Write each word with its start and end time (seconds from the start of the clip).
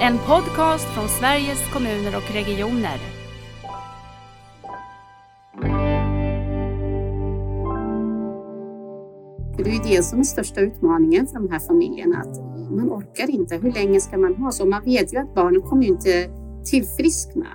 En 0.00 0.18
podcast 0.18 0.84
från 0.94 1.08
Sveriges 1.08 1.72
kommuner 1.72 2.16
och 2.16 2.34
regioner. 2.34 2.98
Det 9.56 9.70
är 9.70 9.74
ju 9.74 9.96
det 9.96 10.02
som 10.02 10.18
är 10.20 10.24
största 10.24 10.60
utmaningen 10.60 11.26
för 11.26 11.34
de 11.34 11.50
här 11.50 11.58
familjerna. 11.58 12.18
Att 12.18 12.40
man 12.70 12.90
orkar 12.90 13.30
inte. 13.30 13.56
Hur 13.56 13.72
länge 13.72 14.00
ska 14.00 14.18
man 14.18 14.34
ha 14.34 14.50
så? 14.50 14.66
Man 14.66 14.84
vet 14.84 15.14
ju 15.14 15.18
att 15.18 15.34
barnen 15.34 15.62
kommer 15.62 15.82
ju 15.82 15.88
inte 15.88 16.30
tillfriskna. 16.64 17.46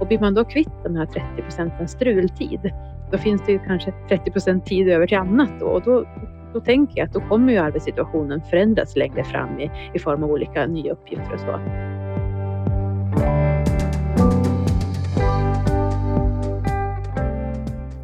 Och 0.00 0.06
blir 0.06 0.20
man 0.20 0.34
då 0.34 0.44
kvitt 0.44 0.82
den 0.82 0.96
här 0.96 1.06
30 1.06 1.42
procenten 1.42 1.88
strultid, 1.88 2.72
då 3.12 3.18
finns 3.18 3.42
det 3.46 3.52
ju 3.52 3.58
kanske 3.58 3.92
30 4.08 4.30
procent 4.30 4.66
tid 4.66 4.88
över 4.88 5.06
till 5.06 5.18
annat 5.18 5.50
då. 5.60 5.66
Och 5.66 5.82
då, 5.82 6.06
då 6.52 6.60
tänker 6.60 6.98
jag 6.98 7.06
att 7.06 7.12
då 7.12 7.20
kommer 7.20 7.52
ju 7.52 7.58
arbetssituationen 7.58 8.40
förändras 8.50 8.96
längre 8.96 9.24
fram 9.24 9.60
i, 9.60 9.70
i 9.94 9.98
form 9.98 10.22
av 10.22 10.30
olika 10.30 10.66
nya 10.66 10.92
uppgifter 10.92 11.34
och 11.34 11.40
så. 11.40 11.60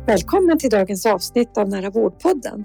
Välkommen 0.06 0.58
till 0.58 0.70
dagens 0.70 1.06
avsnitt 1.06 1.58
av 1.58 1.68
Nära 1.68 1.90
vårdpodden. 1.90 2.64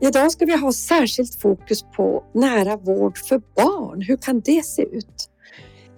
Idag 0.00 0.32
ska 0.32 0.44
vi 0.44 0.56
ha 0.56 0.72
särskilt 0.72 1.34
fokus 1.34 1.82
på 1.82 2.24
nära 2.34 2.76
vård 2.76 3.18
för 3.18 3.42
barn. 3.56 4.02
Hur 4.02 4.16
kan 4.16 4.40
det 4.40 4.64
se 4.64 4.82
ut? 4.82 5.30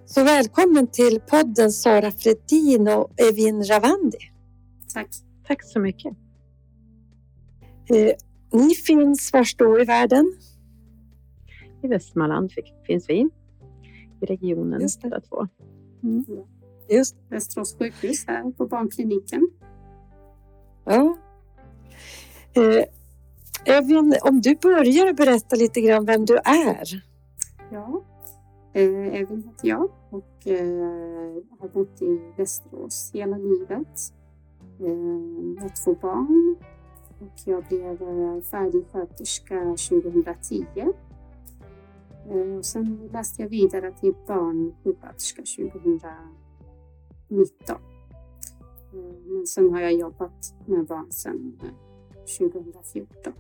Så 0.07 0.25
välkommen 0.25 0.87
till 0.87 1.21
podden 1.31 1.73
Sara 1.73 2.11
Fredin 2.11 2.89
och 2.89 3.11
Evin 3.21 3.65
Ravandi. 3.65 4.19
Tack. 4.95 5.09
Tack 5.47 5.65
så 5.65 5.81
mycket. 5.81 6.13
Ni 8.53 8.75
finns 8.75 9.33
var 9.33 9.47
då 9.59 9.81
i 9.81 9.85
världen? 9.85 10.33
I 11.83 11.89
Västmanland 11.89 12.53
finns 12.87 13.09
vi, 13.09 13.29
i 14.21 14.27
regionen 14.27 14.81
Just 14.81 15.03
det. 15.03 15.09
båda 15.09 15.21
två. 15.21 15.49
Just 16.89 17.17
Västerås 17.29 17.77
sjukhus 17.79 18.25
här 18.27 18.51
på 18.51 18.67
barnkliniken. 18.67 19.49
ja. 20.85 21.17
Eh, 22.55 22.85
Evin, 23.77 24.15
om 24.23 24.41
du 24.41 24.55
börjar 24.63 25.13
berätta 25.13 25.57
lite 25.57 25.81
grann 25.81 26.05
vem 26.07 26.25
du 26.25 26.37
är. 26.37 27.05
Ja, 27.73 28.03
eh, 28.73 29.21
Evin 29.21 29.43
heter 29.43 29.69
jag 29.69 29.91
och 30.11 30.47
eh, 30.47 31.43
har 31.61 31.69
bott 31.69 32.03
i 32.03 32.33
Västerås 32.37 33.11
hela 33.15 33.37
livet. 33.37 34.13
Eh, 34.81 35.63
har 35.63 35.85
två 35.85 35.95
barn 35.95 36.57
och 37.21 37.33
jag 37.45 37.65
blev 37.65 38.03
eh, 38.03 38.41
färdig 38.41 38.85
sköterska 38.93 39.61
2010. 39.65 40.67
Eh, 42.31 42.59
och 42.59 42.65
sen 42.65 43.09
läste 43.13 43.43
jag 43.43 43.49
vidare 43.49 43.93
till 43.93 44.15
barnsjuksköterska 44.27 45.43
2019. 45.43 47.77
Eh, 48.93 48.99
men 49.27 49.47
sen 49.47 49.73
har 49.73 49.81
jag 49.81 49.93
jobbat 49.93 50.55
med 50.67 50.87
barn 50.87 51.13
sedan 51.13 51.61
eh, 51.63 51.69
2014. 52.51 53.33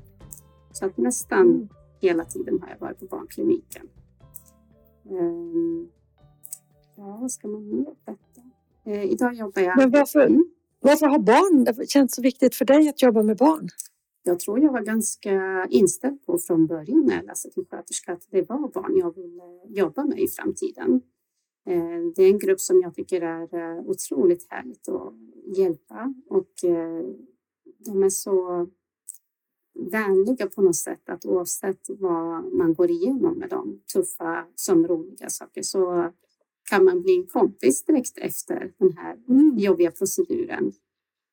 Så 0.72 0.86
att 0.86 0.96
nästan 0.96 1.68
hela 2.00 2.24
tiden 2.24 2.60
har 2.62 2.68
jag 2.68 2.78
varit 2.78 2.98
på 2.98 3.06
barnkliniken. 3.06 3.88
Ja, 6.96 7.18
vad 7.20 7.32
ska 7.32 7.48
man 7.48 7.68
mer 7.68 7.94
berätta? 8.04 8.42
Idag 9.04 9.34
jobbar 9.34 9.62
jag... 9.62 9.76
Men 9.76 9.90
varför, 9.90 10.26
Mm 10.26 10.50
varför 10.80 11.06
har 11.06 11.18
barn 11.18 11.64
det 11.64 11.90
känns 11.90 12.14
så 12.14 12.22
viktigt 12.22 12.54
för 12.54 12.64
dig 12.64 12.88
att 12.88 13.02
jobba 13.02 13.22
med 13.22 13.36
barn? 13.36 13.68
Jag 14.22 14.40
tror 14.40 14.60
jag 14.60 14.72
var 14.72 14.82
ganska 14.82 15.66
inställd 15.70 16.26
på 16.26 16.38
från 16.38 16.66
början 16.66 17.04
när 17.06 17.16
jag 17.16 17.24
läste 17.24 17.50
till 17.50 17.64
sköterska 17.70 18.12
att 18.12 18.26
det 18.30 18.48
var 18.48 18.68
barn 18.68 18.98
jag 18.98 19.14
ville 19.14 19.42
jobba 19.68 20.04
med 20.04 20.18
i 20.18 20.28
framtiden. 20.28 21.02
Eh, 21.66 22.12
det 22.16 22.22
är 22.22 22.30
en 22.30 22.38
grupp 22.38 22.60
som 22.60 22.80
jag 22.80 22.94
tycker 22.94 23.20
är 23.20 23.54
eh, 23.54 23.78
otroligt 23.78 24.46
härligt 24.50 24.88
att 24.88 25.14
hjälpa 25.56 26.14
och 26.28 26.64
eh, 26.64 27.04
de 27.78 28.02
är 28.02 28.10
så 28.10 28.66
vänliga 29.78 30.46
på 30.46 30.62
något 30.62 30.76
sätt 30.76 31.08
att 31.08 31.26
oavsett 31.26 31.86
vad 31.88 32.52
man 32.52 32.74
går 32.74 32.90
igenom 32.90 33.38
med 33.38 33.50
dem, 33.50 33.80
tuffa 33.92 34.46
som 34.54 34.86
roliga 34.86 35.28
saker, 35.28 35.62
så 35.62 36.12
kan 36.70 36.84
man 36.84 37.02
bli 37.02 37.16
en 37.16 37.26
kompis 37.26 37.84
direkt 37.84 38.18
efter 38.18 38.72
den 38.78 38.92
här 38.96 39.18
jobbiga 39.58 39.90
proceduren. 39.90 40.72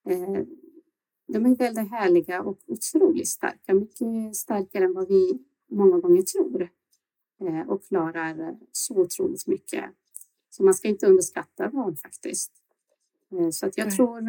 Eh, 0.09 0.43
De 1.27 1.45
är 1.45 1.55
väldigt 1.55 1.91
härliga 1.91 2.41
och 2.43 2.59
otroligt 2.67 3.27
starka, 3.27 3.73
mycket 3.73 4.35
starkare 4.35 4.85
än 4.85 4.93
vad 4.93 5.07
vi 5.07 5.39
många 5.71 5.99
gånger 5.99 6.21
tror 6.21 6.69
eh, 7.41 7.69
och 7.69 7.83
klarar 7.83 8.57
så 8.71 8.95
otroligt 9.01 9.47
mycket. 9.47 9.85
Så 10.49 10.63
man 10.63 10.73
ska 10.73 10.87
inte 10.87 11.07
underskatta 11.07 11.69
barn 11.69 11.95
faktiskt. 11.95 12.51
Eh, 13.31 13.49
Så 13.49 13.65
att 13.65 13.77
jag 13.77 13.87
Nej. 13.87 13.95
tror, 13.97 14.21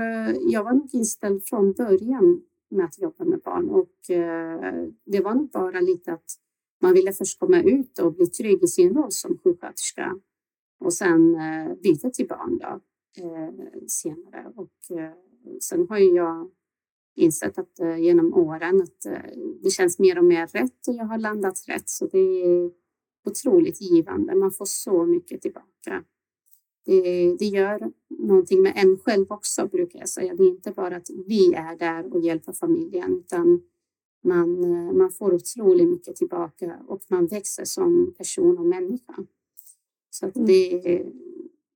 jag 0.52 0.64
var 0.64 0.72
nog 0.72 0.88
inställd 0.94 1.44
från 1.46 1.72
början 1.72 2.42
med 2.68 2.84
att 2.84 2.98
jobba 2.98 3.24
med 3.24 3.40
barn 3.40 3.68
och 3.70 3.90
det 5.04 5.20
var 5.20 5.34
nog 5.34 5.50
bara 5.50 5.80
lite 5.80 6.12
att 6.12 6.38
man 6.80 6.94
ville 6.94 7.12
först 7.12 7.38
komma 7.38 7.62
ut 7.62 7.98
och 7.98 8.14
bli 8.14 8.26
trygg 8.26 8.62
i 8.64 8.66
sin 8.66 8.94
roll 8.94 9.12
som 9.12 9.38
sjuksköterska 9.38 10.18
och 10.84 10.92
sen 10.92 11.34
eh, 11.34 11.74
byta 11.82 12.10
till 12.10 12.28
barn 12.28 12.58
då, 12.58 12.80
eh, 13.22 13.50
senare. 13.86 14.52
Och 14.56 14.98
eh, 14.98 15.12
sen 15.60 15.86
har 15.88 15.98
ju 15.98 16.14
jag 16.14 16.50
insett 17.16 17.58
att 17.58 17.80
eh, 17.80 17.98
genom 17.98 18.34
åren 18.34 18.82
att 18.82 19.06
eh, 19.06 19.38
det 19.62 19.70
känns 19.70 19.98
mer 19.98 20.18
och 20.18 20.24
mer 20.24 20.46
rätt 20.46 20.88
och 20.88 20.94
jag 20.94 21.04
har 21.04 21.18
landat 21.18 21.64
rätt. 21.68 21.88
Så 21.88 22.06
det 22.06 22.18
är 22.18 22.70
otroligt 23.24 23.80
givande. 23.80 24.34
Man 24.34 24.52
får 24.52 24.64
så 24.64 25.06
mycket 25.06 25.42
tillbaka. 25.42 26.04
Det, 26.86 27.36
det 27.38 27.44
gör 27.44 27.92
någonting 28.08 28.62
med 28.62 28.72
en 28.76 28.98
själv 28.98 29.26
också 29.28 29.66
brukar 29.66 29.98
jag 29.98 30.08
säga. 30.08 30.34
Det 30.34 30.42
är 30.42 30.48
inte 30.48 30.70
bara 30.70 30.96
att 30.96 31.10
vi 31.26 31.54
är 31.54 31.76
där 31.76 32.14
och 32.14 32.20
hjälper 32.20 32.52
familjen 32.52 33.16
utan 33.18 33.62
man, 34.24 34.64
eh, 34.64 34.92
man 34.92 35.10
får 35.10 35.34
otroligt 35.34 35.88
mycket 35.88 36.16
tillbaka 36.16 36.78
och 36.86 37.00
man 37.08 37.26
växer 37.26 37.64
som 37.64 38.14
person 38.18 38.58
och 38.58 38.66
människa. 38.66 39.14
Så 40.14 40.26
att 40.26 40.34
det, 40.34 40.72
är- 40.96 41.06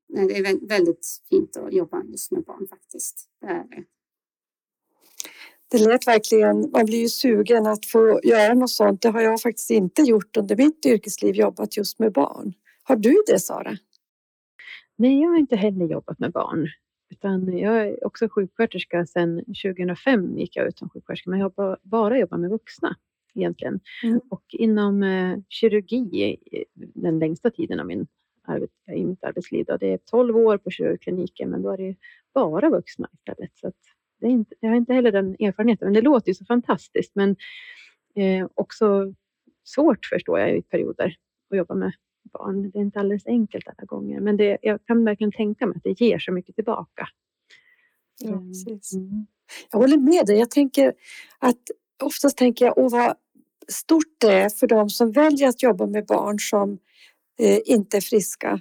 nej, 0.08 0.26
det 0.28 0.36
är 0.36 0.44
vä- 0.44 0.68
väldigt 0.68 1.06
fint 1.30 1.56
att 1.56 1.72
jobba 1.72 2.02
just 2.04 2.30
med 2.32 2.44
barn 2.44 2.66
faktiskt. 2.70 3.28
Det 3.40 3.46
är 3.46 3.64
det. 3.64 3.84
Det 5.70 5.78
lät 5.78 6.06
verkligen, 6.06 6.70
man 6.70 6.86
blir 6.86 7.00
ju 7.00 7.08
sugen 7.08 7.66
att 7.66 7.86
få 7.86 8.20
göra 8.22 8.54
något 8.54 8.70
sånt. 8.70 9.02
Det 9.02 9.08
har 9.08 9.20
jag 9.20 9.40
faktiskt 9.40 9.70
inte 9.70 10.02
gjort 10.02 10.36
under 10.36 10.56
mitt 10.56 10.86
yrkesliv, 10.86 11.34
jobbat 11.34 11.76
just 11.76 11.98
med 11.98 12.12
barn. 12.12 12.52
Har 12.82 12.96
du 12.96 13.22
det 13.26 13.38
Sara? 13.40 13.76
Nej, 14.96 15.20
jag 15.20 15.28
har 15.28 15.38
inte 15.38 15.56
heller 15.56 15.86
jobbat 15.86 16.18
med 16.18 16.32
barn. 16.32 16.66
Utan 17.10 17.58
jag 17.58 17.86
är 17.88 18.06
också 18.06 18.28
sjuksköterska 18.28 19.06
sedan 19.06 19.44
2005 19.44 20.38
gick 20.38 20.56
jag 20.56 20.68
ut 20.68 20.78
som 20.78 20.88
sjuksköterska. 20.90 21.30
Men 21.30 21.38
jag 21.38 21.44
har 21.44 21.50
ba- 21.50 21.76
bara 21.82 22.18
jobbat 22.18 22.40
med 22.40 22.50
vuxna 22.50 22.96
egentligen. 23.34 23.80
Mm. 24.02 24.20
Och 24.30 24.44
inom 24.48 25.02
eh, 25.02 25.38
kirurgi 25.48 26.36
den 26.74 27.18
längsta 27.18 27.50
tiden 27.50 27.80
av 27.80 27.86
min 27.86 28.06
i 28.96 29.04
mitt 29.04 29.24
arbetsliv. 29.24 29.64
Då. 29.68 29.76
Det 29.76 29.92
är 29.92 29.98
12 29.98 30.36
år 30.36 30.58
på 30.58 30.70
kirurgkliniken 30.70 31.50
men 31.50 31.62
då 31.62 31.70
är 31.70 31.76
det 31.78 31.96
bara 32.34 32.70
vuxna 32.70 33.08
istället. 33.14 33.50
Så 33.54 33.72
det 34.20 34.26
är 34.26 34.30
inte, 34.30 34.54
jag 34.60 34.68
har 34.70 34.76
inte 34.76 34.92
heller 34.92 35.12
den 35.12 35.36
erfarenheten. 35.40 35.86
Men 35.86 35.94
det 35.94 36.00
låter 36.02 36.28
ju 36.28 36.34
så 36.34 36.44
fantastiskt. 36.44 37.14
Men 37.14 37.36
eh, 38.14 38.46
också 38.54 39.14
svårt 39.64 40.06
förstår 40.06 40.38
jag 40.40 40.56
i 40.56 40.62
perioder 40.62 41.14
att 41.50 41.56
jobba 41.56 41.74
med 41.74 41.92
barn. 42.32 42.70
Det 42.70 42.78
är 42.78 42.82
inte 42.82 43.00
alldeles 43.00 43.26
enkelt 43.26 43.68
alla 43.68 43.86
gånger. 43.86 44.20
Men 44.20 44.36
det, 44.36 44.58
jag 44.62 44.78
kan 44.86 45.04
verkligen 45.04 45.32
tänka 45.32 45.66
mig 45.66 45.76
att 45.76 45.82
det 45.82 46.00
ger 46.00 46.18
så 46.18 46.32
mycket 46.32 46.54
tillbaka. 46.54 47.08
Ja, 48.20 48.28
Mm. 48.32 48.48
precis. 48.48 48.94
Mm. 48.94 49.26
Jag 49.70 49.78
håller 49.78 49.96
med 49.98 50.26
dig. 50.26 50.38
Jag 50.38 50.50
tänker 50.50 50.92
att 51.38 51.62
oftast 52.02 52.36
tänker 52.38 52.64
jag, 52.64 52.78
åh 52.78 52.90
vad 52.92 53.14
stort 53.68 54.14
det 54.18 54.32
är 54.32 54.48
för 54.48 54.66
de 54.66 54.90
som 54.90 55.12
väljer 55.12 55.48
att 55.48 55.62
jobba 55.62 55.86
med 55.86 56.06
barn 56.06 56.38
som 56.40 56.78
inte 57.64 57.96
är 57.96 58.00
friska. 58.00 58.60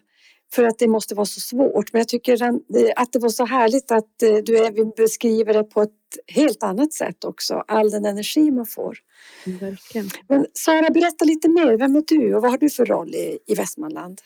För 0.53 0.63
att 0.63 0.79
det 0.79 0.87
måste 0.87 1.15
vara 1.15 1.25
så 1.25 1.39
svårt. 1.39 1.93
Men 1.93 1.99
jag 1.99 2.07
tycker 2.07 2.37
det- 2.73 2.93
att 2.95 3.13
det 3.13 3.19
var 3.19 3.29
så 3.29 3.45
härligt 3.45 3.91
att 3.91 4.23
eh, 4.23 4.35
du 4.45 4.57
även 4.65 4.89
beskriver 4.97 5.53
det 5.53 5.63
på 5.63 5.81
ett 5.81 5.91
helt 6.27 6.63
annat 6.63 6.93
sätt 6.93 7.23
också. 7.25 7.63
All 7.67 7.89
den 7.91 8.05
energi 8.05 8.51
man 8.51 8.65
får. 8.65 8.97
Verkligen. 9.45 10.07
Men 10.27 10.45
Sara, 10.53 10.89
berätta 10.89 11.25
lite 11.25 11.49
mer. 11.49 11.77
Vem 11.77 11.95
är 11.95 12.03
du 12.07 12.35
och 12.35 12.41
vad 12.41 12.51
har 12.51 12.57
du 12.57 12.69
för 12.69 12.85
roll 12.85 13.15
i, 13.15 13.39
i 13.45 13.55
Västmanland? 13.55 14.21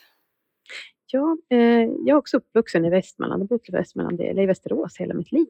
Ja, 1.11 1.37
eh, 1.49 1.57
jag 1.81 2.09
är 2.09 2.15
också 2.15 2.37
uppvuxen 2.37 2.85
i 2.85 2.89
Västmanland 2.89 3.41
och 3.41 3.47
bott 3.47 3.69
i 3.69 3.71
Västmanland, 3.71 4.21
eller 4.21 4.43
i 4.43 4.45
Västerås 4.45 4.97
hela 4.97 5.13
mitt 5.13 5.31
liv. 5.31 5.47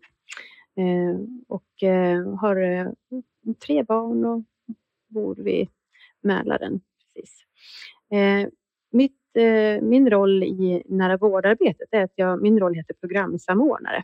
Eh, 0.77 1.19
och 1.47 1.83
eh, 1.83 2.35
har 2.35 2.55
eh, 2.79 2.87
tre 3.65 3.83
barn 3.83 4.25
och 4.25 4.41
bor 5.09 5.35
vid 5.35 5.67
Mälaren. 6.23 6.81
Precis. 7.15 7.43
Mitt 8.91 9.21
eh, 9.35 9.81
min 9.81 10.09
roll 10.09 10.43
i 10.43 10.83
nära 10.85 11.17
vårdarbetet 11.17 11.87
är 11.91 12.03
att 12.03 12.11
jag, 12.15 12.41
min 12.41 12.59
roll 12.59 12.73
heter 12.73 12.93
programsamordnare. 12.93 14.03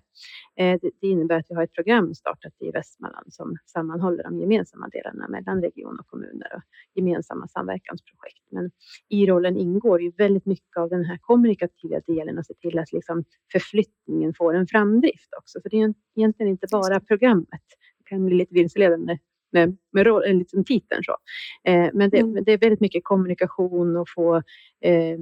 Eh, 0.59 0.79
det, 0.81 1.07
innebär 1.07 1.39
att 1.39 1.45
vi 1.49 1.55
har 1.55 1.63
ett 1.63 1.73
program 1.73 2.15
startat 2.15 2.53
i 2.59 2.71
Västmanland 2.71 3.33
som 3.33 3.57
sammanhåller 3.65 4.23
de 4.23 4.39
gemensamma 4.39 4.87
delarna 4.87 5.27
mellan 5.27 5.61
region 5.61 5.99
och 5.99 6.07
kommuner 6.07 6.55
och 6.55 6.61
gemensamma 6.95 7.47
samverkansprojekt. 7.47 8.43
Men 8.51 8.71
i 9.09 9.25
rollen 9.25 9.57
ingår 9.57 10.01
ju 10.01 10.11
väldigt 10.11 10.45
mycket 10.45 10.77
av 10.77 10.89
den 10.89 11.05
här 11.05 11.17
kommunikativa 11.21 11.99
delen 11.99 12.37
och 12.37 12.45
se 12.45 12.53
till 12.53 12.79
att 12.79 12.91
liksom 12.91 13.23
förflyttningen 13.51 14.33
får 14.33 14.53
en 14.53 14.67
framdrift 14.67 15.29
också. 15.37 15.61
För 15.61 15.69
det 15.69 15.81
är 15.81 15.93
egentligen 16.15 16.51
inte 16.51 16.67
bara 16.71 16.99
programmet. 16.99 17.61
Det 17.97 18.09
kan 18.09 18.25
bli 18.25 18.35
lite 18.35 18.53
vilseledande 18.53 19.17
med, 19.51 19.77
med 19.91 20.05
roll, 20.05 20.23
liksom 20.37 20.63
titeln. 20.63 21.03
Så. 21.03 21.17
Eh, 21.63 21.89
men 21.93 22.09
det, 22.09 22.19
mm. 22.19 22.43
det, 22.43 22.51
är 22.51 22.57
väldigt 22.57 22.79
mycket 22.79 23.03
kommunikation 23.03 23.97
och 23.97 24.07
få, 24.15 24.35
eh, 24.81 25.17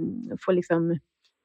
få 0.45 0.51
liksom, 0.51 0.99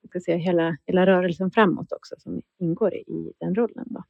ska 0.08 0.20
säga, 0.20 0.36
hela, 0.36 0.76
hela 0.86 1.06
rörelsen 1.06 1.50
framåt 1.50 1.92
också 1.92 2.14
som 2.18 2.42
ingår 2.58 2.94
i 2.94 3.32
den 3.40 3.54
rollen. 3.54 3.86
Då. 3.86 4.04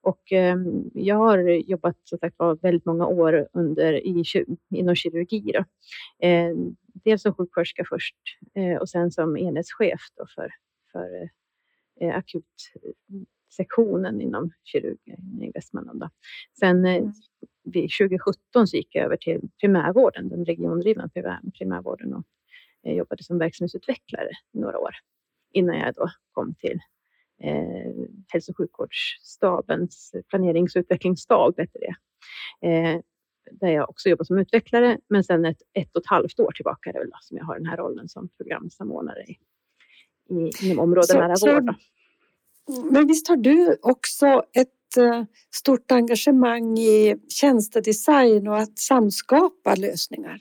Och 0.00 0.32
eh, 0.32 0.56
jag 0.94 1.16
har 1.16 1.38
jobbat 1.48 1.96
så 2.04 2.18
sagt, 2.18 2.36
väldigt 2.62 2.84
många 2.84 3.06
år 3.06 3.48
under, 3.52 3.92
i, 3.92 4.24
inom 4.70 4.94
kirurgi. 4.94 5.52
Då. 5.52 5.64
Eh, 6.26 6.54
dels 7.04 7.22
som 7.22 7.34
sjuksköterska 7.34 7.84
först 7.88 8.16
eh, 8.54 8.76
och 8.76 8.88
sen 8.88 9.10
som 9.10 9.36
enhetschef 9.36 10.00
då 10.16 10.26
för, 10.34 10.50
för 10.92 11.30
eh, 12.00 12.16
akut 12.16 12.44
sektionen 13.56 14.20
inom 14.20 14.50
kirurgin 14.64 15.42
i 15.42 15.50
Västmanland. 15.54 16.00
Då. 16.00 16.10
Sen 16.58 16.86
eh, 16.86 17.04
2017 17.64 18.66
så 18.66 18.76
gick 18.76 18.94
jag 18.94 19.04
över 19.04 19.16
till 19.16 19.40
primärvården, 19.60 20.28
den 20.28 20.44
regiondrivna 20.44 21.10
primärvården 21.58 22.14
och 22.14 22.24
jag 22.82 22.94
jobbade 22.94 23.22
som 23.22 23.38
verksamhetsutvecklare 23.38 24.30
några 24.52 24.78
år 24.78 24.94
innan 25.52 25.78
jag 25.78 25.94
då 25.94 26.10
kom 26.32 26.54
till 26.54 26.80
eh, 27.42 27.92
hälso 28.28 28.52
och 28.52 28.56
sjukvårdsstabens 28.56 30.14
planeringsutvecklingsstab, 30.28 31.54
heter 31.58 31.80
det. 31.80 31.94
Eh, 32.68 33.00
där 33.50 33.68
jag 33.68 33.90
också 33.90 34.08
jobbar 34.08 34.24
som 34.24 34.38
utvecklare, 34.38 34.98
men 35.08 35.24
sedan 35.24 35.44
ett, 35.44 35.62
ett 35.72 35.96
och 35.96 36.00
ett 36.02 36.06
halvt 36.06 36.40
år 36.40 36.52
tillbaka 36.52 36.90
är 36.90 36.92
det 36.92 36.98
väl 36.98 37.10
då, 37.10 37.18
som 37.20 37.36
jag 37.36 37.44
har 37.44 37.54
den 37.54 37.66
här 37.66 37.76
rollen 37.76 38.08
som 38.08 38.28
programsamordnare 38.36 39.22
i, 39.22 39.38
i, 40.30 40.50
inom 40.62 40.78
området 40.78 41.14
nära 41.14 41.54
vård. 41.54 41.74
Men 42.92 43.06
visst 43.06 43.28
har 43.28 43.36
du 43.36 43.76
också 43.82 44.26
ett 44.52 44.68
eh, 44.68 44.72
stort 45.54 45.92
engagemang 45.92 46.78
i 46.78 47.16
tjänstedesign 47.28 48.48
och 48.48 48.58
att 48.58 48.78
samskapa 48.78 49.74
lösningar? 49.74 50.40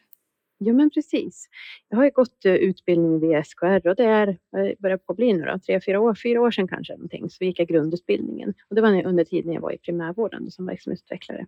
Ja, 0.66 0.74
men 0.74 0.90
precis. 0.90 1.48
Jag 1.90 1.98
har 1.98 2.04
ju 2.04 2.12
gått 2.12 2.46
eh, 2.46 2.54
utbildning 2.54 3.20
vid 3.20 3.46
SKR 3.46 3.88
och 3.88 3.96
det 3.96 4.04
är, 4.04 4.38
börjar 4.80 4.98
på 4.98 5.14
bli 5.14 5.34
nu 5.34 5.46
då, 5.46 5.60
tre, 5.60 5.82
fyra 5.86 6.00
år, 6.00 6.16
fyra 6.24 6.42
år 6.42 6.52
sedan 6.52 6.68
kanske 6.68 6.94
någonting, 6.94 7.30
så 7.30 7.44
gick 7.44 7.60
jag 7.60 7.68
grundutbildningen. 7.68 8.54
Och 8.70 8.76
det 8.76 8.82
var 8.82 9.06
under 9.06 9.24
tiden 9.24 9.54
jag 9.54 9.62
var 9.62 9.72
i 9.72 9.78
primärvården 9.78 10.52
som 10.52 10.66
verksamhetsutvecklare. 10.66 11.46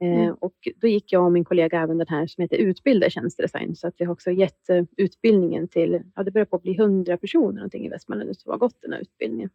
Eh, 0.00 0.08
mm. 0.08 0.20
Eh, 0.20 0.30
och 0.40 0.54
då 0.76 0.86
gick 0.86 1.12
jag 1.12 1.24
och 1.24 1.32
min 1.32 1.44
kollega 1.44 1.82
även 1.82 1.98
den 1.98 2.08
här 2.08 2.26
som 2.26 2.42
heter 2.42 2.56
utbilda 2.56 3.10
tjänstedesign, 3.10 3.76
så 3.76 3.88
att 3.88 3.94
vi 3.98 4.04
har 4.04 4.12
också 4.12 4.30
gett 4.30 4.70
utbildningen 4.96 5.68
till, 5.68 6.02
ja 6.14 6.22
det 6.22 6.30
börjar 6.30 6.46
på 6.46 6.56
att 6.56 6.62
bli 6.62 6.76
hundra 6.76 7.16
personer 7.16 7.52
någonting 7.52 7.86
i 7.86 7.88
Västmanland 7.88 8.36
som 8.38 8.50
har 8.50 8.58
gått 8.58 8.82
den 8.82 8.92
här 8.92 9.00
utbildningen. 9.00 9.50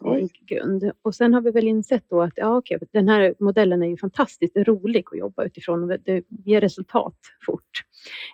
Oj. 0.00 0.28
grund. 0.46 0.90
Och 1.02 1.14
sen 1.14 1.34
har 1.34 1.40
vi 1.40 1.50
väl 1.50 1.68
insett 1.68 2.04
då 2.08 2.22
att 2.22 2.32
ja, 2.36 2.56
okay, 2.56 2.78
den 2.92 3.08
här 3.08 3.34
modellen 3.38 3.82
är 3.82 3.86
ju 3.86 3.96
fantastiskt 3.96 4.56
rolig 4.56 5.04
att 5.12 5.18
jobba 5.18 5.44
utifrån 5.44 5.82
och 5.82 6.00
det 6.00 6.24
ger 6.28 6.60
resultat 6.60 7.16
fort. 7.46 7.84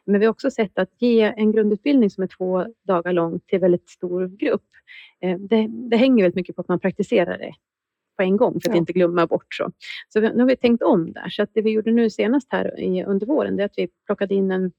Men 0.04 0.20
vi 0.20 0.26
har 0.26 0.30
också 0.30 0.50
sett 0.50 0.78
att 0.78 0.90
ge 0.98 1.22
en 1.22 1.52
grundutbildning 1.52 2.10
som 2.10 2.22
är 2.22 2.26
två 2.26 2.66
dagar 2.86 3.12
lång 3.12 3.40
till 3.40 3.58
väldigt 3.58 3.88
stor 3.88 4.26
grupp. 4.26 4.66
Eh, 5.20 5.38
det, 5.38 5.66
det 5.90 5.96
hänger 5.96 6.24
väldigt 6.24 6.36
mycket 6.36 6.56
på 6.56 6.62
att 6.62 6.68
man 6.68 6.80
praktiserar 6.80 7.38
det 7.38 7.54
på 8.16 8.22
en 8.22 8.36
gång 8.36 8.60
för 8.60 8.68
att 8.68 8.74
ja. 8.74 8.80
inte 8.80 8.92
glömma 8.92 9.26
bort. 9.26 9.54
Så, 9.54 9.72
så 10.08 10.20
nu 10.20 10.38
har 10.38 10.46
vi 10.46 10.56
tänkt 10.56 10.82
om 10.82 11.12
där. 11.12 11.28
Så 11.28 11.42
att 11.42 11.50
det 11.52 11.62
vi 11.62 11.70
gjorde 11.70 11.92
nu 11.92 12.10
senast 12.10 12.52
här 12.52 12.72
under 13.06 13.26
våren, 13.26 13.60
är 13.60 13.64
att 13.64 13.74
vi 13.78 13.88
plockade 14.06 14.34
in 14.34 14.50
en 14.50 14.72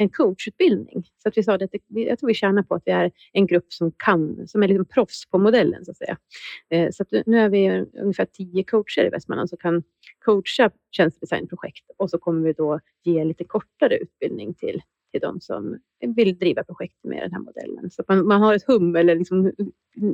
en 0.00 0.08
coachutbildning. 0.08 1.04
Så 1.22 1.28
att 1.28 1.38
vi 1.38 1.42
sa 1.42 1.54
att 1.54 1.60
jag 1.88 2.18
tror 2.18 2.26
vi 2.26 2.34
tjänar 2.34 2.62
på 2.62 2.74
att 2.74 2.82
vi 2.86 2.92
är 2.92 3.10
en 3.32 3.46
grupp 3.46 3.72
som 3.72 3.92
kan, 3.96 4.48
som 4.48 4.62
är 4.62 4.68
liksom 4.68 4.84
proffs 4.84 5.26
på 5.30 5.38
modellen 5.38 5.84
så 5.84 5.90
att 5.90 5.96
säga. 5.96 6.16
Eh, 6.70 6.90
så 6.90 7.02
att 7.02 7.26
nu 7.26 7.38
är 7.38 7.48
vi 7.48 7.86
ungefär 8.02 8.24
tio 8.24 8.64
coacher 8.64 9.06
i 9.06 9.10
Västmanland 9.10 9.48
som 9.48 9.58
kan 9.58 9.82
coacha 10.24 10.70
tjänstedesignprojekt 10.90 11.90
och 11.96 12.10
så 12.10 12.18
kommer 12.18 12.46
vi 12.46 12.52
då 12.52 12.80
ge 13.04 13.24
lite 13.24 13.44
kortare 13.44 13.96
utbildning 13.96 14.54
till 14.54 14.82
till 15.10 15.20
de 15.20 15.40
som 15.40 15.78
vill 16.16 16.38
driva 16.38 16.64
projekt 16.64 17.04
med 17.04 17.22
den 17.22 17.32
här 17.32 17.40
modellen. 17.40 17.90
Så 17.90 18.02
man, 18.08 18.26
man 18.26 18.42
har 18.42 18.54
ett 18.54 18.66
hum 18.66 18.96
eller 18.96 19.16
liksom 19.16 19.52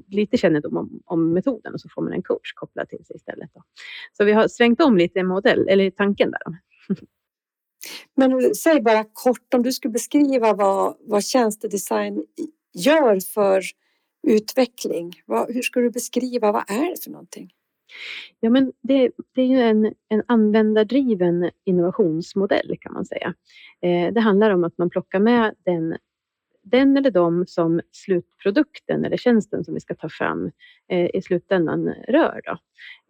lite 0.09 0.37
kännedom 0.37 0.77
om, 0.77 1.01
om, 1.05 1.33
metoden 1.33 1.75
och 1.75 1.81
så 1.81 1.89
får 1.89 2.03
man 2.03 2.13
en 2.13 2.23
coach 2.23 2.53
kopplad 2.55 2.89
till 2.89 3.05
sig 3.05 3.17
istället. 3.17 3.51
Då. 3.55 3.63
Så 4.13 4.25
vi 4.25 4.33
har 4.33 4.49
svängt 4.49 4.81
om 4.81 4.97
lite 4.97 5.23
modell, 5.23 5.69
eller 5.69 5.91
tanken 5.91 6.31
där. 6.31 6.59
Men 8.15 8.55
säg 8.55 8.81
bara 8.81 9.05
kort 9.13 9.55
om 9.55 9.63
du 9.63 9.73
skulle 9.73 9.93
beskriva 9.93 10.53
vad, 10.53 10.97
vad 11.01 11.25
tjänstedesign 11.25 12.25
gör 12.75 13.21
för 13.35 13.63
utveckling. 14.27 15.13
Vad, 15.27 15.55
hur 15.55 15.63
skulle 15.63 15.87
du 15.87 15.91
beskriva, 15.91 16.53
vad 16.53 16.71
är 16.71 16.91
det 16.91 17.05
för 17.05 17.11
någonting? 17.11 17.51
Ja, 18.41 18.51
men 18.51 18.73
det, 18.83 19.11
det 19.35 19.43
är 19.43 19.47
ju 19.47 19.61
en, 19.61 19.85
en 20.09 20.23
användardriven 20.27 21.51
innovationsmodell 21.65 22.77
kan 22.81 22.93
man 22.93 23.07
säga. 23.07 23.35
Eh, 23.83 24.13
det 24.13 24.21
handlar 24.21 24.51
om 24.51 24.65
att 24.65 24.79
man 24.79 24.91
plockar 24.91 25.21
med 25.21 25.55
den 25.65 25.97
den 26.71 26.97
eller 26.97 27.11
de 27.11 27.47
som 27.47 27.81
slutprodukten 27.93 29.05
eller 29.05 29.17
tjänsten 29.17 29.65
som 29.65 29.75
vi 29.75 29.81
ska 29.81 29.95
ta 29.95 30.09
fram 30.09 30.51
eh, 30.89 31.11
i 31.15 31.23
slutändan 31.23 31.95
rör. 32.09 32.41
Då. 32.45 32.59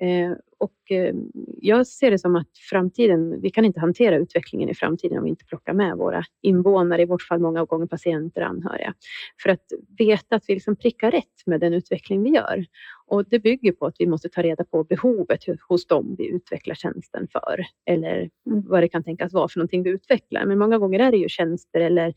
Eh, 0.07 0.33
och 0.59 0.91
eh, 0.91 1.15
jag 1.61 1.87
ser 1.87 2.11
det 2.11 2.19
som 2.19 2.37
att 2.37 2.59
framtiden, 2.71 3.41
vi 3.41 3.51
kan 3.51 3.65
inte 3.65 3.81
hantera 3.81 4.17
utvecklingen 4.17 4.69
i 4.69 4.75
framtiden 4.75 5.19
om 5.19 5.25
vi 5.25 5.31
inte 5.31 5.45
plockar 5.45 5.73
med 5.73 5.97
våra 5.97 6.25
invånare, 6.43 7.03
i 7.03 7.05
vårt 7.05 7.23
fall 7.23 7.41
många 7.41 7.65
gånger 7.65 7.87
patienter 7.87 8.41
och 8.41 8.49
anhöriga. 8.49 8.95
För 9.43 9.51
att 9.51 9.65
veta 9.99 10.37
att 10.37 10.45
vi 10.49 10.55
liksom 10.55 10.77
prickar 10.77 11.11
rätt 11.11 11.47
med 11.47 11.61
den 11.61 11.75
utveckling 11.75 12.23
vi 12.23 12.31
gör. 12.31 12.67
Och 13.07 13.29
det 13.29 13.39
bygger 13.39 13.73
på 13.73 13.87
att 13.87 13.97
vi 13.99 14.07
måste 14.07 14.29
ta 14.29 14.43
reda 14.43 14.65
på 14.65 14.85
behovet 14.85 15.41
hos 15.69 15.87
dem 15.87 16.15
vi 16.19 16.29
utvecklar 16.29 16.75
tjänsten 16.75 17.29
för. 17.33 17.65
Eller 17.87 18.31
vad 18.45 18.83
det 18.83 18.89
kan 18.89 19.05
tänkas 19.05 19.33
vara 19.33 19.49
för 19.49 19.59
någonting 19.59 19.83
vi 19.83 19.91
utvecklar. 19.91 20.47
Men 20.47 20.59
många 20.59 20.79
gånger 20.79 21.01
är 21.01 21.11
det 21.11 21.17
ju 21.17 21.29
tjänster 21.29 21.81
eller 21.81 22.15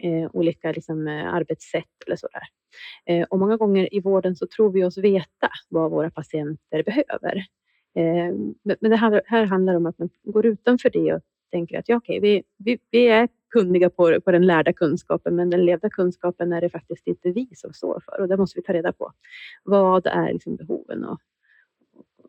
eh, 0.00 0.30
olika 0.32 0.72
liksom, 0.72 1.08
eh, 1.08 1.34
arbetssätt 1.34 2.02
eller 2.06 2.16
sådär. 2.16 2.42
Eh, 3.06 3.26
och 3.30 3.38
många 3.38 3.56
gånger 3.56 3.94
i 3.94 4.00
vården 4.00 4.36
så 4.36 4.46
tror 4.46 4.72
vi 4.72 4.84
oss 4.84 4.98
veta 4.98 5.48
vad 5.68 5.90
våra 5.90 6.10
patienter 6.10 6.82
behöver. 6.82 7.36
Eh, 7.96 8.34
men 8.62 8.90
det 8.90 8.96
här, 8.96 9.22
här 9.26 9.44
handlar 9.44 9.74
om 9.74 9.86
att 9.86 9.98
man 9.98 10.08
går 10.24 10.46
utanför 10.46 10.90
det 10.90 11.14
och 11.14 11.20
tänker 11.52 11.78
att 11.78 11.88
ja, 11.88 11.96
okej, 11.96 12.20
vi, 12.20 12.42
vi, 12.56 12.78
vi 12.90 13.06
är 13.08 13.28
kunniga 13.50 13.90
på, 13.90 14.20
på 14.20 14.32
den 14.32 14.46
lärda 14.46 14.72
kunskapen, 14.72 15.36
men 15.36 15.50
den 15.50 15.64
levda 15.64 15.90
kunskapen 15.90 16.52
är 16.52 16.60
det 16.60 16.70
faktiskt 16.70 17.06
inte 17.06 17.30
vi 17.30 17.48
som 17.54 17.72
står 17.72 18.02
för 18.04 18.20
och 18.20 18.28
det 18.28 18.36
måste 18.36 18.58
vi 18.58 18.62
ta 18.62 18.72
reda 18.72 18.92
på. 18.92 19.12
Vad 19.64 20.06
är 20.06 20.32
liksom 20.32 20.56
behoven 20.56 21.04
och, 21.04 21.18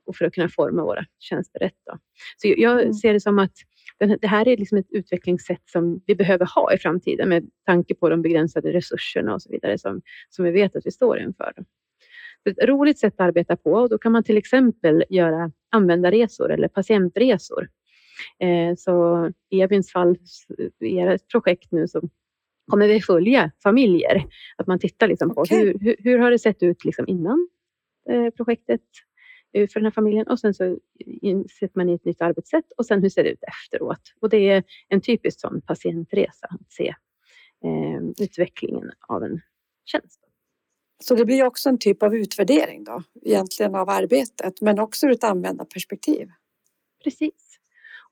och 0.06 0.16
för 0.16 0.26
att 0.26 0.34
kunna 0.34 0.50
forma 0.50 0.84
våra 0.84 1.06
tjänster 1.20 1.60
rätt. 1.60 1.80
Då. 1.86 1.98
Så 2.38 2.54
jag 2.58 2.82
mm. 2.82 2.94
ser 2.94 3.14
det 3.14 3.20
som 3.20 3.40
att 3.40 3.54
det 4.00 4.28
här 4.28 4.48
är 4.48 4.58
liksom 4.58 4.78
ett 4.78 4.92
utvecklingssätt 4.92 5.62
som 5.66 6.02
vi 6.06 6.16
behöver 6.16 6.46
ha 6.56 6.74
i 6.74 6.78
framtiden 6.78 7.30
med 7.30 7.50
tanke 7.66 7.96
på 7.96 8.10
de 8.10 8.22
begränsade 8.22 8.74
resurserna 8.74 9.34
och 9.34 9.42
så 9.42 9.50
vidare 9.52 9.78
som, 9.78 10.02
som 10.30 10.46
vi 10.46 10.52
vet 10.52 10.76
att 10.76 10.86
vi 10.86 10.92
står 10.92 11.20
inför. 11.20 11.54
Ett 12.50 12.64
roligt 12.64 13.00
sätt 13.00 13.14
att 13.14 13.28
arbeta 13.28 13.56
på 13.56 13.72
och 13.72 13.90
då 13.90 13.98
kan 13.98 14.12
man 14.12 14.24
till 14.24 14.38
exempel 14.38 15.04
göra 15.10 15.52
användarresor 15.72 16.52
eller 16.52 16.68
patientresor. 16.68 17.70
Eh, 18.40 18.76
så 18.78 19.32
i 19.50 19.62
Evins 19.62 19.92
fall, 19.92 20.18
i 20.80 21.00
ert 21.00 21.32
projekt 21.32 21.72
nu, 21.72 21.88
så 21.88 22.02
kommer 22.72 22.88
vi 22.88 23.02
följa 23.02 23.52
familjer. 23.64 24.26
Att 24.56 24.68
man 24.68 24.80
tittar 24.80 25.08
liksom 25.08 25.36
på 25.36 25.42
okay. 25.42 25.60
hur, 25.60 25.80
hur, 25.80 25.96
hur, 26.00 26.20
har 26.20 26.32
det 26.32 26.40
sett 26.40 26.64
ut 26.64 26.86
liksom 26.86 27.08
innan 27.08 27.48
eh, 28.10 28.30
projektet 28.30 28.82
för 29.56 29.80
den 29.80 29.84
här 29.84 29.92
familjen 29.92 30.28
och 30.28 30.40
sen 30.40 30.54
så 30.54 30.78
sätter 31.60 31.78
man 31.78 31.90
i 31.90 31.94
ett 31.94 32.06
nytt 32.06 32.22
arbetssätt 32.22 32.66
och 32.78 32.86
sen 32.86 33.02
hur 33.02 33.10
ser 33.10 33.24
det 33.24 33.30
ut 33.30 33.44
efteråt? 33.44 34.02
Och 34.20 34.30
det 34.30 34.50
är 34.50 34.64
en 34.88 35.02
typisk 35.02 35.40
sån 35.40 35.62
patientresa 35.62 36.48
att 36.50 36.72
se 36.72 36.88
eh, 37.66 38.24
utvecklingen 38.26 38.92
av 39.08 39.24
en 39.24 39.42
tjänst. 39.86 40.20
Så 41.04 41.16
det 41.16 41.26
blir 41.26 41.44
också 41.44 41.70
en 41.70 41.78
typ 41.78 42.04
av 42.04 42.16
utvärdering 42.16 42.84
då, 42.84 43.04
egentligen 43.22 43.76
av 43.76 43.90
arbetet, 43.90 44.62
men 44.62 44.80
också 44.80 45.08
ur 45.08 45.12
ett 45.12 45.24
användarperspektiv. 45.24 46.30
Precis. 47.04 47.60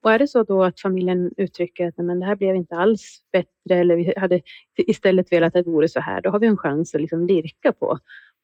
Och 0.01 0.11
är 0.11 0.19
det 0.19 0.27
så 0.27 0.43
då 0.43 0.63
att 0.63 0.79
familjen 0.79 1.31
uttrycker 1.37 1.87
att 1.87 1.97
men 1.97 2.19
det 2.19 2.25
här 2.25 2.35
blev 2.35 2.55
inte 2.55 2.75
alls 2.75 3.21
bättre 3.31 3.79
eller 3.79 3.95
vi 3.95 4.13
hade 4.17 4.41
istället 4.77 5.31
velat 5.31 5.55
att 5.55 5.65
det 5.65 5.71
vore 5.71 5.89
så 5.89 5.99
här, 5.99 6.21
då 6.21 6.29
har 6.29 6.39
vi 6.39 6.47
en 6.47 6.57
chans 6.57 6.95
att 6.95 7.01
liksom 7.01 7.27
lirka 7.27 7.71
på, 7.71 7.99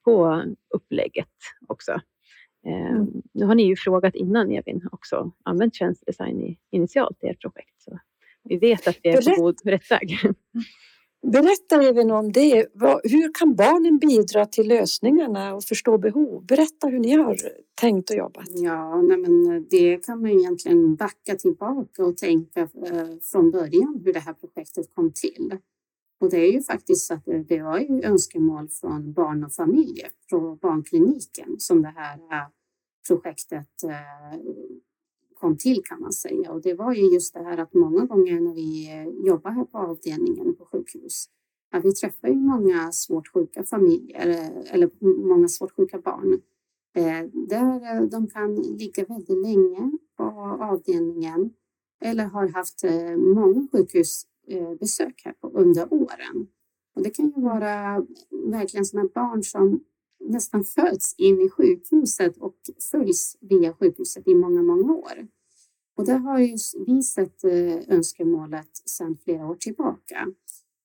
på 0.05 0.43
upplägget 0.69 1.27
också. 1.67 2.01
Mm. 2.65 3.21
Nu 3.33 3.45
har 3.45 3.55
ni 3.55 3.63
ju 3.63 3.75
frågat 3.75 4.15
innan 4.15 4.51
Evin 4.51 4.89
också 4.91 5.31
använt 5.43 5.75
tjänstedesign 5.75 6.55
initialt 6.71 7.23
i 7.23 7.27
ert 7.27 7.41
projekt. 7.41 7.81
Så 7.81 7.99
vi 8.43 8.57
vet 8.57 8.87
att 8.87 8.97
vi 9.03 9.09
är 9.09 9.35
på 9.35 9.41
god 9.41 9.55
rätt 9.65 9.91
väg. 9.91 10.19
Berätta 11.21 11.83
även 11.83 12.11
om 12.11 12.31
det. 12.31 12.67
Hur 13.03 13.33
kan 13.39 13.55
barnen 13.55 13.97
bidra 13.97 14.45
till 14.45 14.67
lösningarna 14.67 15.55
och 15.55 15.63
förstå 15.63 15.97
behov? 15.97 16.45
Berätta 16.45 16.87
hur 16.87 16.99
ni 16.99 17.11
har 17.11 17.37
tänkt 17.81 18.09
och 18.09 18.15
jobbat. 18.15 18.47
Ja, 18.49 19.01
nej 19.01 19.17
men 19.17 19.67
det 19.69 20.05
kan 20.05 20.21
man 20.21 20.31
egentligen 20.31 20.95
backa 20.95 21.35
tillbaka 21.35 22.03
och 22.03 22.17
tänka 22.17 22.59
eh, 22.61 23.07
från 23.31 23.51
början 23.51 24.01
hur 24.05 24.13
det 24.13 24.19
här 24.19 24.33
projektet 24.33 24.85
kom 24.95 25.11
till. 25.13 25.57
Och 26.19 26.29
det 26.29 26.37
är 26.37 26.51
ju 26.51 26.61
faktiskt 26.61 27.07
så 27.07 27.13
att 27.13 27.25
det 27.47 27.61
var 27.61 27.79
ju 27.79 28.01
önskemål 28.03 28.69
från 28.69 29.13
barn 29.13 29.43
och 29.43 29.53
familjer 29.53 30.09
på 30.29 30.57
barnkliniken 30.61 31.59
som 31.59 31.81
det 31.81 31.93
här 31.95 32.17
eh, 32.17 32.47
projektet 33.07 33.83
eh, 33.83 34.39
kom 35.39 35.57
till 35.57 35.81
kan 35.83 36.01
man 36.01 36.13
säga. 36.13 36.51
Och 36.51 36.61
det 36.61 36.73
var 36.73 36.93
ju 36.93 37.13
just 37.13 37.33
det 37.33 37.43
här 37.43 37.57
att 37.57 37.73
många 37.73 38.05
gånger 38.05 38.39
när 38.39 38.53
vi 38.53 38.91
eh, 38.93 39.25
jobbar 39.27 39.51
här 39.51 39.65
på 39.65 39.77
avdelningen 39.77 40.55
på 40.55 40.65
sjukhus, 40.65 41.25
att 41.71 41.85
vi 41.85 41.91
träffar 41.91 42.27
ju 42.27 42.35
många 42.35 42.91
svårt 42.91 43.27
sjuka 43.33 43.63
familjer 43.63 44.51
eller 44.71 44.89
många 45.27 45.47
svårt 45.47 45.75
sjuka 45.75 45.99
barn 45.99 46.41
där 47.47 48.09
de 48.09 48.27
kan 48.27 48.55
ligga 48.55 49.05
väldigt 49.05 49.37
länge 49.37 49.91
på 50.17 50.23
avdelningen 50.61 51.53
eller 52.01 52.25
har 52.25 52.47
haft 52.47 52.83
många 53.17 53.67
sjukhus 53.71 54.28
besök 54.79 55.21
här 55.25 55.33
på, 55.33 55.47
under 55.47 55.93
åren. 55.93 56.47
Och 56.95 57.03
det 57.03 57.09
kan 57.09 57.25
ju 57.25 57.41
vara 57.41 58.05
verkligen 58.51 58.85
sådana 58.85 59.09
barn 59.15 59.43
som 59.43 59.83
nästan 60.19 60.63
föds 60.63 61.15
in 61.17 61.41
i 61.41 61.49
sjukhuset 61.49 62.37
och 62.37 62.55
följs 62.91 63.37
via 63.41 63.73
sjukhuset 63.73 64.27
i 64.27 64.35
många, 64.35 64.61
många 64.61 64.93
år. 64.93 65.27
Och 65.95 66.05
där 66.05 66.17
har 66.17 66.39
ju 66.39 66.57
vi 66.87 67.03
sett 67.03 67.43
eh, 67.43 67.95
önskemålet 67.95 68.69
sedan 68.85 69.17
flera 69.23 69.47
år 69.47 69.55
tillbaka. 69.55 70.27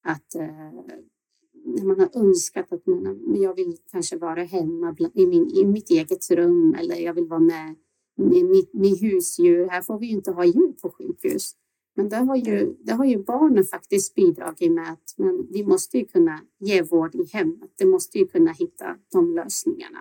Att 0.03 0.35
eh, 0.35 1.85
man 1.85 2.01
har 2.01 2.11
önskat 2.15 2.73
att 2.73 2.87
man, 2.87 3.35
jag 3.37 3.55
vill 3.55 3.77
kanske 3.91 4.17
vara 4.17 4.43
hemma 4.43 4.97
i, 5.15 5.27
min, 5.27 5.51
i 5.51 5.65
mitt 5.65 5.91
eget 5.91 6.31
rum 6.31 6.77
eller 6.79 6.97
jag 6.97 7.15
vill 7.15 7.27
vara 7.27 7.41
med 7.41 7.75
med, 8.17 8.45
med, 8.45 8.65
med 8.73 8.99
husdjur. 9.01 9.69
Här 9.69 9.83
får 9.83 9.99
vi 9.99 10.07
ju 10.07 10.13
inte 10.13 10.31
ha 10.31 10.45
djur 10.45 10.73
på 10.83 10.91
sjukhus. 10.91 11.55
Men 11.95 12.09
det 12.09 12.17
har 12.17 12.37
ju, 12.37 12.75
det 12.81 12.93
har 12.93 13.05
ju 13.05 13.19
barnen 13.19 13.65
faktiskt 13.65 14.15
bidragit 14.15 14.73
med 14.73 14.93
att 14.93 15.15
men 15.17 15.47
vi 15.51 15.65
måste 15.65 15.99
ju 15.99 16.05
kunna 16.05 16.41
ge 16.59 16.83
vård 16.83 17.15
i 17.15 17.25
hemmet. 17.33 17.71
Det 17.79 17.87
måste 17.87 18.19
ju 18.19 18.27
kunna 18.27 18.53
hitta 18.53 18.97
de 19.13 19.35
lösningarna. 19.35 20.01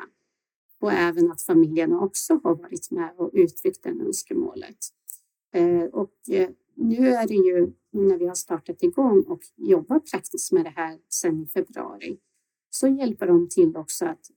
Och 0.81 0.91
även 0.91 1.31
att 1.31 1.41
familjerna 1.41 1.99
också 1.99 2.39
har 2.43 2.55
varit 2.55 2.91
med 2.91 3.13
och 3.17 3.29
uttryckt 3.33 3.83
det 3.83 3.89
önskemålet. 3.89 4.77
Eh, 5.53 5.83
och 5.83 6.13
eh, 6.29 6.49
nu 6.75 7.07
är 7.07 7.27
det 7.27 7.33
ju 7.33 7.73
när 7.91 8.17
vi 8.17 8.27
har 8.27 8.35
startat 8.35 8.83
igång 8.83 9.23
och 9.27 9.41
jobbar 9.55 9.99
praktiskt 9.99 10.51
med 10.51 10.63
det 10.63 10.73
här 10.75 10.99
sedan 11.09 11.41
i 11.41 11.45
februari 11.45 12.17
så 12.69 12.87
hjälper 12.87 13.27
de 13.27 13.49
till 13.49 13.77
också 13.77 14.05
att 14.05 14.31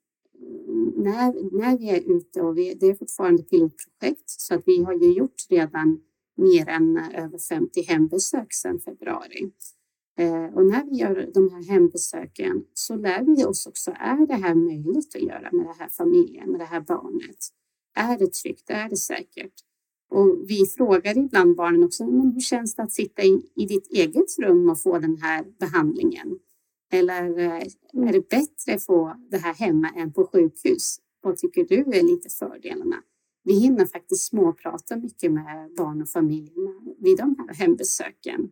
mm, 0.68 0.92
när, 0.96 1.58
när 1.58 1.78
vi 1.78 1.90
är 1.90 2.16
ute 2.16 2.42
och 2.42 2.58
vi, 2.58 2.74
det 2.74 2.86
är 2.86 2.94
fortfarande 2.94 3.42
pilotprojekt 3.42 4.30
så 4.30 4.54
att 4.54 4.62
vi 4.66 4.82
har 4.82 4.92
ju 4.92 5.12
gjort 5.12 5.46
redan 5.50 6.00
mer 6.36 6.68
än 6.68 6.96
eh, 6.96 7.24
över 7.24 7.38
50 7.38 7.82
hembesök 7.82 8.52
sedan 8.52 8.80
februari. 8.80 9.50
Eh, 10.18 10.44
och 10.44 10.66
när 10.66 10.84
vi 10.84 10.96
gör 10.96 11.30
de 11.34 11.50
här 11.50 11.62
hembesöken 11.62 12.64
så 12.74 12.96
lär 12.96 13.22
vi 13.22 13.44
oss 13.44 13.66
också, 13.66 13.90
är 13.90 14.26
det 14.26 14.34
här 14.34 14.54
möjligt 14.54 15.16
att 15.16 15.22
göra 15.22 15.48
med 15.52 15.66
den 15.66 15.74
här 15.78 15.88
familjen, 15.88 16.50
med 16.50 16.60
det 16.60 16.64
här 16.64 16.80
barnet? 16.80 17.36
Är 17.94 18.18
det 18.18 18.32
tryggt? 18.32 18.70
Är 18.70 18.88
det 18.88 18.96
säkert? 18.96 19.52
Och 20.10 20.44
vi 20.46 20.66
frågar 20.66 21.18
ibland 21.18 21.56
barnen 21.56 21.84
också, 21.84 22.06
men 22.06 22.32
hur 22.32 22.40
känns 22.40 22.74
det 22.74 22.82
att 22.82 22.92
sitta 22.92 23.22
i, 23.22 23.50
i 23.56 23.66
ditt 23.66 23.86
eget 23.90 24.38
rum 24.38 24.70
och 24.70 24.82
få 24.82 24.98
den 24.98 25.16
här 25.16 25.44
behandlingen? 25.58 26.38
Eller 26.92 27.38
eh, 27.38 27.62
är 28.08 28.12
det 28.12 28.28
bättre 28.28 28.74
att 28.74 28.84
få 28.84 29.16
det 29.30 29.38
här 29.38 29.54
hemma 29.54 29.90
än 29.96 30.12
på 30.12 30.26
sjukhus? 30.26 31.00
Vad 31.20 31.36
tycker 31.36 31.64
du 31.64 31.76
är 31.76 32.02
lite 32.02 32.28
fördelarna? 32.28 32.96
Vi 33.46 33.54
hinner 33.54 33.86
faktiskt 33.86 34.24
småprata 34.24 34.96
mycket 34.96 35.32
med 35.32 35.74
barn 35.76 36.02
och 36.02 36.08
familjerna 36.08 36.72
vid 36.98 37.18
de 37.18 37.36
här 37.38 37.54
hembesöken. 37.54 38.50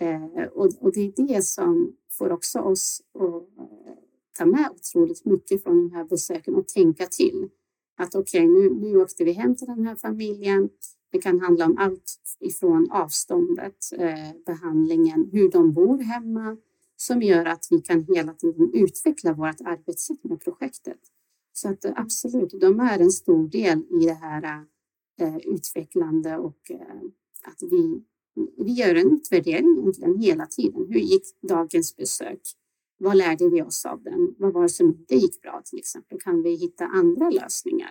Eh, 0.00 0.44
och, 0.52 0.70
och, 0.80 0.92
det 0.92 1.00
är 1.00 1.26
det 1.26 1.42
som 1.42 1.96
får 2.10 2.32
också 2.32 2.58
oss 2.58 3.02
att 3.14 3.22
eh, 3.22 3.94
ta 4.38 4.46
med 4.46 4.70
otroligt 4.70 5.24
mycket 5.24 5.62
från 5.62 5.76
de 5.76 5.96
här 5.96 6.04
besöken 6.04 6.54
och 6.54 6.68
tänka 6.68 7.06
till. 7.06 7.48
Att 7.96 8.14
okej, 8.14 8.48
okay, 8.48 8.68
nu, 8.68 8.74
nu 8.74 8.96
åkte 8.96 9.24
vi 9.24 9.32
hem 9.32 9.56
till 9.56 9.66
den 9.66 9.86
här 9.86 9.96
familjen. 9.96 10.68
Det 11.12 11.18
kan 11.18 11.40
handla 11.40 11.66
om 11.66 11.78
allt 11.78 12.14
ifrån 12.40 12.90
avståndet, 12.90 13.76
eh, 13.98 14.32
behandlingen, 14.46 15.30
hur 15.32 15.50
de 15.50 15.72
bor 15.72 15.98
hemma 15.98 16.56
som 16.96 17.22
gör 17.22 17.44
att 17.44 17.66
vi 17.70 17.80
kan 17.80 18.06
hela 18.14 18.32
tiden 18.32 18.70
utveckla 18.74 19.32
vårt 19.32 19.60
arbetssätt 19.60 20.24
med 20.24 20.40
projektet. 20.40 20.98
Så 21.56 21.68
att 21.68 21.84
eh, 21.84 21.92
absolut, 21.96 22.60
de 22.60 22.80
är 22.80 22.98
en 22.98 23.10
stor 23.10 23.48
del 23.48 23.78
i 23.78 24.06
det 24.06 24.14
här 24.14 24.42
eh, 24.42 25.26
eh, 25.26 25.36
utvecklande 25.36 26.36
och 26.36 26.70
eh, 26.70 26.96
att 27.44 27.62
vi, 27.70 28.02
vi 28.64 28.72
gör 28.72 28.94
en 28.94 29.12
utvärdering 29.12 29.78
egentligen 29.78 30.18
hela 30.18 30.46
tiden. 30.46 30.86
Hur 30.88 31.00
gick 31.00 31.22
dagens 31.48 31.96
besök? 31.96 32.40
Vad 32.98 33.16
lärde 33.16 33.48
vi 33.48 33.62
oss 33.62 33.86
av 33.86 34.02
den? 34.02 34.34
Vad 34.38 34.52
var 34.52 34.62
det 34.62 34.68
som 34.68 34.86
inte 34.86 35.14
gick 35.14 35.42
bra 35.42 35.62
till 35.64 35.78
exempel? 35.78 36.20
Kan 36.20 36.42
vi 36.42 36.54
hitta 36.54 36.84
andra 36.84 37.30
lösningar? 37.30 37.90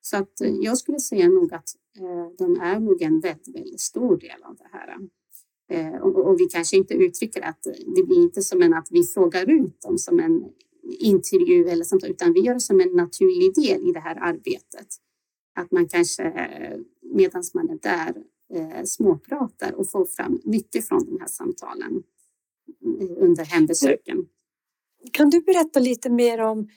Så 0.00 0.16
att 0.16 0.40
eh, 0.40 0.54
jag 0.60 0.78
skulle 0.78 0.98
säga 0.98 1.28
nog 1.28 1.54
att 1.54 1.68
eh, 1.98 2.36
de 2.38 2.60
är 2.60 2.80
nog 2.80 3.02
en 3.02 3.20
väldigt, 3.20 3.56
väldigt 3.56 3.80
stor 3.80 4.16
del 4.16 4.42
av 4.42 4.56
det 4.56 4.68
här. 4.72 4.98
Eh, 5.70 6.00
och, 6.00 6.26
och, 6.26 6.40
vi 6.40 6.44
kanske 6.44 6.76
inte 6.76 6.94
uttrycker 6.94 7.42
att 7.42 7.62
det 7.96 8.06
blir 8.06 8.22
inte 8.22 8.42
som 8.42 8.62
en 8.62 8.74
att 8.74 8.88
vi 8.90 9.04
frågar 9.04 9.50
ut 9.50 9.80
dem 9.80 9.98
som 9.98 10.20
en 10.20 10.44
intervju 10.98 11.68
eller 11.68 11.84
sånt, 11.84 12.04
utan 12.04 12.32
vi 12.32 12.40
gör 12.40 12.54
det 12.54 12.60
som 12.60 12.80
en 12.80 12.88
naturlig 12.88 13.54
del 13.54 13.88
i 13.88 13.92
det 13.92 14.00
här 14.00 14.16
arbetet. 14.20 14.86
Att 15.54 15.72
man 15.72 15.88
kanske 15.88 16.32
medan 17.14 17.42
man 17.54 17.70
är 17.70 17.78
där 17.82 18.14
eh, 18.54 18.84
småpratar 18.84 19.72
och 19.72 19.90
får 19.90 20.06
fram 20.06 20.40
mycket 20.44 20.88
från 20.88 21.04
de 21.04 21.20
här 21.20 21.28
samtalen 21.28 22.02
eh, 23.00 23.08
under 23.16 23.44
hembesöken. 23.44 24.26
Kan 25.12 25.30
du 25.30 25.40
berätta 25.40 25.80
lite 25.80 26.10
mer 26.10 26.40
om 26.40 26.68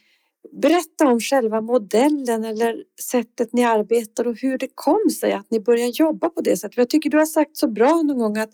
Berätta 0.51 1.07
om 1.07 1.19
själva 1.19 1.61
modellen 1.61 2.43
eller 2.43 2.83
sättet 3.01 3.53
ni 3.53 3.63
arbetar 3.63 4.27
och 4.27 4.35
hur 4.41 4.57
det 4.57 4.67
kom 4.75 5.09
sig 5.19 5.33
att 5.33 5.51
ni 5.51 5.59
började 5.59 5.91
jobba 5.95 6.29
på 6.29 6.41
det 6.41 6.57
sättet. 6.57 6.77
Jag 6.77 6.89
tycker 6.89 7.09
du 7.09 7.17
har 7.17 7.25
sagt 7.25 7.57
så 7.57 7.67
bra 7.67 8.01
någon 8.01 8.17
gång 8.17 8.37
att 8.37 8.49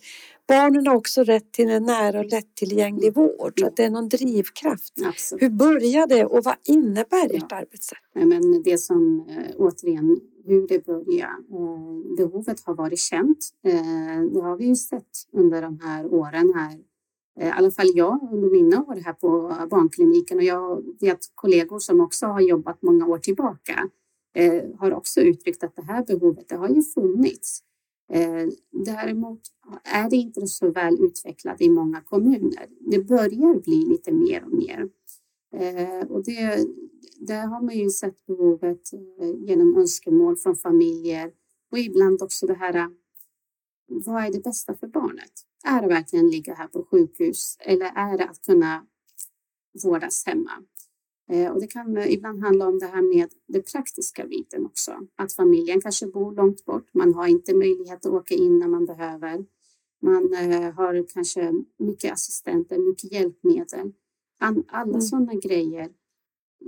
barnen 0.48 0.88
har 0.88 0.96
också 0.96 1.24
rätt 1.24 1.52
till 1.52 1.70
en 1.70 1.84
nära 1.84 2.20
och 2.20 2.26
lättillgänglig 2.26 3.14
vård. 3.14 3.60
Så 3.60 3.68
att 3.68 3.76
det 3.76 3.84
är 3.84 3.90
någon 3.90 4.10
drivkraft. 4.10 4.94
Absolut. 5.06 5.44
Hur 5.44 5.50
började 5.50 6.26
och 6.26 6.44
vad 6.44 6.56
innebär 6.64 7.36
ert 7.36 7.46
ja. 7.50 7.58
arbetssätt? 7.58 7.98
men 8.14 8.64
det 8.64 8.78
som 8.78 9.26
eh, 9.30 9.56
återigen 9.58 10.20
hur 10.46 10.68
det 10.68 10.86
började. 10.86 11.34
Eh, 11.52 12.16
behovet 12.18 12.60
har 12.66 12.76
varit 12.76 13.00
känt. 13.00 13.50
Eh, 13.64 14.22
det 14.34 14.42
har 14.42 14.58
vi 14.58 14.66
ju 14.66 14.76
sett 14.76 15.28
under 15.34 15.62
de 15.62 15.80
här 15.80 16.06
åren 16.06 16.54
här 16.56 16.80
i 17.40 17.50
alla 17.50 17.72
fall 17.72 17.88
jag 17.94 18.30
under 18.32 18.50
mina 18.50 18.84
år 18.84 18.96
här 19.06 19.14
på 19.14 19.56
barnkliniken 19.70 20.38
och 20.38 20.44
jag 20.44 20.84
vet 21.00 21.20
kollegor 21.36 21.80
som 21.80 22.02
också 22.02 22.26
har 22.26 22.42
jobbat 22.42 22.82
många 22.82 23.06
år 23.06 23.18
tillbaka 23.18 23.90
har 24.80 24.94
också 24.94 25.22
uttryckt 25.22 25.64
att 25.64 25.76
det 25.76 25.82
här 25.82 26.04
behovet 26.04 26.50
det 26.50 26.56
har 26.56 26.70
ju 26.70 26.82
funnits. 26.82 27.64
Eh, 28.10 28.48
däremot 28.86 29.42
är 29.84 30.10
det 30.10 30.16
inte 30.16 30.48
så 30.48 30.72
väl 30.72 30.98
utvecklat 31.00 31.62
i 31.62 31.70
många 31.70 32.02
kommuner. 32.02 32.68
Det 32.92 33.04
börjar 33.04 33.60
bli 33.60 33.86
lite 33.86 34.12
mer 34.12 34.44
och 34.44 34.54
mer. 34.54 34.90
Eh, 35.56 36.08
och 36.08 36.24
det, 36.24 36.68
där 37.20 37.48
har 37.48 37.62
man 37.62 37.78
ju 37.78 37.90
sett 37.90 38.26
behovet 38.26 38.94
eh, 38.94 39.30
genom 39.36 39.78
önskemål 39.78 40.38
från 40.38 40.56
familjer 40.56 41.32
och 41.72 41.80
ibland 41.80 42.22
också 42.22 42.48
det 42.48 42.54
här 42.54 42.74
eh, 42.76 42.88
vad 43.88 44.26
är 44.26 44.32
det 44.32 44.44
bästa 44.44 44.76
för 44.76 44.88
barnet? 44.88 45.32
Är 45.66 45.82
det 45.82 45.88
verkligen 45.88 46.30
ligga 46.30 46.54
här 46.54 46.68
på 46.68 46.88
sjukhus 46.92 47.58
eller 47.60 47.86
är 47.86 48.18
det 48.18 48.30
att 48.30 48.42
kunna 48.42 48.86
vårdas 49.84 50.26
hemma? 50.26 50.52
Eh, 51.30 51.52
och 51.52 51.62
det 51.62 51.68
kan 51.68 51.98
ibland 51.98 52.44
handla 52.44 52.68
om 52.68 52.80
det 52.80 52.86
här 52.86 53.02
med 53.02 53.30
det 53.48 53.62
praktiska 53.72 54.26
biten 54.28 54.66
också. 54.66 55.08
Att 55.16 55.34
familjen 55.34 55.82
kanske 55.82 56.08
bor 56.08 56.36
långt 56.36 56.66
bort. 56.66 56.94
Man 56.94 57.14
har 57.14 57.28
inte 57.28 57.56
möjlighet 57.56 58.06
att 58.06 58.12
åka 58.12 58.36
in 58.36 58.60
när 58.60 58.68
man 58.68 58.86
behöver. 58.86 59.46
Man 60.02 60.34
eh, 60.34 60.74
har 60.74 61.06
kanske 61.14 61.54
mycket 61.80 62.14
assistenter, 62.14 62.78
mycket 62.78 63.12
hjälpmedel. 63.12 63.94
Alla 64.68 64.84
mm. 64.84 65.02
sådana 65.02 65.34
grejer 65.34 65.90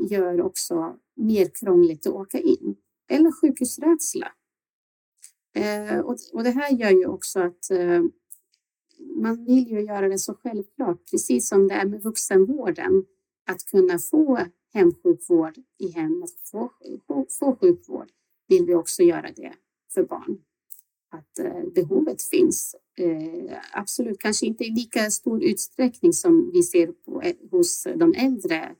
gör 0.09 0.41
också 0.41 0.95
mer 1.15 1.49
krångligt 1.53 2.07
att 2.07 2.13
åka 2.13 2.39
in. 2.39 2.75
Eller 3.09 3.31
sjukhusrädsla. 3.31 4.31
Eh, 5.55 5.99
och 6.33 6.43
det 6.43 6.49
här 6.49 6.71
gör 6.71 6.91
ju 6.91 7.05
också 7.05 7.39
att 7.39 7.71
man 8.99 9.45
vill 9.45 9.67
ju 9.67 9.81
göra 9.81 10.09
det 10.09 10.17
så 10.17 10.33
självklart, 10.33 11.11
precis 11.11 11.49
som 11.49 11.67
det 11.67 11.73
är 11.73 11.85
med 11.85 12.03
vuxenvården, 12.03 13.05
att 13.47 13.65
kunna 13.65 13.99
få 13.99 14.39
hemsjukvård 14.73 15.57
i 15.79 15.91
hemmet, 15.91 16.29
få, 16.51 16.71
få 17.39 17.55
sjukvård, 17.55 18.07
vill 18.47 18.65
vi 18.65 18.75
också 18.75 19.03
göra 19.03 19.31
det 19.35 19.53
för 19.93 20.03
barn. 20.03 20.41
Att 21.09 21.39
eh, 21.39 21.63
behovet 21.75 22.21
finns 22.21 22.75
eh, 22.97 23.57
absolut, 23.71 24.19
kanske 24.19 24.45
inte 24.45 24.63
i 24.63 24.71
lika 24.71 25.09
stor 25.09 25.43
utsträckning 25.43 26.13
som 26.13 26.51
vi 26.53 26.63
ser 26.63 26.87
på, 26.87 27.21
eh, 27.21 27.35
hos 27.51 27.87
de 27.95 28.13
äldre 28.13 28.75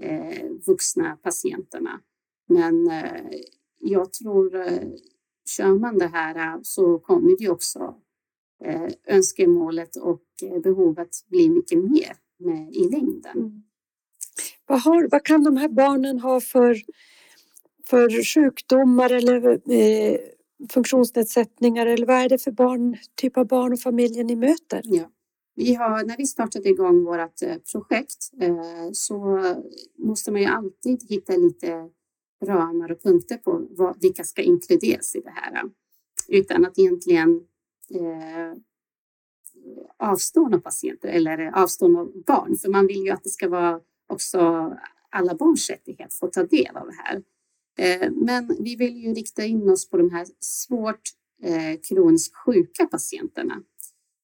eh, 0.00 0.50
vuxna 0.66 1.16
patienterna. 1.22 2.00
Men 2.48 2.90
eh, 2.90 3.40
jag 3.80 4.12
tror, 4.12 4.54
eh, 4.54 4.88
kör 5.56 5.78
man 5.78 5.98
det 5.98 6.06
här 6.06 6.54
eh, 6.54 6.60
så 6.62 6.98
kommer 6.98 7.38
det 7.38 7.48
också 7.48 8.00
eh, 8.64 8.88
önskemålet 9.06 9.96
och 9.96 10.24
eh, 10.42 10.60
behovet 10.60 11.10
bli 11.28 11.48
mycket 11.48 11.78
mer 11.78 12.16
med, 12.38 12.74
i 12.74 12.88
längden. 12.88 13.36
Mm. 13.38 13.62
Vad, 14.66 14.80
har, 14.80 15.08
vad 15.10 15.24
kan 15.24 15.44
de 15.44 15.56
här 15.56 15.68
barnen 15.68 16.18
ha 16.20 16.40
för, 16.40 16.76
för 17.86 18.24
sjukdomar 18.24 19.12
eller 19.12 19.46
eh, 19.72 20.18
funktionsnedsättningar 20.70 21.86
eller 21.86 22.06
vad 22.06 22.16
är 22.16 22.28
det 22.28 22.38
för 22.38 22.50
barn, 22.50 22.96
typ 23.14 23.36
av 23.36 23.46
barn 23.46 23.72
och 23.72 23.80
familjer 23.80 24.24
ni 24.24 24.36
möter? 24.36 24.80
Ja. 24.84 25.10
Vi 25.56 25.74
har, 25.74 26.04
när 26.04 26.16
vi 26.16 26.26
startade 26.26 26.68
igång 26.68 27.04
vårt 27.04 27.42
eh, 27.42 27.56
projekt 27.72 28.30
eh, 28.40 28.90
så 28.92 29.40
måste 29.98 30.32
man 30.32 30.40
ju 30.40 30.46
alltid 30.46 31.02
hitta 31.08 31.32
lite 31.36 31.90
ramar 32.44 32.92
och 32.92 33.02
punkter 33.02 33.36
på 33.36 33.66
vad, 33.70 34.02
vilka 34.02 34.24
ska 34.24 34.42
inkluderas 34.42 35.14
i 35.16 35.20
det 35.20 35.30
här. 35.30 35.54
Eh, 35.54 35.70
utan 36.28 36.64
att 36.64 36.78
egentligen 36.78 37.40
eh, 37.90 38.58
avstå 39.96 40.42
några 40.42 40.60
patienter 40.60 41.08
eller 41.08 41.58
avstå 41.62 41.88
några 41.88 42.10
barn. 42.26 42.56
För 42.56 42.68
man 42.68 42.86
vill 42.86 43.04
ju 43.04 43.10
att 43.10 43.24
det 43.24 43.30
ska 43.30 43.48
vara 43.48 43.80
också 44.08 44.38
alla 45.10 45.34
barns 45.34 45.70
rättighet 45.70 46.14
får 46.14 46.26
få 46.26 46.30
ta 46.30 46.42
del 46.42 46.76
av 46.76 46.86
det 46.86 46.94
här. 47.04 47.22
Eh, 47.78 48.12
men 48.12 48.56
vi 48.60 48.76
vill 48.76 48.96
ju 48.96 49.14
rikta 49.14 49.44
in 49.44 49.68
oss 49.68 49.90
på 49.90 49.96
de 49.96 50.10
här 50.10 50.26
svårt 50.40 51.02
eh, 51.42 51.80
kroniskt 51.88 52.36
sjuka 52.36 52.86
patienterna. 52.86 53.62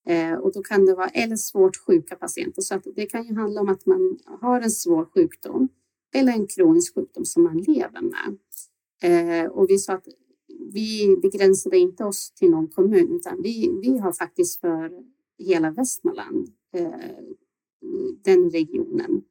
Eh, 0.07 0.35
och 0.35 0.53
då 0.53 0.63
kan 0.63 0.87
det 0.87 0.95
vara 0.95 1.09
eller 1.09 1.37
svårt 1.37 1.77
sjuka 1.77 2.17
patienter. 2.17 2.63
Så 2.63 2.75
att 2.75 2.87
det 2.97 3.07
kan 3.07 3.27
ju 3.27 3.35
handla 3.35 3.61
om 3.61 3.69
att 3.69 3.87
man 3.87 4.19
har 4.41 4.61
en 4.61 4.71
svår 4.71 5.05
sjukdom 5.05 5.69
eller 6.15 6.33
en 6.33 6.47
kronisk 6.47 6.95
sjukdom 6.95 7.25
som 7.25 7.43
man 7.43 7.59
lever 7.59 8.01
med. 8.01 8.37
Och 9.51 9.71
vi 9.71 9.79
sa 9.79 9.93
att 9.93 10.09
vi 10.73 11.17
begränsade 11.23 11.79
inte 11.79 12.05
oss 12.05 12.31
till 12.31 12.51
någon 12.51 12.69
kommun 12.69 13.17
utan 13.17 13.43
vi, 13.43 13.79
vi 13.83 13.99
har 13.99 14.13
faktiskt 14.13 14.61
för 14.61 14.93
hela 15.39 15.71
Västmanland, 15.71 16.49
den 18.25 18.51
regionen. 18.51 19.23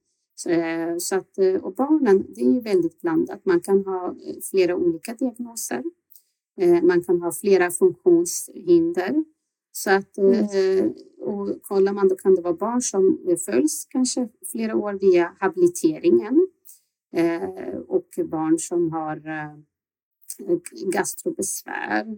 Eh, 0.48 0.98
så 0.98 1.16
att, 1.16 1.38
eh, 1.38 1.56
och 1.56 1.74
barnen, 1.74 2.26
det 2.36 2.42
är 2.42 2.54
ju 2.54 2.60
väldigt 2.60 3.02
blandat. 3.02 3.46
Man 3.46 3.62
kan 3.62 3.86
ha 3.86 4.08
eh, 4.08 4.36
flera 4.52 4.76
olika 4.76 5.14
diagnoser. 5.14 5.84
Man 6.84 7.04
kan 7.04 7.22
ha 7.22 7.32
flera 7.32 7.72
funktionshinder. 7.72 9.24
Så 9.72 9.92
att, 9.92 10.18
mm. 10.18 10.94
och 11.20 11.62
kollar 11.62 11.94
man 11.94 12.08
då 12.08 12.16
kan 12.16 12.36
det 12.36 12.42
vara 12.42 12.54
barn 12.54 12.82
som 12.82 13.20
följs 13.46 13.86
kanske 13.90 14.30
flera 14.52 14.76
år 14.76 14.94
via 14.94 15.36
habiliteringen 15.40 16.48
och 17.88 18.08
barn 18.26 18.60
som 18.60 18.92
har 18.92 19.22
gastrobesvär. 20.92 22.18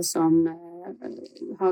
Som, 0.00 0.42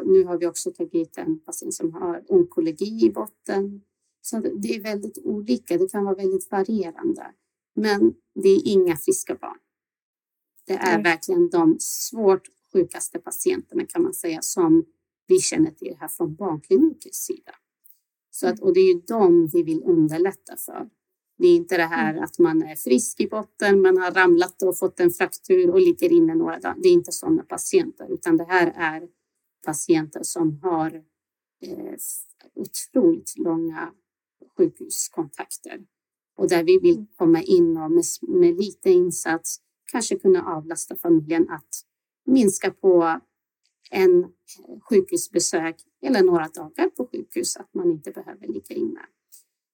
nu 0.04 0.24
har 0.24 0.38
vi 0.38 0.46
också 0.46 0.70
tagit 0.70 1.18
en 1.18 1.40
patient 1.40 1.74
som 1.74 1.92
har 1.92 2.24
onkologi 2.28 3.06
i 3.06 3.10
botten 3.10 3.80
så 4.22 4.40
det 4.40 4.76
är 4.76 4.80
väldigt 4.80 5.18
olika, 5.18 5.78
det 5.78 5.92
kan 5.92 6.04
vara 6.04 6.14
väldigt 6.14 6.50
varierande. 6.50 7.26
Men 7.74 8.14
det 8.34 8.48
är 8.48 8.68
inga 8.68 8.96
friska 8.96 9.34
barn. 9.34 9.58
Det 10.66 10.72
är 10.72 10.94
Nej. 10.94 11.02
verkligen 11.02 11.50
de 11.50 11.76
svårt 11.80 12.48
sjukaste 12.72 13.18
patienterna 13.18 13.86
kan 13.86 14.02
man 14.02 14.14
säga 14.14 14.42
som 14.42 14.84
vi 15.26 15.38
känner 15.38 15.70
till 15.70 15.96
här 16.00 16.08
från 16.08 16.34
barnklinikens 16.34 17.24
sida. 17.24 17.52
Så 18.30 18.48
att, 18.48 18.60
och 18.60 18.74
det 18.74 18.80
är 18.80 18.94
ju 18.94 19.00
dem 19.00 19.48
vi 19.52 19.62
vill 19.62 19.82
underlätta 19.82 20.56
för. 20.56 20.90
Det 21.38 21.48
är 21.48 21.56
inte 21.56 21.76
det 21.76 21.84
här 21.84 22.10
mm. 22.10 22.24
att 22.24 22.38
man 22.38 22.62
är 22.62 22.76
frisk 22.76 23.20
i 23.20 23.28
botten, 23.28 23.80
man 23.80 23.98
har 23.98 24.10
ramlat 24.10 24.62
och 24.62 24.78
fått 24.78 25.00
en 25.00 25.10
fraktur 25.10 25.70
och 25.70 25.80
ligger 25.80 26.12
inne 26.12 26.34
några 26.34 26.58
dagar. 26.58 26.76
Det 26.82 26.88
är 26.88 26.92
inte 26.92 27.12
sådana 27.12 27.42
patienter, 27.42 28.12
utan 28.12 28.36
det 28.36 28.44
här 28.44 28.72
är 28.76 29.08
patienter 29.66 30.22
som 30.22 30.60
har 30.62 30.94
eh, 31.62 31.94
otroligt 32.54 33.38
långa 33.38 33.92
sjukhuskontakter 34.62 35.80
och 36.36 36.48
där 36.48 36.64
vi 36.64 36.78
vill 36.78 37.06
komma 37.16 37.42
in 37.42 37.76
och 37.76 37.90
med, 37.90 38.04
med 38.28 38.56
lite 38.56 38.90
insats 38.90 39.60
kanske 39.92 40.18
kunna 40.18 40.42
avlasta 40.56 40.96
familjen 40.96 41.50
att 41.50 41.82
minska 42.26 42.70
på 42.70 43.20
en 43.90 44.26
sjukhusbesök 44.88 45.76
eller 46.02 46.22
några 46.22 46.48
dagar 46.48 46.88
på 46.88 47.08
sjukhus, 47.12 47.56
att 47.56 47.74
man 47.74 47.90
inte 47.90 48.10
behöver 48.10 48.46
ligga 48.46 48.74
inne. 48.74 49.00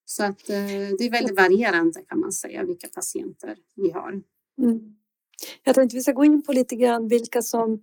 Så 0.05 0.23
att 0.23 0.49
eh, 0.49 0.55
det 0.97 1.05
är 1.05 1.11
väldigt 1.11 1.37
varierande 1.37 2.01
kan 2.01 2.19
man 2.19 2.31
säga 2.31 2.63
vilka 2.63 2.87
patienter 2.87 3.57
vi 3.75 3.91
har. 3.91 4.21
Mm. 4.61 4.95
Jag 5.63 5.75
tänkte 5.75 5.95
vi 5.95 6.01
ska 6.01 6.11
gå 6.11 6.25
in 6.25 6.41
på 6.41 6.53
lite 6.53 6.75
grann 6.75 7.07
vilka 7.07 7.41
som 7.41 7.81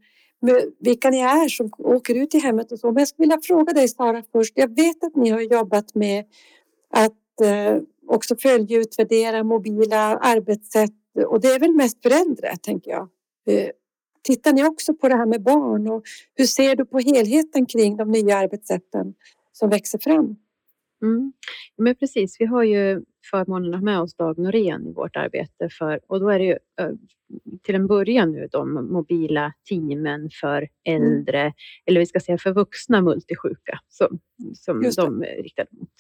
vilka 0.79 1.11
ni 1.11 1.21
är 1.21 1.49
som 1.49 1.71
åker 1.79 2.15
ut 2.15 2.35
i 2.35 2.39
hemmet 2.39 2.73
och 2.73 2.79
så. 2.79 2.87
Men 2.87 2.99
jag 2.99 3.09
skulle 3.09 3.25
vilja 3.25 3.41
fråga 3.43 3.73
dig 3.73 3.89
Sara 3.89 4.23
först. 4.33 4.53
Jag 4.57 4.77
vet 4.77 5.05
att 5.05 5.17
ni 5.17 5.31
har 5.31 5.41
jobbat 5.41 5.95
med 5.95 6.25
att 6.91 7.41
eh, 7.41 7.83
också 8.07 8.37
följa 8.37 8.79
utvärdera 8.79 9.45
mobila 9.45 10.17
arbetssätt 10.17 10.91
och 11.27 11.41
det 11.41 11.49
är 11.49 11.59
väl 11.59 11.75
mest 11.75 12.03
föräldrar, 12.03 12.57
tänker 12.57 12.91
jag. 12.91 13.09
Eh, 13.47 13.71
tittar 14.23 14.53
ni 14.53 14.65
också 14.65 14.95
på 14.95 15.09
det 15.09 15.17
här 15.17 15.27
med 15.27 15.43
barn 15.43 15.89
och 15.89 16.03
hur 16.35 16.47
ser 16.47 16.77
du 16.77 16.85
på 16.87 16.99
helheten 16.99 17.67
kring 17.67 17.97
de 17.97 18.11
nya 18.11 18.37
arbetssätten 18.37 19.15
som 19.53 19.71
växer 19.71 19.99
fram? 19.99 20.37
Mm. 21.07 21.33
Men 21.77 21.95
precis, 21.95 22.37
vi 22.41 22.45
har 22.45 22.63
ju 22.63 23.03
förmånen 23.31 23.75
att 23.75 23.81
ha 23.81 23.85
med 23.85 24.01
oss 24.01 24.15
Dag 24.15 24.39
Norén 24.39 24.87
i 24.87 24.93
vårt 24.93 25.17
arbete 25.17 25.69
för, 25.79 26.01
och 26.09 26.21
då 26.21 26.29
är 26.29 26.39
det 26.39 26.45
ju 26.45 26.59
till 27.63 27.75
en 27.75 27.87
början 27.87 28.33
nu 28.33 28.49
de 28.53 28.75
mobila 28.93 29.53
teamen 29.69 30.31
för 30.41 30.69
mm. 30.85 31.03
äldre, 31.03 31.41
mm. 31.41 31.53
eller 31.87 32.01
vi 32.01 32.07
ska 32.07 32.21
säga 32.21 32.39
för 32.39 32.53
vuxna 32.53 33.01
multisjuka 33.01 33.81
som, 33.89 34.19
som 34.55 34.83
de 34.97 35.23
är 35.23 35.43
riktade 35.43 35.69
mot. 35.71 35.91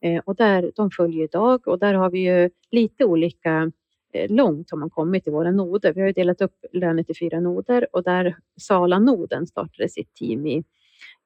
Eh, 0.00 0.22
och 0.24 0.36
där, 0.36 0.72
de 0.76 0.90
följer 0.90 1.24
idag 1.24 1.68
och 1.68 1.78
där 1.78 1.94
har 1.94 2.10
vi 2.10 2.18
ju 2.18 2.50
lite 2.70 3.04
olika 3.04 3.72
eh, 4.12 4.30
långt 4.30 4.70
har 4.70 4.78
man 4.78 4.90
kommit 4.90 5.26
i 5.26 5.30
våra 5.30 5.50
noder. 5.50 5.92
Vi 5.92 6.00
har 6.00 6.12
delat 6.12 6.40
upp 6.40 6.64
länet 6.72 7.10
i 7.10 7.14
fyra 7.14 7.40
noder 7.40 7.86
och 7.92 8.02
där 8.02 8.36
Sala-noden 8.60 9.46
startade 9.46 9.88
sitt 9.88 10.14
team 10.14 10.46
i, 10.46 10.64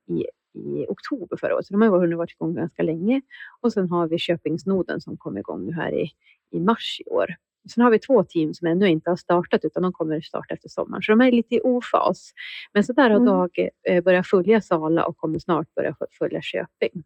i 0.08 0.26
i 0.54 0.86
oktober 0.88 1.36
förra 1.36 1.54
året, 1.54 1.66
så 1.66 1.74
de 1.74 1.82
har 1.82 1.98
hunnit 1.98 2.18
varit 2.18 2.32
igång 2.32 2.54
ganska 2.54 2.82
länge. 2.82 3.20
Och 3.60 3.72
sen 3.72 3.90
har 3.90 4.08
vi 4.08 4.18
Köpingsnoden 4.18 5.00
som 5.00 5.16
kom 5.16 5.38
igång 5.38 5.66
nu 5.66 5.72
här 5.72 5.92
i, 5.92 6.10
i 6.50 6.60
mars 6.60 7.00
i 7.06 7.10
år. 7.10 7.34
Sen 7.74 7.84
har 7.84 7.90
vi 7.90 7.98
två 7.98 8.24
team 8.24 8.54
som 8.54 8.68
ännu 8.68 8.88
inte 8.88 9.10
har 9.10 9.16
startat 9.16 9.64
utan 9.64 9.82
de 9.82 9.92
kommer 9.92 10.20
starta 10.20 10.54
efter 10.54 10.68
sommaren. 10.68 11.02
Så 11.02 11.12
de 11.12 11.20
är 11.20 11.32
lite 11.32 11.54
i 11.54 11.60
ofas. 11.60 12.32
Men 12.72 12.84
så 12.84 12.92
där 12.92 13.10
har 13.10 13.16
mm. 13.16 13.26
Dag 13.26 13.68
eh, 13.88 14.04
börjat 14.04 14.26
följa 14.26 14.60
Sala 14.60 15.04
och 15.04 15.16
kommer 15.16 15.38
snart 15.38 15.74
börja 15.74 15.96
följa 16.18 16.40
Köping. 16.42 17.04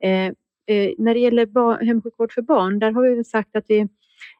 Eh, 0.00 0.26
eh, 0.76 0.94
när 0.98 1.14
det 1.14 1.20
gäller 1.20 1.84
hemsjukvård 1.84 2.32
för 2.32 2.42
barn, 2.42 2.78
där 2.78 2.92
har 2.92 3.02
vi 3.02 3.24
sagt 3.24 3.56
att 3.56 3.64
vi 3.68 3.78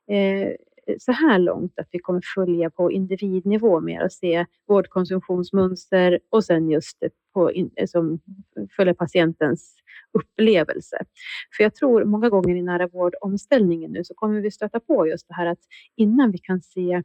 eh, 0.09 0.53
så 0.99 1.13
här 1.13 1.39
långt 1.39 1.79
att 1.79 1.89
vi 1.91 1.99
kommer 1.99 2.21
följa 2.35 2.71
på 2.71 2.93
individnivå 2.93 3.81
mer 3.81 4.05
och 4.05 4.13
se 4.13 4.47
vårdkonsumtionsmönster 4.69 6.19
och 6.31 6.45
sen 6.45 6.71
just 6.71 6.99
på 7.35 7.53
in, 7.53 7.71
eh, 7.77 7.87
som 7.87 8.21
följer 8.77 8.95
patientens 8.95 9.75
upplevelse. 10.13 10.97
För 11.57 11.63
jag 11.65 11.75
tror 11.75 12.05
många 12.05 12.29
gånger 12.29 12.57
i 12.57 12.63
nära 12.63 12.87
vårdomställningen 12.87 13.93
nu 13.93 14.05
så 14.05 14.15
kommer 14.15 14.41
vi 14.41 14.51
stöta 14.51 14.81
på 14.81 15.07
just 15.07 15.29
det 15.29 15.35
här 15.35 15.47
att 15.47 15.61
innan 15.97 16.31
vi 16.31 16.39
kan 16.39 16.63
se 16.63 17.03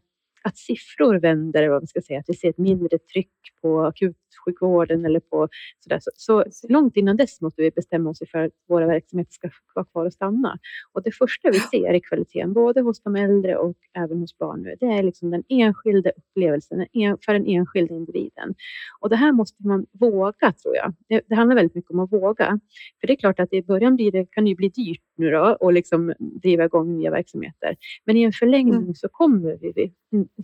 att 0.47 0.57
siffror 0.57 1.19
vänder, 1.19 1.69
vad 1.69 1.81
man 1.81 1.87
ska 1.87 2.01
säga, 2.01 2.19
att 2.19 2.29
vi 2.29 2.33
ser 2.33 2.49
ett 2.49 2.57
mindre 2.57 2.97
tryck 2.97 3.31
på 3.61 3.81
akutsjukvården 3.81 5.05
eller 5.05 5.19
på 5.19 5.47
sådär. 5.79 5.99
Så, 6.15 6.43
så 6.51 6.67
långt 6.67 6.97
innan 6.97 7.17
dess 7.17 7.41
måste 7.41 7.61
vi 7.61 7.71
bestämma 7.71 8.09
oss 8.09 8.19
för 8.31 8.37
att 8.37 8.51
våra 8.69 8.87
verksamheter 8.87 9.31
ska 9.31 9.49
vara 9.75 9.85
kvar 9.85 10.05
och 10.05 10.13
stanna. 10.13 10.57
Och 10.93 11.03
det 11.03 11.11
första 11.11 11.49
vi 11.49 11.59
ser 11.59 11.93
i 11.93 12.01
kvaliteten, 12.01 12.53
både 12.53 12.81
hos 12.81 13.01
de 13.01 13.15
äldre 13.15 13.57
och 13.57 13.77
även 13.93 14.17
hos 14.19 14.37
barn 14.37 14.61
nu, 14.61 14.75
det 14.79 14.85
är 14.85 15.03
liksom 15.03 15.31
den 15.31 15.43
enskilda 15.49 16.09
upplevelsen 16.09 16.85
för 17.25 17.33
den 17.33 17.47
enskilda 17.47 17.95
individen. 17.95 18.55
Och 18.99 19.09
det 19.09 19.15
här 19.15 19.31
måste 19.31 19.67
man 19.67 19.85
våga, 19.91 20.51
tror 20.51 20.75
jag. 20.75 20.93
Det, 21.09 21.21
det 21.27 21.35
handlar 21.35 21.55
väldigt 21.55 21.75
mycket 21.75 21.91
om 21.91 21.99
att 21.99 22.11
våga. 22.11 22.59
För 22.99 23.07
det 23.07 23.13
är 23.13 23.17
klart 23.17 23.39
att 23.39 23.53
i 23.53 23.61
början 23.61 23.95
blir 23.95 24.11
det, 24.11 24.25
kan 24.31 24.43
det 24.43 24.49
ju 24.49 24.55
bli 24.55 24.69
dyrt 24.69 25.01
nu 25.17 25.31
då 25.31 25.57
och 25.59 25.73
liksom 25.73 26.13
driva 26.19 26.65
igång 26.65 26.97
nya 26.97 27.11
verksamheter. 27.11 27.75
Men 28.05 28.17
i 28.17 28.23
en 28.23 28.33
förlängning 28.33 28.81
mm. 28.81 28.95
så 28.95 29.09
kommer 29.09 29.57
vi 29.61 29.91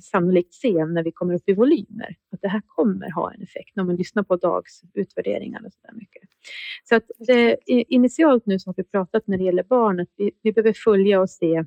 sannolikt 0.02 0.54
se 0.54 0.86
när 0.86 1.04
vi 1.04 1.12
kommer 1.12 1.34
upp 1.34 1.50
i 1.50 1.54
volymer 1.54 2.16
att 2.32 2.42
det 2.42 2.48
här 2.48 2.62
kommer 2.68 3.12
ha 3.12 3.34
en 3.34 3.42
effekt 3.42 3.76
när 3.76 3.84
man 3.84 3.96
lyssnar 3.96 4.24
på 4.24 4.36
Dags 4.36 4.82
utvärderingar 4.94 5.66
och 5.66 5.74
så 5.74 5.80
där 5.88 5.94
mycket. 5.94 6.24
Så 6.84 6.96
att 6.96 7.04
eh, 7.30 7.56
initialt 7.68 8.46
nu 8.46 8.58
har 8.66 8.74
vi 8.78 8.84
pratat 8.84 9.28
när 9.28 9.38
det 9.38 9.44
gäller 9.44 9.64
barnet. 9.64 10.10
Vi, 10.18 10.32
vi 10.42 10.52
behöver 10.52 10.74
följa 10.74 11.22
och 11.22 11.30
se 11.30 11.66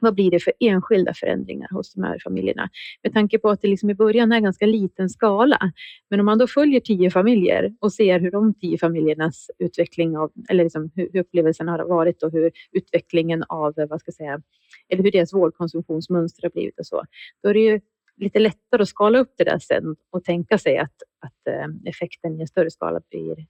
vad 0.00 0.14
blir 0.14 0.30
det 0.30 0.40
för 0.40 0.52
enskilda 0.60 1.14
förändringar 1.14 1.68
hos 1.70 1.94
de 1.94 2.02
här 2.02 2.18
familjerna? 2.24 2.68
Med 3.02 3.12
tanke 3.14 3.38
på 3.38 3.50
att 3.50 3.62
det 3.62 3.68
liksom 3.68 3.90
i 3.90 3.94
början 3.94 4.32
är 4.32 4.40
ganska 4.40 4.66
liten 4.66 5.08
skala. 5.08 5.72
Men 6.10 6.20
om 6.20 6.26
man 6.26 6.38
då 6.38 6.46
följer 6.46 6.80
tio 6.80 7.10
familjer 7.10 7.74
och 7.80 7.92
ser 7.92 8.20
hur 8.20 8.30
de 8.30 8.54
tio 8.54 8.78
familjernas 8.78 9.50
utveckling 9.58 10.16
av, 10.16 10.32
eller 10.48 10.64
liksom 10.64 10.90
hur 10.94 11.16
upplevelsen 11.16 11.68
har 11.68 11.84
varit 11.84 12.22
och 12.22 12.32
hur 12.32 12.50
utvecklingen 12.72 13.44
av, 13.48 13.78
eh, 13.78 13.86
vad 13.88 14.00
ska 14.00 14.08
jag 14.08 14.14
säga, 14.14 14.40
eller 14.88 15.02
hur 15.02 15.12
deras 15.12 15.34
vårdkonsumtionsmönster 15.34 16.42
har 16.42 16.50
blivit 16.50 16.78
och 16.78 16.86
så. 16.86 17.04
Då 17.42 17.48
är 17.48 17.54
det 17.54 17.60
ju 17.60 17.80
lite 18.16 18.38
lättare 18.38 18.82
att 18.82 18.88
skala 18.88 19.18
upp 19.18 19.34
det 19.36 19.44
där 19.44 19.58
sen 19.58 19.96
och 20.10 20.24
tänka 20.24 20.58
sig 20.58 20.78
att, 20.78 21.02
att 21.20 21.54
eh, 21.54 21.90
effekten 21.90 22.36
i 22.36 22.40
en 22.40 22.46
större 22.46 22.70
skala 22.70 23.00
blir 23.10 23.46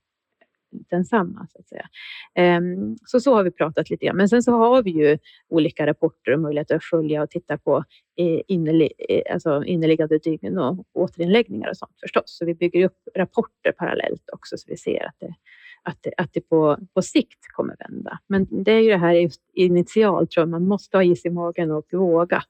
densamma. 0.71 1.47
Så, 1.53 1.59
att 1.59 1.69
säga. 1.69 1.89
Ehm, 2.35 2.97
så 3.07 3.21
så 3.21 3.35
har 3.35 3.45
vi 3.45 3.51
pratat 3.51 3.91
lite 3.91 4.07
grann. 4.07 4.17
Men 4.17 4.29
sen 4.29 4.43
så 4.43 4.53
har 4.53 4.83
vi 4.83 4.91
ju 4.91 5.19
olika 5.49 5.87
rapporter 5.87 6.33
och 6.33 6.41
möjligheter 6.41 6.77
att 6.77 6.85
följa 6.85 7.23
och 7.23 7.31
titta 7.31 7.59
på 7.59 7.85
eh, 8.17 8.41
innerlig, 8.47 8.93
eh, 9.09 9.35
alltså 9.35 9.65
inneliggande 9.65 10.19
dygn 10.19 10.59
och 10.59 10.87
återinläggningar 10.93 11.69
och 11.69 11.77
sånt 11.77 12.01
förstås. 12.01 12.23
Så 12.27 12.45
vi 12.45 12.55
bygger 12.55 12.85
upp 12.85 12.99
rapporter 13.15 13.73
parallellt 13.73 14.31
också 14.33 14.57
så 14.57 14.65
vi 14.69 14.77
ser 14.77 15.07
att 15.07 15.17
det, 15.19 15.35
att 15.83 15.99
det, 16.03 16.13
att 16.17 16.33
det 16.33 16.41
på, 16.41 16.79
på 16.95 17.03
sikt 17.03 17.41
kommer 17.57 17.77
vända. 17.79 18.19
Men 18.27 18.65
det 18.65 18.73
är 18.73 18.81
ju 18.81 18.91
det 18.91 18.97
här 18.97 19.31
initialt 19.55 20.31
tror 20.31 20.43
jag 20.43 20.49
man 20.49 20.69
måste 20.69 20.97
ha 20.97 21.05
is 21.05 21.27
i 21.27 21.31
magen 21.31 21.71
och 21.71 21.87
våga. 21.93 22.43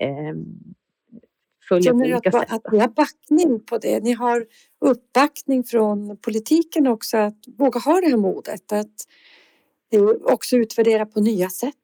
Ehm, 0.00 0.74
Följa 1.70 1.92
på 1.92 1.98
olika 1.98 2.16
att, 2.16 2.34
sätt. 2.34 2.52
att 2.52 2.72
ni 2.72 2.78
har 2.78 2.88
backning 2.88 3.60
på 3.60 3.78
det? 3.78 4.00
Ni 4.04 4.12
har 4.12 4.46
uppbackning 4.80 5.64
från 5.64 6.16
politiken 6.16 6.86
också 6.86 7.16
att 7.16 7.38
våga 7.58 7.80
ha 7.80 8.00
det 8.00 8.08
här 8.08 8.16
modet 8.16 8.72
att 8.72 9.06
eh, 9.92 10.02
också 10.22 10.56
utvärdera 10.56 11.06
på 11.06 11.20
nya 11.20 11.50
sätt? 11.50 11.74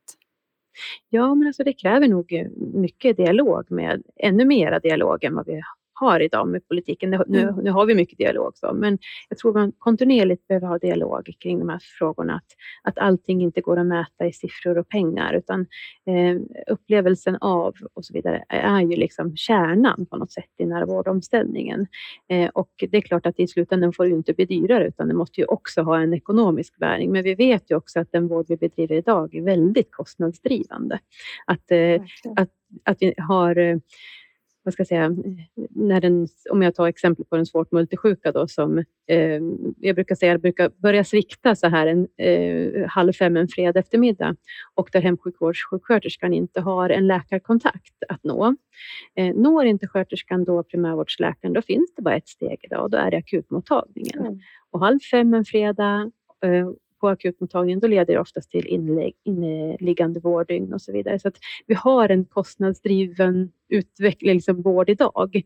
Ja, 1.09 1.35
men 1.35 1.47
alltså 1.47 1.65
det 1.65 1.73
kräver 1.73 2.09
nog 2.09 2.49
mycket 2.75 3.17
dialog 3.17 3.71
med 3.71 4.03
ännu 4.17 4.45
mera 4.45 4.79
dialog 4.79 5.25
än 5.25 5.35
vad 5.35 5.47
vi 5.47 5.63
har 6.01 6.21
idag 6.21 6.49
med 6.49 6.69
politiken. 6.69 7.11
Nu, 7.11 7.43
mm. 7.43 7.55
nu 7.57 7.71
har 7.71 7.87
vi 7.87 7.95
mycket 7.95 8.19
dialog, 8.19 8.53
så, 8.55 8.73
men 8.75 8.99
jag 9.29 9.39
tror 9.39 9.53
man 9.53 9.73
kontinuerligt 9.79 10.49
behöver 10.49 10.67
ha 10.67 10.79
dialog 10.79 11.35
kring 11.41 11.59
de 11.59 11.69
här 11.69 11.81
frågorna. 11.99 12.35
Att, 12.35 12.45
att 12.83 12.99
allting 12.99 13.43
inte 13.43 13.61
går 13.61 13.79
att 13.79 13.87
mäta 13.87 14.27
i 14.27 14.33
siffror 14.33 14.79
och 14.79 14.89
pengar, 14.89 15.35
utan 15.35 15.61
eh, 16.07 16.41
upplevelsen 16.73 17.37
av 17.41 17.75
och 17.95 18.05
så 18.05 18.13
vidare 18.13 18.45
är 18.49 18.81
ju 18.81 18.97
liksom 18.97 19.37
kärnan 19.37 20.07
på 20.07 20.17
något 20.17 20.33
sätt 20.33 20.51
i 20.59 20.67
närvårdomställningen. 20.67 21.87
Eh, 22.29 22.49
och 22.49 22.71
det 22.91 22.97
är 22.97 23.01
klart 23.01 23.27
att 23.27 23.41
i 23.41 23.47
slutändan 23.49 23.93
får 23.93 24.05
det 24.05 24.11
inte 24.11 24.33
bli 24.33 24.45
dyrare, 24.45 24.89
utan 24.89 25.09
det 25.09 25.15
måste 25.15 25.41
ju 25.41 25.47
också 25.47 25.83
ha 25.83 26.01
en 26.01 26.15
ekonomisk 26.15 26.79
bäring. 26.79 27.13
Men 27.13 27.23
vi 27.23 27.35
vet 27.35 27.71
ju 27.71 27.77
också 27.77 28.01
att 28.01 28.13
den 28.13 28.29
vård 28.29 28.47
vi 28.49 28.57
bedriver 28.57 28.97
idag 28.97 29.35
är 29.35 29.43
väldigt 29.43 29.93
kostnadsdrivande. 29.93 30.99
Att, 31.47 31.71
eh, 31.71 32.03
att, 32.37 32.51
att 32.85 32.97
vi 33.01 33.15
har 33.17 33.57
eh, 33.59 33.77
vad 34.67 34.73
ska 34.73 34.81
jag 34.81 34.89
säga, 34.89 35.17
när 35.71 36.01
den, 36.01 36.29
om 36.51 36.63
jag 36.63 36.75
tar 36.75 36.87
exempel 36.89 37.25
på 37.25 37.37
den 37.37 37.47
svårt 37.47 37.73
multisjuka 37.73 38.33
då 38.33 38.49
som 38.49 38.79
eh, 39.07 39.41
jag 39.81 39.95
brukar 39.95 40.15
säga 40.15 40.39
brukar 40.39 40.71
börja 40.77 41.05
svikta 41.05 41.55
så 41.55 41.69
här 41.69 41.87
en 41.87 42.09
eh, 42.17 42.89
halv 42.89 43.13
fem 43.13 43.37
en 43.37 43.49
fredag 43.49 43.81
eftermiddag 43.81 44.37
och 44.75 44.89
där 44.93 45.01
hemsjukvårdssjuksköterskan 45.01 46.33
inte 46.33 46.61
har 46.61 46.91
en 46.91 47.07
läkarkontakt 47.07 47.95
att 48.09 48.25
nå. 48.25 48.57
Eh, 49.15 49.35
når 49.35 49.65
inte 49.65 49.87
sköterskan 49.87 50.45
då 50.45 50.63
primärvårdsläkaren, 50.63 51.53
då 51.53 51.63
finns 51.63 51.95
det 51.97 52.03
bara 52.03 52.17
ett 52.17 52.29
steg 52.29 52.59
idag 52.63 52.83
och 52.83 52.91
då 52.91 52.99
är 52.99 53.11
det 53.11 53.17
akutmottagningen. 53.17 54.19
Mm. 54.19 54.41
Och 54.71 54.81
halv 54.81 54.99
fem 55.11 55.35
en 55.35 55.45
fredag 55.45 56.11
eh, 56.45 56.71
på 57.07 57.11
akutmottagningen, 57.11 57.81
då 57.81 57.87
leder 57.87 58.15
det 58.15 58.21
oftast 58.21 58.51
till 58.51 58.67
inneliggande 58.67 60.21
vårddygn 60.21 60.73
och 60.73 60.83
så 60.83 60.93
vidare. 60.93 61.19
Så 61.19 61.31
vi 61.67 61.75
har 61.75 62.09
en 62.09 62.25
kostnadsdriven 62.25 63.53
utveckling, 63.69 64.35
liksom 64.35 64.63
vård 64.63 64.91
idag. 64.91 65.43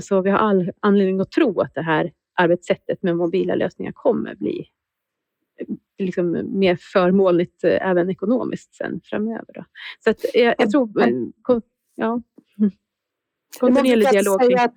Så 0.00 0.20
vi 0.20 0.30
har 0.30 0.38
all 0.38 0.70
anledning 0.80 1.20
att 1.20 1.30
tro 1.30 1.60
att 1.60 1.74
det 1.74 1.82
här 1.82 2.12
arbetssättet 2.34 3.02
med 3.02 3.16
mobila 3.16 3.54
lösningar 3.54 3.92
kommer 3.92 4.34
bli 4.34 4.66
liksom 5.98 6.58
mer 6.58 6.78
förmånligt 6.80 7.64
eh, 7.64 7.88
även 7.88 8.10
ekonomiskt 8.10 8.74
sen 8.74 9.00
framöver. 9.04 9.52
Då. 9.54 9.64
Så 10.04 10.10
att 10.10 10.24
jag, 10.34 10.54
jag 10.58 10.70
tror, 10.70 11.02
eh, 11.02 11.08
ja, 11.94 12.22
kontinuerlig 13.60 14.10
dialog. 14.10 14.54
Att, 14.54 14.74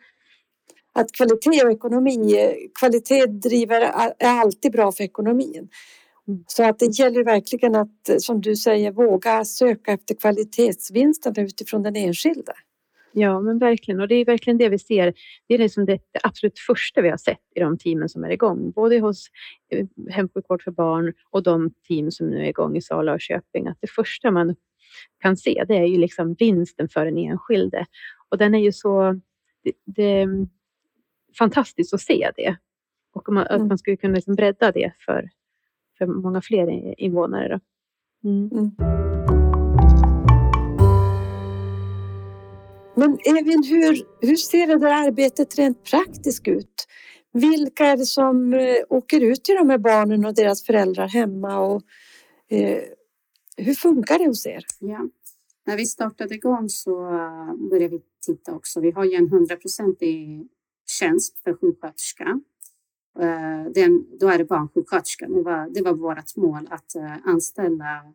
att 0.93 1.11
kvalitet 1.11 1.65
och 1.65 1.71
ekonomi, 1.71 2.35
kvalitet 2.79 3.25
driver, 3.25 3.81
är 4.19 4.39
alltid 4.39 4.71
bra 4.71 4.91
för 4.91 5.03
ekonomin. 5.03 5.69
Så 6.47 6.63
att 6.63 6.79
det 6.79 6.99
gäller 6.99 7.23
verkligen 7.23 7.75
att, 7.75 8.09
som 8.19 8.41
du 8.41 8.55
säger, 8.55 8.91
våga 8.91 9.45
söka 9.45 9.91
efter 9.91 10.15
kvalitetsvinsterna 10.15 11.41
utifrån 11.41 11.83
den 11.83 11.95
enskilde. 11.95 12.53
Ja, 13.13 13.39
men 13.39 13.59
verkligen. 13.59 14.01
Och 14.01 14.07
det 14.07 14.15
är 14.15 14.25
verkligen 14.25 14.57
det 14.57 14.69
vi 14.69 14.79
ser. 14.79 15.13
Det 15.47 15.53
är 15.53 15.57
liksom 15.57 15.85
det, 15.85 15.93
det 15.93 16.19
absolut 16.23 16.59
första 16.59 17.01
vi 17.01 17.09
har 17.09 17.17
sett 17.17 17.39
i 17.55 17.59
de 17.59 17.77
teamen 17.77 18.09
som 18.09 18.23
är 18.23 18.29
igång, 18.29 18.71
både 18.71 18.99
hos 18.99 19.27
eh, 19.69 19.87
hemsjukvård 20.09 20.63
för 20.63 20.71
barn 20.71 21.13
och 21.29 21.43
de 21.43 21.71
team 21.87 22.11
som 22.11 22.29
nu 22.29 22.37
är 22.37 22.49
igång 22.49 22.77
i 22.77 22.81
Sala 22.81 23.13
och 23.13 23.21
Köping. 23.21 23.67
Att 23.67 23.77
det 23.81 23.89
första 23.89 24.31
man 24.31 24.55
kan 25.19 25.37
se, 25.37 25.63
det 25.67 25.75
är 25.75 25.85
ju 25.85 25.97
liksom 25.97 26.33
vinsten 26.33 26.89
för 26.89 27.05
den 27.05 27.17
enskilde. 27.17 27.85
Och 28.29 28.37
den 28.37 28.55
är 28.55 28.59
ju 28.59 28.71
så... 28.71 29.19
Det, 29.63 29.73
det 29.85 30.27
fantastiskt 31.37 31.93
att 31.93 32.01
se 32.01 32.31
det. 32.35 32.55
Och 33.13 33.33
man, 33.33 33.47
mm. 33.47 33.61
att 33.61 33.67
man 33.67 33.77
skulle 33.77 33.97
kunna 33.97 34.15
liksom 34.15 34.35
bredda 34.35 34.71
det 34.71 34.91
för 35.05 35.29
för 36.05 36.13
många 36.21 36.41
fler 36.41 36.95
invånare. 37.01 37.47
Då. 37.47 37.59
Mm. 38.29 38.49
Mm. 38.51 38.71
Men 42.95 43.17
Evin, 43.25 43.63
hur, 43.63 44.05
hur 44.27 44.35
ser 44.35 44.67
det 44.67 44.77
där 44.77 45.07
arbetet 45.07 45.57
rent 45.57 45.83
praktiskt 45.83 46.47
ut? 46.47 46.87
Vilka 47.33 47.85
är 47.85 47.97
det 47.97 48.05
som 48.05 48.53
eh, 48.53 48.75
åker 48.89 49.21
ut 49.21 49.43
till 49.43 49.55
de 49.55 49.69
här 49.69 49.77
barnen 49.77 50.25
och 50.25 50.33
deras 50.33 50.63
föräldrar 50.63 51.07
hemma? 51.07 51.59
Och, 51.59 51.81
eh, 52.49 52.81
hur 53.57 53.73
funkar 53.73 54.19
det 54.19 54.27
hos 54.27 54.45
er? 54.45 54.65
Ja. 54.79 55.07
När 55.65 55.77
vi 55.77 55.85
startade 55.85 56.35
igång 56.35 56.69
så 56.69 57.09
eh, 57.09 57.69
började 57.69 57.97
vi 57.97 58.01
titta 58.25 58.55
också. 58.55 58.79
Vi 58.79 58.91
har 58.91 59.05
ju 59.05 59.15
en 59.15 59.29
hundraprocentig 59.29 60.47
tjänst 60.99 61.43
för 61.43 61.53
sjuksköterska 61.53 62.41
Eh, 63.19 63.71
den, 63.73 64.17
då 64.19 64.27
är 64.27 64.37
det 64.37 64.45
barnsjuksköterska. 64.45 65.27
Det 65.27 65.41
var, 65.41 65.69
det 65.69 65.81
var 65.81 65.93
vårt 65.93 66.35
mål 66.35 66.67
att 66.69 66.95
eh, 66.95 67.27
anställa 67.27 68.13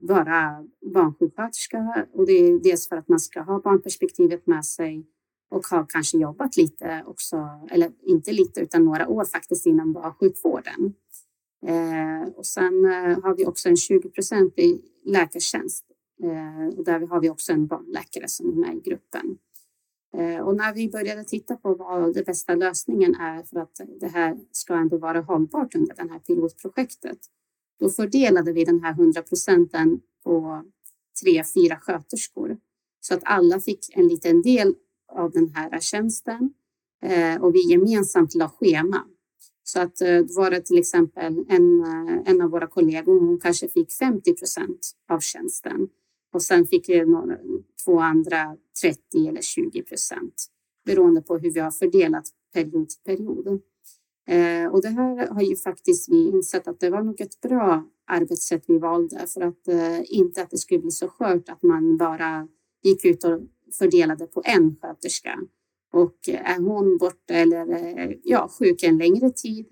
bara 0.00 0.64
barnsjuksköterska 0.94 2.06
och 2.12 2.26
det 2.26 2.32
är 2.32 2.62
dels 2.62 2.88
för 2.88 2.96
att 2.96 3.08
man 3.08 3.20
ska 3.20 3.40
ha 3.40 3.60
barnperspektivet 3.60 4.46
med 4.46 4.64
sig 4.64 5.06
och 5.50 5.66
har 5.66 5.86
kanske 5.88 6.18
jobbat 6.18 6.56
lite 6.56 7.04
också, 7.06 7.48
eller 7.70 7.92
inte 8.02 8.32
lite 8.32 8.60
utan 8.60 8.84
några 8.84 9.08
år 9.08 9.24
faktiskt 9.24 9.66
inom 9.66 9.92
barnsjukvården. 9.92 10.94
Eh, 11.66 12.28
och 12.36 12.46
sen 12.46 12.84
eh, 12.84 13.22
har 13.22 13.36
vi 13.36 13.46
också 13.46 13.68
en 13.68 13.76
20 13.76 14.10
i 14.56 14.80
läkartjänst 15.04 15.84
eh, 16.22 16.82
där 16.84 17.06
har 17.06 17.20
vi 17.20 17.30
också 17.30 17.52
en 17.52 17.66
barnläkare 17.66 18.28
som 18.28 18.48
är 18.48 18.54
med 18.54 18.76
i 18.76 18.80
gruppen. 18.80 19.38
Eh, 20.16 20.40
och 20.40 20.56
när 20.56 20.74
vi 20.74 20.88
började 20.88 21.24
titta 21.24 21.56
på 21.56 21.74
vad 21.74 22.14
den 22.14 22.24
bästa 22.24 22.54
lösningen 22.54 23.14
är 23.14 23.42
för 23.42 23.60
att 23.60 23.80
det 24.00 24.08
här 24.08 24.36
ska 24.52 24.74
ändå 24.74 24.98
vara 24.98 25.20
hållbart 25.20 25.74
under 25.74 25.94
det 25.94 26.12
här 26.12 26.18
pilotprojektet, 26.18 27.18
då 27.80 27.88
fördelade 27.88 28.52
vi 28.52 28.64
den 28.64 28.80
här 28.84 28.92
100 28.92 29.22
procenten 29.22 30.00
på 30.24 30.64
tre, 31.22 31.44
fyra 31.54 31.76
sköterskor 31.76 32.56
så 33.00 33.14
att 33.14 33.20
alla 33.24 33.60
fick 33.60 33.96
en 33.96 34.08
liten 34.08 34.42
del 34.42 34.74
av 35.12 35.30
den 35.30 35.48
här 35.54 35.80
tjänsten 35.80 36.52
eh, 37.02 37.42
och 37.42 37.54
vi 37.54 37.70
gemensamt 37.70 38.34
la 38.34 38.48
schema. 38.48 39.04
Så 39.62 39.80
att 39.80 40.00
eh, 40.00 40.20
var 40.36 40.50
det 40.50 40.60
till 40.60 40.78
exempel 40.78 41.44
en, 41.48 41.84
en 42.26 42.40
av 42.40 42.50
våra 42.50 42.66
kollegor, 42.66 43.20
hon 43.20 43.40
kanske 43.40 43.68
fick 43.68 43.92
50 43.92 44.34
procent 44.34 44.90
av 45.08 45.20
tjänsten 45.20 45.88
och 46.32 46.42
sen 46.42 46.66
fick 46.66 46.88
några, 46.88 47.36
två 47.84 48.00
andra 48.00 48.56
30 48.82 49.28
eller 49.28 49.40
20 49.40 49.82
procent 49.82 50.46
beroende 50.84 51.22
på 51.22 51.38
hur 51.38 51.50
vi 51.50 51.60
har 51.60 51.70
fördelat 51.70 52.24
period 52.54 52.88
till 52.88 52.98
period. 53.04 53.60
Eh, 54.28 54.72
och 54.72 54.82
det 54.82 54.88
här 54.88 55.26
har 55.26 55.42
ju 55.42 55.56
faktiskt 55.56 56.08
vi 56.08 56.28
insett 56.28 56.68
att 56.68 56.80
det 56.80 56.90
var 56.90 57.02
nog 57.02 57.20
ett 57.20 57.40
bra 57.40 57.84
arbetssätt 58.06 58.64
vi 58.68 58.78
valde 58.78 59.26
för 59.26 59.40
att 59.40 59.68
eh, 59.68 60.00
inte 60.04 60.42
att 60.42 60.50
det 60.50 60.58
skulle 60.58 60.80
bli 60.80 60.90
så 60.90 61.08
skört 61.08 61.48
att 61.48 61.62
man 61.62 61.96
bara 61.96 62.48
gick 62.82 63.04
ut 63.04 63.24
och 63.24 63.40
fördelade 63.78 64.26
på 64.26 64.42
en 64.44 64.76
sköterska. 64.82 65.38
Och 65.92 66.28
är 66.28 66.60
hon 66.60 66.98
borta 66.98 67.34
eller 67.34 67.72
eh, 67.72 68.16
ja, 68.22 68.50
sjuk 68.58 68.82
en 68.82 68.98
längre 68.98 69.30
tid 69.30 69.66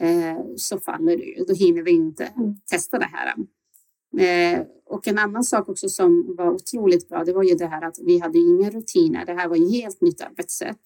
eh, 0.00 0.38
så 0.56 0.80
faller 0.80 1.16
det 1.16 1.24
ju. 1.24 1.44
Då 1.44 1.54
hinner 1.54 1.82
vi 1.82 1.90
inte 1.90 2.24
mm. 2.24 2.54
testa 2.70 2.98
det 2.98 3.08
här. 3.12 3.34
Eh, 4.16 4.60
och 4.86 5.08
en 5.08 5.18
annan 5.18 5.44
sak 5.44 5.68
också 5.68 5.88
som 5.88 6.34
var 6.38 6.50
otroligt 6.50 7.08
bra, 7.08 7.24
det 7.24 7.32
var 7.32 7.42
ju 7.42 7.54
det 7.54 7.66
här 7.66 7.82
att 7.82 7.98
vi 8.02 8.18
hade 8.18 8.38
inga 8.38 8.70
rutiner. 8.70 9.26
Det 9.26 9.34
här 9.34 9.48
var 9.48 9.56
ju 9.56 9.70
helt 9.70 10.00
nytt 10.00 10.20
arbetssätt. 10.20 10.80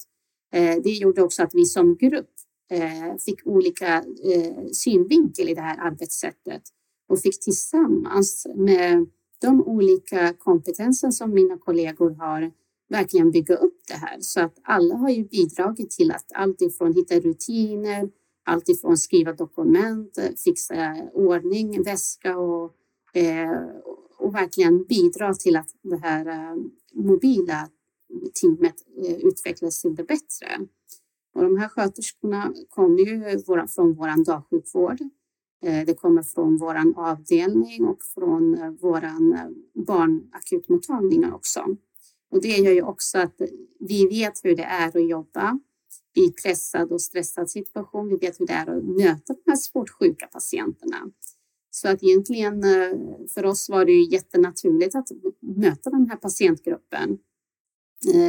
Eh, 0.53 0.75
det 0.83 0.89
gjorde 0.89 1.21
också 1.21 1.43
att 1.43 1.53
vi 1.53 1.65
som 1.65 1.95
grupp 1.95 2.29
eh, 2.71 3.17
fick 3.25 3.47
olika 3.47 3.95
eh, 3.97 4.65
synvinkel 4.71 5.49
i 5.49 5.53
det 5.53 5.61
här 5.61 5.77
arbetssättet 5.87 6.61
och 7.09 7.19
fick 7.19 7.39
tillsammans 7.39 8.47
med 8.55 9.05
de 9.41 9.63
olika 9.63 10.33
kompetenser 10.33 11.11
som 11.11 11.33
mina 11.33 11.57
kollegor 11.57 12.11
har 12.11 12.51
verkligen 12.89 13.31
bygga 13.31 13.55
upp 13.55 13.81
det 13.87 13.93
här 13.93 14.17
så 14.19 14.41
att 14.41 14.59
alla 14.63 14.95
har 14.95 15.09
ju 15.09 15.23
bidragit 15.23 15.91
till 15.91 16.11
att 16.11 16.25
allt 16.33 16.61
ifrån 16.61 16.93
hitta 16.93 17.19
rutiner, 17.19 18.09
allt 18.45 18.69
ifrån 18.69 18.97
skriva 18.97 19.33
dokument, 19.33 20.19
fixa 20.45 20.95
ordning, 21.13 21.83
väska 21.83 22.37
och, 22.37 22.73
Eh, 23.13 23.61
och 24.17 24.35
verkligen 24.35 24.83
bidra 24.83 25.33
till 25.33 25.55
att 25.55 25.69
det 25.81 25.97
här 25.97 26.25
eh, 26.25 26.55
mobila 26.93 27.69
teamet 28.41 28.75
eh, 28.97 29.15
utvecklas 29.15 29.81
till 29.81 29.95
det 29.95 30.03
bättre. 30.03 30.67
Och 31.35 31.43
de 31.43 31.57
här 31.57 31.67
sköterskorna 31.67 32.53
kommer 32.69 32.99
ju 32.99 33.39
från 33.67 33.93
vår 33.93 34.25
dagsjukvård. 34.25 35.01
Eh, 35.63 35.85
det 35.85 35.93
kommer 35.93 36.23
från 36.23 36.57
vår 36.57 36.75
avdelning 36.95 37.85
och 37.85 38.03
från 38.03 38.57
eh, 38.57 38.71
vår 38.81 39.01
barnakutmottagning 39.85 41.33
också. 41.33 41.65
Och 42.31 42.41
det 42.41 42.47
gör 42.47 42.71
ju 42.71 42.81
också 42.81 43.17
att 43.17 43.41
vi 43.79 44.07
vet 44.07 44.45
hur 44.45 44.55
det 44.55 44.63
är 44.63 44.87
att 44.87 45.09
jobba 45.09 45.59
i 46.15 46.31
pressad 46.31 46.91
och 46.91 47.01
stressad 47.01 47.49
situation. 47.49 48.09
Vi 48.09 48.17
vet 48.17 48.39
hur 48.39 48.45
det 48.45 48.53
är 48.53 48.77
att 48.77 48.83
möta 48.83 49.33
de 49.33 49.51
här 49.51 49.55
svårt 49.55 49.89
sjuka 49.89 50.27
patienterna. 50.27 51.11
Så 51.83 51.89
att 51.89 52.03
egentligen 52.03 52.63
för 53.33 53.45
oss 53.45 53.69
var 53.69 53.85
det 53.85 53.91
ju 53.91 54.09
jättenaturligt 54.11 54.95
att 54.95 55.07
möta 55.39 55.89
den 55.89 56.09
här 56.09 56.15
patientgruppen. 56.17 57.17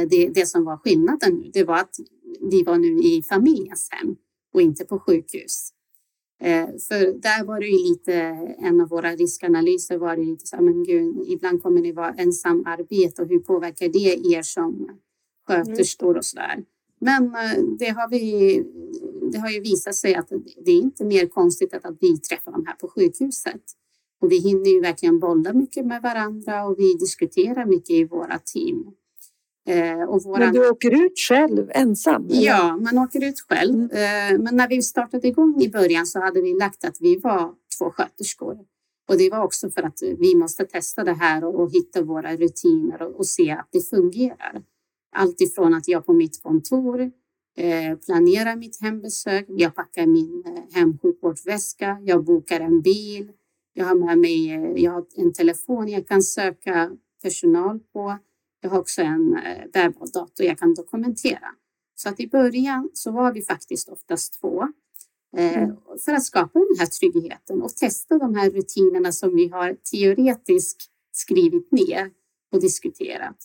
Det, 0.09 0.27
det 0.27 0.45
som 0.45 0.63
var 0.65 0.77
skillnaden 0.77 1.51
det 1.53 1.63
var 1.63 1.77
att 1.77 1.95
vi 2.51 2.63
var 2.63 2.77
nu 2.77 2.99
i 2.99 3.23
familjens 3.23 3.89
hem 3.91 4.15
och 4.53 4.61
inte 4.61 4.85
på 4.85 4.99
sjukhus. 4.99 5.69
Eh, 6.41 6.65
för 6.87 7.21
där 7.21 7.45
var 7.45 7.59
det 7.59 7.67
ju 7.67 7.89
lite, 7.89 8.13
en 8.59 8.81
av 8.81 8.89
våra 8.89 9.15
riskanalyser 9.15 9.97
var 9.97 10.15
det 10.15 10.23
lite 10.23 10.47
så 10.47 10.61
men 10.61 10.83
gud, 10.83 11.23
ibland 11.27 11.63
kommer 11.63 11.81
ni 11.81 11.91
vara 11.91 12.13
ensamarbete 12.13 13.21
och 13.21 13.27
hur 13.27 13.39
påverkar 13.39 13.89
det 13.89 14.35
er 14.35 14.41
som 14.41 14.89
sköterskor 15.47 16.17
och 16.17 16.25
så 16.25 16.37
där. 16.37 16.63
Men 17.01 17.25
eh, 17.25 17.63
det 17.79 17.89
har, 17.89 18.09
vi, 18.09 18.63
det 19.31 19.37
har 19.37 19.49
ju 19.49 19.61
visat 19.61 19.95
sig 19.95 20.15
att 20.15 20.29
det 20.65 20.71
är 20.71 20.81
inte 20.81 21.05
mer 21.05 21.25
konstigt 21.27 21.73
att 21.73 21.97
vi 22.01 22.19
träffar 22.19 22.51
dem 22.51 22.65
här 22.67 22.75
på 22.75 22.87
sjukhuset. 22.87 23.61
Och 24.21 24.31
vi 24.31 24.37
hinner 24.37 24.69
ju 24.69 24.81
verkligen 24.81 25.19
bolla 25.19 25.53
mycket 25.53 25.85
med 25.85 26.01
varandra 26.01 26.65
och 26.65 26.79
vi 26.79 26.93
diskuterar 26.93 27.65
mycket 27.65 27.89
i 27.89 28.05
våra 28.05 28.39
team. 28.39 28.85
Eh, 29.67 30.03
och 30.03 30.23
våran... 30.23 30.39
Men 30.39 30.53
du 30.53 30.69
åker 30.69 31.05
ut 31.05 31.19
själv 31.19 31.71
ensam? 31.73 32.25
Eller? 32.25 32.41
Ja, 32.41 32.77
man 32.77 32.97
åker 32.97 33.23
ut 33.23 33.39
själv. 33.49 33.75
Mm. 33.75 34.33
Eh, 34.33 34.39
men 34.41 34.55
när 34.55 34.67
vi 34.67 34.81
startade 34.81 35.27
igång 35.27 35.61
i 35.61 35.69
början 35.69 36.05
så 36.05 36.19
hade 36.19 36.41
vi 36.41 36.53
lagt 36.59 36.85
att 36.85 36.97
vi 36.99 37.17
var 37.17 37.53
två 37.79 37.91
sköterskor. 37.91 38.57
Och 39.09 39.17
det 39.17 39.29
var 39.29 39.43
också 39.43 39.69
för 39.69 39.83
att 39.83 39.99
vi 40.19 40.35
måste 40.35 40.65
testa 40.65 41.03
det 41.03 41.13
här 41.13 41.43
och, 41.43 41.59
och 41.59 41.71
hitta 41.71 42.01
våra 42.01 42.35
rutiner 42.35 43.01
och, 43.01 43.15
och, 43.15 43.25
se 43.25 43.51
att 43.51 43.69
det 43.71 43.89
fungerar. 43.89 44.61
Allt 45.17 45.41
ifrån 45.41 45.73
att 45.73 45.87
jag 45.87 46.05
på 46.05 46.13
mitt 46.13 46.43
kontor 46.43 47.11
eh, 47.57 47.97
planerar 48.05 48.55
mitt 48.55 48.81
hembesök, 48.81 49.45
jag 49.47 49.75
packar 49.75 50.05
min 50.07 50.43
eh, 50.45 50.79
hemsjukvårdsväska, 50.79 51.97
jag 52.01 52.23
bokar 52.23 52.59
en 52.59 52.81
bil, 52.81 53.31
jag 53.73 53.85
har 53.85 53.95
med 53.95 54.17
mig 54.17 54.51
eh, 54.51 54.83
jag 54.83 54.91
har 54.91 55.05
en 55.15 55.33
telefon 55.33 55.87
jag 55.87 56.07
kan 56.07 56.21
söka 56.21 56.91
personal 57.23 57.79
på 57.79 58.17
jag 58.61 58.69
har 58.69 58.79
också 58.79 59.01
en 59.01 59.31
bärbar 59.73 60.13
dator 60.13 60.45
jag 60.45 60.59
kan 60.59 60.73
dokumentera. 60.73 61.47
Så 61.95 62.09
att 62.09 62.19
i 62.19 62.27
början 62.27 62.89
så 62.93 63.11
var 63.11 63.33
vi 63.33 63.41
faktiskt 63.41 63.89
oftast 63.89 64.39
två 64.41 64.67
mm. 65.37 65.75
för 66.05 66.13
att 66.13 66.23
skapa 66.23 66.59
den 66.59 66.79
här 66.79 66.85
tryggheten 66.85 67.61
och 67.61 67.75
testa 67.75 68.17
de 68.17 68.35
här 68.35 68.49
rutinerna 68.49 69.11
som 69.11 69.35
vi 69.35 69.47
har 69.49 69.77
teoretiskt 69.91 70.89
skrivit 71.11 71.71
ner 71.71 72.11
och 72.51 72.61
diskuterat. 72.61 73.37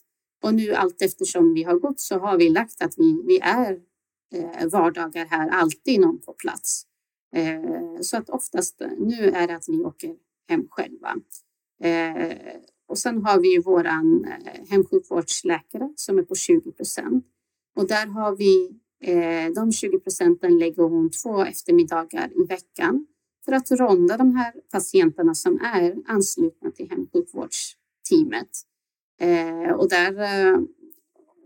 Och 0.42 0.54
nu 0.54 0.74
allt 0.74 1.02
eftersom 1.02 1.54
vi 1.54 1.62
har 1.62 1.78
gått 1.78 2.00
så 2.00 2.18
har 2.18 2.38
vi 2.38 2.48
lagt 2.48 2.82
att 2.82 2.94
vi, 2.98 3.22
vi 3.26 3.38
är 3.42 3.80
eh, 4.34 4.68
vardagar 4.72 5.26
här, 5.26 5.48
alltid 5.48 6.00
någon 6.00 6.20
på 6.20 6.32
plats. 6.32 6.82
Eh, 7.36 8.00
så 8.00 8.16
att 8.16 8.30
oftast 8.30 8.80
eh, 8.80 8.90
nu 8.98 9.30
är 9.30 9.46
det 9.46 9.56
att 9.56 9.68
vi 9.68 9.84
åker 9.84 10.16
hem 10.48 10.68
själva. 10.70 11.14
Eh, 11.82 12.36
och 12.88 12.98
sen 12.98 13.22
har 13.22 13.40
vi 13.40 13.52
ju 13.52 13.62
våran 13.62 14.24
eh, 14.24 14.68
hemsjukvårdsläkare 14.70 15.92
som 15.96 16.18
är 16.18 16.22
på 16.22 16.34
20 16.34 16.72
procent. 16.72 17.24
Och 17.76 17.88
där 17.88 18.06
har 18.06 18.36
vi 18.36 18.80
eh, 19.02 19.52
de 19.54 19.72
20 19.72 19.98
procenten 19.98 20.58
lägger 20.58 20.82
hon 20.82 21.10
två 21.10 21.44
eftermiddagar 21.44 22.30
i 22.42 22.46
veckan 22.46 23.06
för 23.44 23.52
att 23.52 23.70
ronda 23.70 24.16
de 24.16 24.36
här 24.36 24.54
patienterna 24.72 25.34
som 25.34 25.60
är 25.60 25.96
anslutna 26.06 26.70
till 26.70 26.90
hemsjukvårdsteamet. 26.90 28.50
Eh, 29.20 29.72
och, 29.72 29.88
där, 29.88 30.14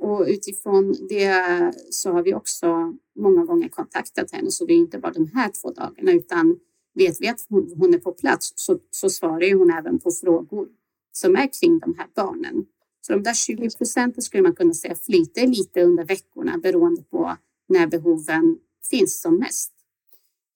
och 0.00 0.24
utifrån 0.28 0.94
det 1.08 1.72
så 1.90 2.12
har 2.12 2.22
vi 2.22 2.34
också 2.34 2.96
många 3.16 3.44
gånger 3.44 3.68
kontaktat 3.68 4.32
henne, 4.32 4.50
så 4.50 4.64
det 4.64 4.72
är 4.72 4.76
inte 4.76 4.98
bara 4.98 5.12
de 5.12 5.30
här 5.34 5.50
två 5.62 5.70
dagarna, 5.70 6.12
utan 6.12 6.58
vet 6.94 7.20
vi 7.20 7.28
att 7.28 7.46
hon 7.48 7.94
är 7.94 7.98
på 7.98 8.12
plats 8.12 8.52
så, 8.56 8.78
så 8.90 9.10
svarar 9.10 9.54
hon 9.54 9.70
även 9.70 9.98
på 9.98 10.10
frågor 10.10 10.68
som 11.12 11.36
är 11.36 11.48
kring 11.60 11.78
de 11.78 11.94
här 11.98 12.06
barnen. 12.14 12.66
Så 13.00 13.12
de 13.12 13.22
där 13.22 13.34
20 13.34 13.70
procenten 13.70 14.22
skulle 14.22 14.42
man 14.42 14.54
kunna 14.54 14.74
säga 14.74 14.94
flyter 14.94 15.46
lite 15.46 15.82
under 15.82 16.04
veckorna 16.04 16.58
beroende 16.58 17.02
på 17.02 17.36
när 17.68 17.86
behoven 17.86 18.58
finns 18.90 19.20
som 19.20 19.38
mest. 19.38 19.72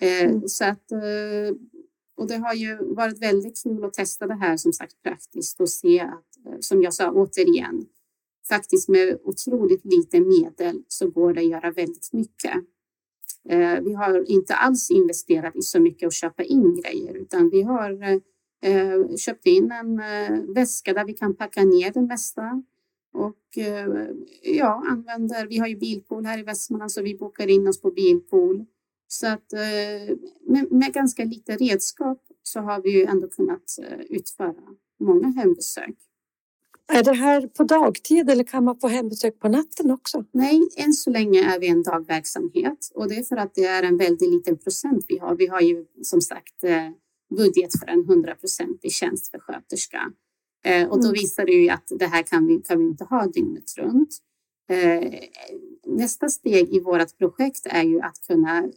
Eh, 0.00 0.24
mm. 0.24 0.48
Så 0.48 0.64
att, 0.64 0.92
eh, 0.92 1.56
och 2.18 2.28
det 2.28 2.36
har 2.36 2.54
ju 2.54 2.94
varit 2.94 3.22
väldigt 3.22 3.62
kul 3.62 3.84
att 3.84 3.92
testa 3.92 4.26
det 4.26 4.34
här 4.34 4.56
som 4.56 4.72
sagt 4.72 5.02
praktiskt 5.02 5.60
och 5.60 5.68
se 5.68 6.00
att, 6.00 6.46
eh, 6.46 6.58
som 6.60 6.82
jag 6.82 6.94
sa 6.94 7.10
återigen, 7.10 7.86
faktiskt 8.48 8.88
med 8.88 9.18
otroligt 9.24 9.84
lite 9.84 10.20
medel 10.20 10.82
så 10.88 11.10
går 11.10 11.32
det 11.32 11.40
att 11.40 11.48
göra 11.48 11.70
väldigt 11.70 12.12
mycket. 12.12 12.54
Eh, 13.48 13.80
vi 13.80 13.94
har 13.94 14.30
inte 14.30 14.54
alls 14.54 14.90
investerat 14.90 15.56
i 15.56 15.62
så 15.62 15.80
mycket 15.80 16.06
att 16.06 16.14
köpa 16.14 16.42
in 16.42 16.80
grejer 16.80 17.14
utan 17.14 17.50
vi 17.50 17.62
har 17.62 18.20
Eh, 18.60 19.16
köpt 19.16 19.46
in 19.46 19.72
en 19.72 20.00
eh, 20.00 20.54
väska 20.54 20.92
där 20.92 21.04
vi 21.04 21.12
kan 21.12 21.36
packa 21.36 21.64
ner 21.64 21.92
det 21.92 22.02
mesta. 22.02 22.62
Och 23.12 23.58
eh, 23.58 24.08
ja, 24.42 24.84
använder, 24.88 25.46
vi 25.46 25.58
har 25.58 25.66
ju 25.66 25.76
bilpool 25.76 26.24
här 26.24 26.38
i 26.38 26.42
Västmanland 26.42 26.92
så 26.92 27.02
vi 27.02 27.14
bokar 27.14 27.48
in 27.48 27.68
oss 27.68 27.80
på 27.80 27.90
bilpool. 27.90 28.64
Så 29.08 29.26
att 29.26 29.52
med, 30.46 30.72
med 30.72 30.92
ganska 30.92 31.24
lite 31.24 31.56
redskap 31.56 32.22
så 32.42 32.60
har 32.60 32.82
vi 32.82 32.90
ju 32.90 33.04
ändå 33.04 33.28
kunnat 33.28 33.78
utföra 34.08 34.54
många 35.00 35.28
hembesök. 35.28 35.94
Är 36.92 37.02
det 37.02 37.12
här 37.12 37.46
på 37.46 37.64
dagtid 37.64 38.30
eller 38.30 38.44
kan 38.44 38.64
man 38.64 38.78
få 38.80 38.88
hembesök 38.88 39.38
på 39.38 39.48
natten 39.48 39.90
också? 39.90 40.24
Nej, 40.32 40.68
än 40.76 40.92
så 40.92 41.10
länge 41.10 41.54
är 41.54 41.60
vi 41.60 41.68
en 41.68 41.82
dagverksamhet 41.82 42.90
och 42.94 43.08
det 43.08 43.16
är 43.16 43.22
för 43.22 43.36
att 43.36 43.54
det 43.54 43.64
är 43.64 43.82
en 43.82 43.96
väldigt 43.96 44.30
liten 44.30 44.58
procent 44.58 45.04
vi 45.08 45.18
har. 45.18 45.36
Vi 45.36 45.46
har 45.46 45.60
ju 45.60 45.86
som 46.02 46.20
sagt 46.20 46.64
budget 47.36 47.78
för 47.80 47.86
en 47.86 48.04
hundraprocentig 48.04 48.92
tjänst 48.92 49.30
för 49.30 49.38
sköterska. 49.38 50.12
Eh, 50.64 50.88
och 50.88 50.98
då 50.98 51.08
mm. 51.08 51.12
visar 51.12 51.46
det 51.46 51.52
ju 51.52 51.68
att 51.68 51.92
det 51.98 52.06
här 52.06 52.22
kan 52.22 52.46
vi, 52.46 52.58
kan 52.58 52.78
vi 52.78 52.84
inte 52.84 53.04
ha 53.04 53.26
dygnet 53.26 53.78
runt. 53.78 54.18
Eh, 54.70 55.20
nästa 55.86 56.28
steg 56.28 56.74
i 56.74 56.80
vårt 56.80 57.18
projekt 57.18 57.66
är 57.66 57.82
ju 57.82 58.00
att 58.00 58.26
kunna 58.26 58.58
eh, 58.58 58.70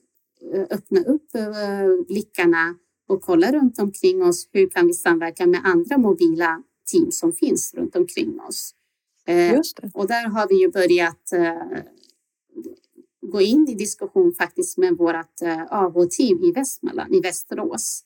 öppna 0.69 0.99
upp 0.99 1.35
eh, 1.35 2.05
blickarna 2.07 2.75
och 3.07 3.21
kolla 3.21 3.51
runt 3.51 3.79
omkring 3.79 4.23
oss. 4.23 4.49
Hur 4.51 4.69
kan 4.69 4.87
vi 4.87 4.93
samverka 4.93 5.47
med 5.47 5.61
andra 5.63 5.97
mobila 5.97 6.63
team 6.91 7.11
som 7.11 7.33
finns 7.33 7.73
runt 7.73 7.95
omkring 7.95 8.39
oss? 8.41 8.75
Eh, 9.27 9.59
och 9.93 10.07
där 10.07 10.27
har 10.27 10.47
vi 10.47 10.61
ju 10.61 10.71
börjat 10.71 11.33
eh, 11.33 11.83
gå 13.31 13.41
in 13.41 13.67
i 13.69 13.75
diskussion 13.75 14.33
faktiskt 14.33 14.77
med 14.77 14.97
vårt 14.97 15.41
AH-team 15.69 16.43
i 16.43 16.51
Västmanland, 16.51 17.15
i 17.15 17.19
Västerås. 17.19 18.03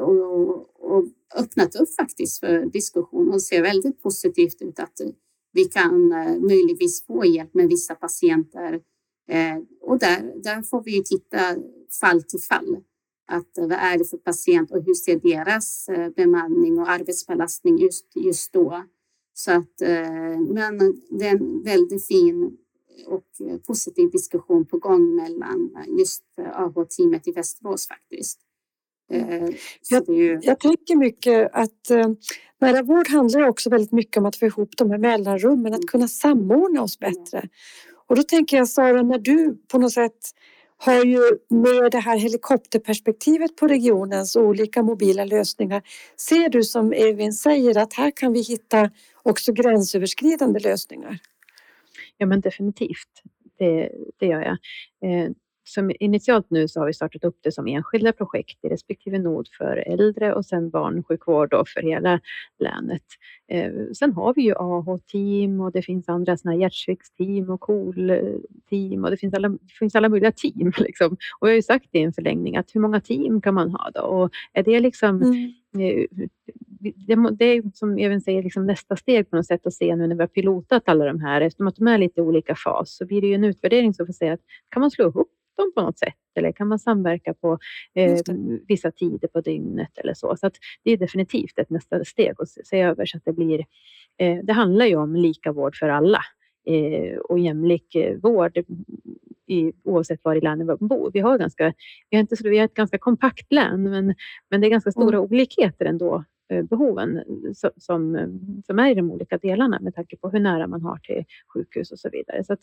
Och, 0.00 0.92
och, 0.92 1.04
öppnat 1.36 1.76
upp 1.76 1.94
faktiskt 1.94 2.40
för 2.40 2.66
diskussion 2.66 3.32
och 3.32 3.42
ser 3.42 3.62
väldigt 3.62 4.02
positivt 4.02 4.62
ut 4.62 4.78
att 4.78 5.00
vi 5.52 5.64
kan 5.64 6.08
möjligtvis 6.40 7.06
få 7.06 7.24
hjälp 7.24 7.54
med 7.54 7.68
vissa 7.68 7.94
patienter. 7.94 8.80
Eh, 9.28 9.58
och 9.80 9.98
där, 9.98 10.42
där 10.42 10.62
får 10.62 10.82
vi 10.82 11.04
titta 11.04 11.56
fall 12.00 12.22
till 12.22 12.40
fall. 12.40 12.76
Att 13.30 13.50
vad 13.56 13.72
är 13.72 13.98
det 13.98 14.04
för 14.04 14.16
patient 14.16 14.70
och 14.70 14.82
hur 14.84 14.94
ser 14.94 15.16
deras 15.16 15.86
bemanning 16.16 16.78
och 16.78 16.90
arbetsbelastning 16.90 17.78
just, 17.78 18.06
just 18.16 18.52
då? 18.52 18.84
Så 19.34 19.52
att, 19.52 19.72
men 20.48 20.78
det 21.10 21.26
är 21.26 21.36
en 21.36 21.62
väldigt 21.62 22.06
fin 22.06 22.56
och 23.06 23.24
positiv 23.66 24.10
diskussion 24.10 24.66
på 24.66 24.78
gång 24.78 25.16
mellan 25.16 25.70
just 25.98 26.24
AH-teamet 26.54 27.28
i 27.28 27.32
Västerås 27.32 27.88
faktiskt. 27.88 28.40
Eh, 29.10 29.48
jag, 29.90 30.08
ju... 30.08 30.38
jag 30.42 30.60
tänker 30.60 30.96
mycket 30.96 31.50
att 31.52 31.90
eh, 31.90 32.08
nära 32.60 32.82
vård 32.82 33.08
handlar 33.08 33.48
också 33.48 33.70
väldigt 33.70 33.92
mycket 33.92 34.16
om 34.16 34.26
att 34.26 34.36
få 34.36 34.46
ihop 34.46 34.70
de 34.76 34.90
här 34.90 34.98
mellanrummen, 34.98 35.74
att 35.74 35.86
kunna 35.86 36.08
samordna 36.08 36.82
oss 36.82 36.98
bättre. 36.98 37.48
Och 38.08 38.16
då 38.16 38.22
tänker 38.22 38.56
jag 38.56 38.68
Sara, 38.68 39.02
när 39.02 39.18
du 39.18 39.58
på 39.68 39.78
något 39.78 39.92
sätt 39.92 40.12
har 40.76 41.04
ju 41.04 41.20
med 41.48 41.92
det 41.92 41.98
här 41.98 42.18
helikopterperspektivet 42.18 43.56
på 43.56 43.66
regionens 43.66 44.36
olika 44.36 44.82
mobila 44.82 45.24
lösningar. 45.24 45.82
Ser 46.16 46.48
du 46.48 46.62
som 46.62 46.92
Evin 46.92 47.32
säger 47.32 47.78
att 47.78 47.92
här 47.92 48.10
kan 48.10 48.32
vi 48.32 48.42
hitta 48.42 48.90
också 49.22 49.52
gränsöverskridande 49.52 50.60
lösningar? 50.60 51.18
Ja 52.18 52.26
men 52.26 52.40
definitivt, 52.40 53.22
det, 53.58 53.90
det 54.18 54.26
gör 54.26 54.40
jag. 54.40 54.58
Eh, 55.10 55.30
som 55.68 55.92
initialt 56.00 56.50
nu 56.50 56.68
så 56.68 56.80
har 56.80 56.86
vi 56.86 56.92
startat 56.92 57.24
upp 57.24 57.38
det 57.42 57.52
som 57.52 57.66
enskilda 57.66 58.12
projekt 58.12 58.64
i 58.64 58.68
respektive 58.68 59.18
nod 59.18 59.48
för 59.58 59.76
äldre 59.76 60.34
och 60.34 60.46
sen 60.46 60.70
barnsjukvård 60.70 61.50
då 61.50 61.64
för 61.74 61.82
hela 61.82 62.20
länet. 62.58 63.02
Eh, 63.48 63.72
sen 63.94 64.12
har 64.12 64.34
vi 64.34 64.42
ju 64.42 64.54
AH-team 64.56 65.60
och 65.60 65.72
det 65.72 65.82
finns 65.82 66.08
andra 66.08 66.36
här 66.44 66.52
hjärtsviktsteam 66.52 67.50
och 67.50 67.60
KOL-team 67.60 69.04
och 69.04 69.10
det 69.10 69.16
finns 69.16 69.34
alla, 69.34 69.58
finns 69.78 69.94
alla 69.94 70.08
möjliga 70.08 70.32
team. 70.32 70.72
Liksom. 70.78 71.16
Och 71.38 71.48
jag 71.48 71.52
har 71.52 71.56
ju 71.56 71.62
sagt 71.62 71.88
i 71.92 71.98
en 71.98 72.12
förlängning 72.12 72.56
att 72.56 72.74
hur 72.74 72.80
många 72.80 73.00
team 73.00 73.40
kan 73.40 73.54
man 73.54 73.70
ha 73.70 73.90
då? 73.94 74.00
Och 74.00 74.30
är 74.52 74.62
det 74.62 74.80
liksom 74.80 75.22
mm. 75.22 75.52
Eh, 75.76 76.04
det, 77.32 77.44
är 77.44 77.76
som 77.76 77.98
Even 77.98 78.20
säger 78.20 78.42
liksom 78.42 78.66
nästa 78.66 78.96
steg 78.96 79.30
på 79.30 79.36
något 79.36 79.46
sätt 79.46 79.66
att 79.66 79.74
se 79.74 79.96
nu 79.96 80.06
när 80.06 80.14
vi 80.14 80.22
har 80.22 80.28
pilotat 80.28 80.82
alla 80.86 81.04
de 81.04 81.20
här, 81.20 81.40
eftersom 81.40 81.66
att 81.66 81.76
de 81.76 81.88
är 81.88 81.98
lite 81.98 82.22
olika 82.22 82.54
fas, 82.54 82.96
så 82.96 83.06
blir 83.06 83.20
det 83.20 83.26
ju 83.26 83.34
en 83.34 83.44
utvärdering 83.44 83.94
som 83.94 84.06
får 84.06 84.12
säga 84.12 84.32
att 84.32 84.40
kan 84.68 84.80
man 84.80 84.90
slå 84.90 85.08
ihop 85.08 85.28
dem 85.58 85.72
på 85.74 85.82
något 85.82 85.98
sätt? 85.98 86.14
Eller 86.34 86.52
kan 86.52 86.68
man 86.68 86.78
samverka 86.78 87.34
på 87.34 87.58
eh, 87.94 88.18
vissa 88.68 88.90
tider 88.90 89.28
på 89.28 89.40
dygnet 89.40 89.98
eller 89.98 90.14
så? 90.14 90.36
Så 90.36 90.46
att 90.46 90.54
det 90.84 90.90
är 90.90 90.96
definitivt 90.96 91.58
ett 91.58 91.70
nästa 91.70 92.04
steg 92.04 92.34
att 92.38 92.48
se 92.48 92.80
över 92.80 93.06
så 93.06 93.16
att 93.16 93.24
det 93.24 93.32
blir. 93.32 93.64
Eh, 94.18 94.38
det 94.42 94.52
handlar 94.52 94.86
ju 94.86 94.96
om 94.96 95.16
lika 95.16 95.52
vård 95.52 95.76
för 95.76 95.88
alla 95.88 96.20
eh, 96.66 97.18
och 97.18 97.38
jämlik 97.38 97.94
eh, 97.94 98.16
vård 98.16 98.58
i, 99.46 99.72
oavsett 99.84 100.24
var 100.24 100.34
i 100.34 100.40
landet 100.40 100.66
man 100.66 100.88
bor. 100.88 101.10
Vi 101.14 101.20
har, 101.20 101.38
ganska, 101.38 101.74
vi 102.10 102.16
har, 102.16 102.20
inte, 102.20 102.36
vi 102.42 102.58
har 102.58 102.64
ett 102.64 102.74
ganska 102.74 102.98
kompakt 102.98 103.52
län, 103.52 103.82
men, 103.82 104.14
men 104.50 104.60
det 104.60 104.66
är 104.66 104.70
ganska 104.70 104.92
stora 104.92 105.16
mm. 105.16 105.30
olikheter 105.30 105.84
ändå 105.84 106.24
Eh, 106.50 106.62
behoven 106.62 107.24
som, 107.76 108.16
eh, 108.16 108.28
som 108.66 108.78
är 108.78 108.90
i 108.90 108.94
de 108.94 109.10
olika 109.10 109.38
delarna 109.38 109.78
med 109.80 109.94
tanke 109.94 110.16
på 110.16 110.30
hur 110.30 110.40
nära 110.40 110.66
man 110.66 110.82
har 110.82 110.98
till 110.98 111.24
sjukhus 111.54 111.92
och 111.92 111.98
så 111.98 112.08
vidare. 112.08 112.44
Så 112.44 112.52
att 112.52 112.60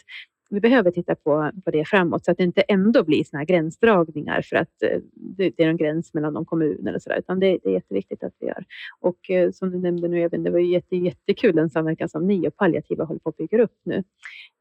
vi 0.50 0.60
behöver 0.60 0.91
titta 0.91 1.15
på, 1.15 1.52
på 1.65 1.71
det 1.71 1.86
framåt 1.86 2.26
så 2.26 2.32
att 2.32 2.38
det 2.38 2.43
inte 2.43 2.62
ändå 2.62 3.04
blir 3.04 3.24
såna 3.24 3.39
här 3.39 3.45
gränsdragningar 3.45 4.41
för 4.41 4.56
att 4.56 4.84
eh, 4.84 5.00
det, 5.13 5.60
är 5.60 5.67
en 5.67 5.78
gräns 5.78 6.13
mellan 6.13 6.34
de 6.34 6.45
kommuner 6.45 6.95
och 6.95 7.02
så 7.02 7.10
där, 7.10 7.19
utan 7.19 7.39
det, 7.39 7.60
det, 7.63 7.69
är 7.69 7.74
jätteviktigt 7.74 8.24
att 8.24 8.34
vi 8.39 8.48
gör. 8.48 8.65
Och 9.00 9.19
som 9.54 9.71
du 9.71 9.80
nämnde 9.80 10.08
nu, 10.08 10.21
Evin, 10.21 10.43
det 10.43 10.50
var 10.50 10.60
ju 10.60 10.71
jätte, 10.71 10.95
jättekul 10.95 11.56
den 11.56 11.69
samverkan 11.69 12.10
som 12.10 12.28
ni 12.28 12.48
och 12.48 12.56
palliativa 12.56 13.04
håller 13.04 13.19
på 13.19 13.30
att 13.30 13.38
bygga 13.38 13.63
upp 13.63 13.80
nu 13.84 14.04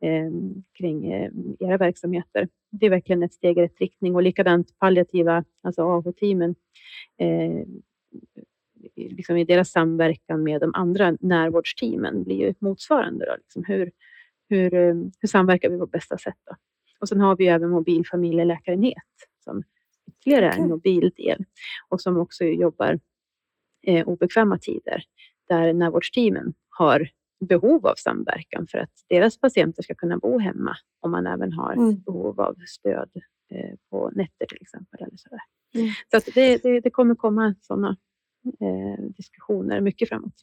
eh, 0.00 0.30
kring 0.78 1.12
era 1.58 1.76
verksamheter. 1.76 2.48
Det 2.70 2.86
är 2.86 2.90
verkligen 2.90 3.22
ett 3.22 3.34
steg 3.34 3.58
i 3.58 3.62
rätt 3.62 3.80
riktning 3.80 4.14
och 4.14 4.22
likadant 4.22 4.78
palliativa, 4.78 5.44
alltså 5.62 5.82
AH-teamen 5.82 6.54
eh, 7.18 7.66
liksom 8.96 9.36
i 9.36 9.44
deras 9.44 9.70
samverkan 9.70 10.42
med 10.42 10.60
de 10.60 10.74
andra 10.74 11.16
närvårdsteamen 11.20 12.24
blir 12.24 12.36
ju 12.36 12.54
motsvarande. 12.58 13.26
Då, 13.26 13.36
liksom 13.36 13.64
hur, 13.64 13.90
hur, 14.48 14.74
eh, 14.74 14.94
hur 15.20 15.28
samverkar 15.28 15.70
vi 15.70 15.78
på 15.78 15.86
bästa 15.86 16.18
sätt? 16.18 16.38
Då? 16.46 16.56
Och 17.00 17.08
sen 17.08 17.20
har 17.20 17.36
vi 17.36 17.46
även 17.46 17.70
mobil 17.70 18.06
familjeläkarenhet 18.06 18.96
som 19.44 19.62
ytterligare 20.08 20.48
är 20.48 20.58
en 20.58 20.68
mobil 20.68 21.12
del 21.16 21.44
och 21.88 22.00
som 22.00 22.16
också 22.18 22.44
jobbar 22.44 23.00
eh, 23.86 24.08
obekväma 24.08 24.58
tider 24.58 25.02
där 25.48 25.72
närvårdsteamen 25.72 26.54
har 26.68 27.08
behov 27.40 27.86
av 27.86 27.94
samverkan 27.94 28.66
för 28.66 28.78
att 28.78 28.90
deras 29.08 29.38
patienter 29.38 29.82
ska 29.82 29.94
kunna 29.94 30.18
bo 30.18 30.38
hemma 30.38 30.76
om 31.00 31.10
man 31.10 31.26
även 31.26 31.52
har 31.52 31.72
mm. 31.72 32.00
behov 32.00 32.40
av 32.40 32.56
stöd 32.66 33.10
eh, 33.50 33.74
på 33.90 34.10
nätter 34.14 34.46
till 34.46 34.58
exempel. 34.60 35.02
Eller 35.02 35.16
så 35.16 35.28
mm. 35.74 35.90
så 36.10 36.30
det, 36.34 36.62
det, 36.62 36.80
det, 36.80 36.90
kommer 36.90 37.14
komma 37.14 37.54
sådana 37.60 37.96
diskussioner 39.16 39.80
mycket 39.80 40.08
framåt. 40.08 40.34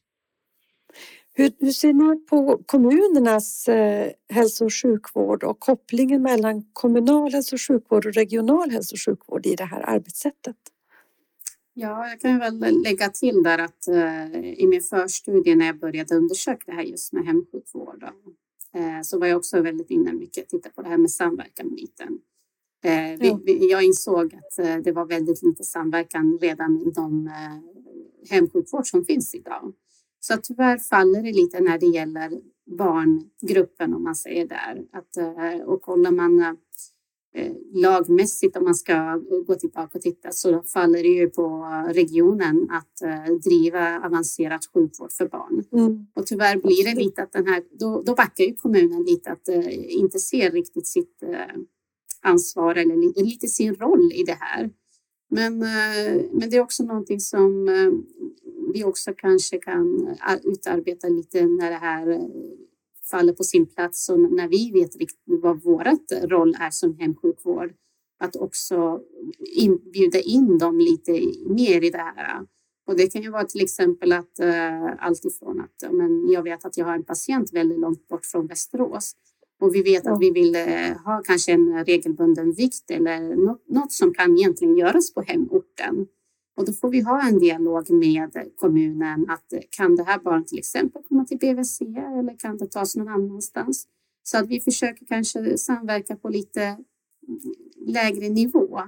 Hur, 1.33 1.51
hur, 1.59 1.71
ser 1.71 1.93
ni 1.93 2.25
på 2.25 2.63
kommunernas 2.65 3.67
eh, 3.67 4.11
hälso 4.29 4.65
och 4.65 4.73
sjukvård 4.73 5.43
och 5.43 5.59
kopplingen 5.59 6.21
mellan 6.21 6.63
kommunal 6.73 7.31
hälso 7.31 7.55
och 7.55 7.61
sjukvård 7.61 8.05
och 8.05 8.13
regional 8.13 8.69
hälso 8.71 8.95
och 8.95 8.99
sjukvård 9.05 9.45
i 9.45 9.55
det 9.55 9.63
här 9.63 9.89
arbetssättet? 9.89 10.57
Ja, 11.73 12.09
jag 12.09 12.19
kan 12.19 12.39
väl 12.39 12.81
lägga 12.83 13.09
till 13.09 13.43
där 13.43 13.57
att 13.57 13.87
eh, 13.87 14.39
i 14.43 14.67
min 14.67 14.81
förstudie 14.81 15.55
när 15.55 15.65
jag 15.65 15.79
började 15.79 16.15
undersöka 16.15 16.63
det 16.65 16.71
här 16.71 16.83
just 16.83 17.13
med 17.13 17.25
hemsjukvård 17.25 18.03
eh, 18.73 19.01
så 19.03 19.19
var 19.19 19.27
jag 19.27 19.37
också 19.37 19.61
väldigt 19.61 19.89
inne 19.89 20.13
mycket 20.13 20.49
titta 20.49 20.69
på 20.69 20.81
det 20.81 20.89
här 20.89 20.97
med 20.97 21.11
samverkan-biten. 21.11 22.07
Eh, 22.07 22.30
vi, 23.19 23.37
vi, 23.45 23.71
jag 23.71 23.83
insåg 23.83 24.35
att 24.35 24.59
eh, 24.65 24.77
det 24.77 24.91
var 24.91 25.05
väldigt 25.05 25.43
lite 25.43 25.63
samverkan 25.63 26.37
redan 26.41 26.81
i 26.81 26.91
de 26.91 27.27
eh, 27.27 28.31
hemsjukvård 28.31 28.87
som 28.87 29.05
finns 29.05 29.35
idag. 29.35 29.73
Så 30.19 30.37
tyvärr 30.43 30.77
faller 30.77 31.23
det 31.23 31.31
lite 31.31 31.59
när 31.59 31.77
det 31.79 31.85
gäller 31.85 32.31
barngruppen 32.77 33.93
om 33.93 34.03
man 34.03 34.15
säger 34.15 34.47
där. 34.47 34.83
Att, 34.91 35.17
eh, 35.17 35.61
och 35.65 35.81
kollar 35.81 36.11
man 36.11 36.39
eh, 37.35 37.51
lagmässigt 37.73 38.57
om 38.57 38.63
man 38.63 38.75
ska 38.75 39.21
gå 39.47 39.55
tillbaka 39.55 39.97
och 39.97 40.01
titta 40.01 40.31
så 40.31 40.63
faller 40.63 41.03
det 41.03 41.09
ju 41.09 41.29
på 41.29 41.65
regionen 41.87 42.69
att 42.71 43.01
eh, 43.01 43.35
driva 43.35 44.05
avancerad 44.05 44.61
sjukvård 44.73 45.11
för 45.11 45.27
barn. 45.27 45.63
Mm. 45.71 46.07
Och 46.15 46.27
tyvärr 46.27 46.57
blir 46.57 46.83
det 46.85 47.03
lite 47.03 47.23
att 47.23 47.31
den 47.31 47.47
här, 47.47 47.63
då, 47.79 48.01
då 48.05 48.15
backar 48.15 48.43
ju 48.43 48.53
kommunen 48.55 49.03
lite 49.03 49.31
att 49.31 49.47
inte 49.89 50.19
se 50.19 50.49
riktigt 50.49 50.87
sitt 50.87 51.23
ansvar 52.21 52.75
eller 52.75 53.23
lite 53.23 53.47
sin 53.47 53.75
roll 53.75 54.11
i 54.13 54.23
det 54.23 54.37
här. 54.39 54.69
Men, 55.29 55.61
eh, 55.61 56.21
men 56.31 56.49
det 56.49 56.57
är 56.57 56.61
också 56.61 56.83
någonting 56.83 57.19
som 57.19 57.67
eh, 57.69 57.91
vi 58.73 58.83
också 58.83 59.13
kanske 59.17 59.57
kan 59.57 60.07
eh, 60.07 60.37
utarbeta 60.43 61.07
lite 61.07 61.45
när 61.45 61.69
det 61.69 61.77
här 61.77 62.29
faller 63.11 63.33
på 63.33 63.43
sin 63.43 63.65
plats 63.65 64.09
och 64.09 64.19
när 64.19 64.47
vi 64.47 64.71
vet 64.71 64.95
riktigt 64.95 65.21
vad 65.25 65.63
vår 65.63 66.27
roll 66.27 66.55
är 66.59 66.69
som 66.69 66.97
hemsjukvård. 66.99 67.73
Att 68.19 68.35
också 68.35 69.01
in, 69.55 69.91
bjuda 69.93 70.19
in 70.19 70.57
dem 70.57 70.79
lite 70.79 71.11
mer 71.45 71.83
i 71.83 71.89
det 71.89 71.97
här. 71.97 72.45
Och 72.87 72.97
det 72.97 73.13
kan 73.13 73.21
ju 73.21 73.29
vara 73.29 73.43
till 73.43 73.61
exempel 73.61 74.11
att 74.11 74.39
uh, 74.41 75.05
alltifrån 75.05 75.61
att 75.61 75.93
men 75.93 76.29
jag 76.29 76.43
vet 76.43 76.65
att 76.65 76.77
jag 76.77 76.85
har 76.85 76.95
en 76.95 77.03
patient 77.03 77.53
väldigt 77.53 77.79
långt 77.79 78.07
bort 78.07 78.25
från 78.25 78.47
Västerås 78.47 79.15
och 79.61 79.75
vi 79.75 79.81
vet 79.83 80.07
att 80.07 80.21
vi 80.21 80.31
vill 80.31 80.55
eh, 80.55 80.97
ha 81.05 81.21
kanske 81.25 81.51
en 81.51 81.85
regelbunden 81.85 82.53
vikt 82.53 82.91
eller 82.91 83.35
något, 83.73 83.91
som 83.91 84.13
kan 84.13 84.37
egentligen 84.37 84.77
göras 84.77 85.13
på 85.13 85.21
hemorten. 85.21 86.07
Och 86.57 86.65
då 86.65 86.73
får 86.73 86.89
vi 86.89 87.01
ha 87.01 87.27
en 87.27 87.39
dialog 87.39 87.91
med 87.91 88.51
kommunen 88.57 89.29
att 89.29 89.53
eh, 89.53 89.59
kan 89.69 89.95
det 89.95 90.03
här 90.03 90.19
barnet 90.19 90.47
till 90.47 90.59
exempel 90.59 91.03
komma 91.03 91.25
till 91.25 91.37
BVC 91.37 91.81
eller 91.81 92.39
kan 92.39 92.57
det 92.57 92.67
tas 92.67 92.95
någon 92.95 93.07
annanstans? 93.07 93.87
Så 94.23 94.37
att 94.37 94.47
vi 94.47 94.59
försöker 94.59 95.05
kanske 95.05 95.57
samverka 95.57 96.15
på 96.15 96.29
lite 96.29 96.77
lägre 97.85 98.29
nivå. 98.29 98.81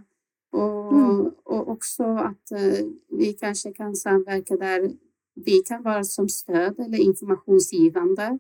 Och, 0.52 0.94
mm. 0.94 1.32
och 1.44 1.70
också 1.70 2.04
att 2.04 2.52
eh, 2.52 2.86
vi 3.10 3.34
kanske 3.34 3.74
kan 3.74 3.96
samverka 3.96 4.58
där 4.58 4.92
vi 5.36 5.60
kan 5.60 5.84
vara 5.84 6.04
som 6.04 6.30
stöd 6.30 6.80
eller 6.80 6.98
informationsgivande 6.98 8.40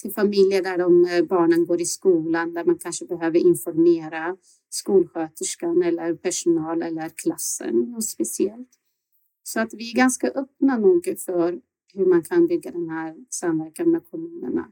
till 0.00 0.12
familjer 0.12 0.62
där 0.62 0.78
de 0.78 1.04
eh, 1.04 1.24
barnen 1.24 1.66
går 1.66 1.80
i 1.80 1.84
skolan, 1.84 2.52
där 2.52 2.64
man 2.64 2.78
kanske 2.78 3.06
behöver 3.06 3.38
informera 3.38 4.36
skolsköterskan 4.70 5.82
eller 5.82 6.14
personal 6.14 6.82
eller 6.82 7.08
klassen 7.08 7.74
något 7.74 8.04
speciellt. 8.04 8.68
Så 9.42 9.60
att 9.60 9.74
vi 9.74 9.90
är 9.90 9.96
ganska 9.96 10.28
öppna 10.28 10.78
nog 10.78 11.14
för 11.26 11.60
hur 11.94 12.06
man 12.06 12.22
kan 12.22 12.46
bygga 12.46 12.70
den 12.70 12.88
här 12.88 13.16
samverkan 13.30 13.90
med 13.90 14.02
kommunerna. 14.10 14.68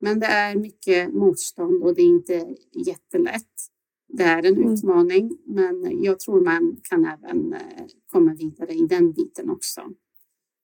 Men 0.00 0.20
det 0.20 0.26
är 0.26 0.56
mycket 0.56 1.14
motstånd 1.14 1.82
och 1.82 1.94
det 1.94 2.02
är 2.02 2.06
inte 2.06 2.56
jättelätt. 2.86 3.52
Det 4.08 4.22
är 4.22 4.46
en 4.46 4.56
mm. 4.56 4.72
utmaning, 4.72 5.38
men 5.44 6.02
jag 6.02 6.20
tror 6.20 6.40
man 6.40 6.76
kan 6.82 7.04
även 7.04 7.52
eh, 7.52 7.86
komma 8.06 8.34
vidare 8.34 8.74
i 8.74 8.86
den 8.86 9.12
biten 9.12 9.50
också. 9.50 9.80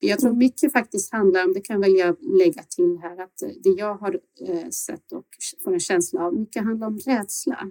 Jag 0.00 0.18
tror 0.18 0.32
mycket 0.32 0.72
faktiskt 0.72 1.12
handlar 1.12 1.44
om, 1.44 1.52
det 1.52 1.60
kan 1.60 1.80
väl 1.80 1.96
jag 1.96 2.16
lägga 2.38 2.62
till 2.62 2.98
här, 3.02 3.22
att 3.22 3.38
det 3.62 3.70
jag 3.70 3.94
har 3.94 4.20
eh, 4.48 4.68
sett 4.68 5.12
och 5.12 5.26
får 5.64 5.72
en 5.72 5.80
känsla 5.80 6.24
av, 6.24 6.34
mycket 6.34 6.64
handlar 6.64 6.86
om 6.86 6.98
rädsla. 6.98 7.70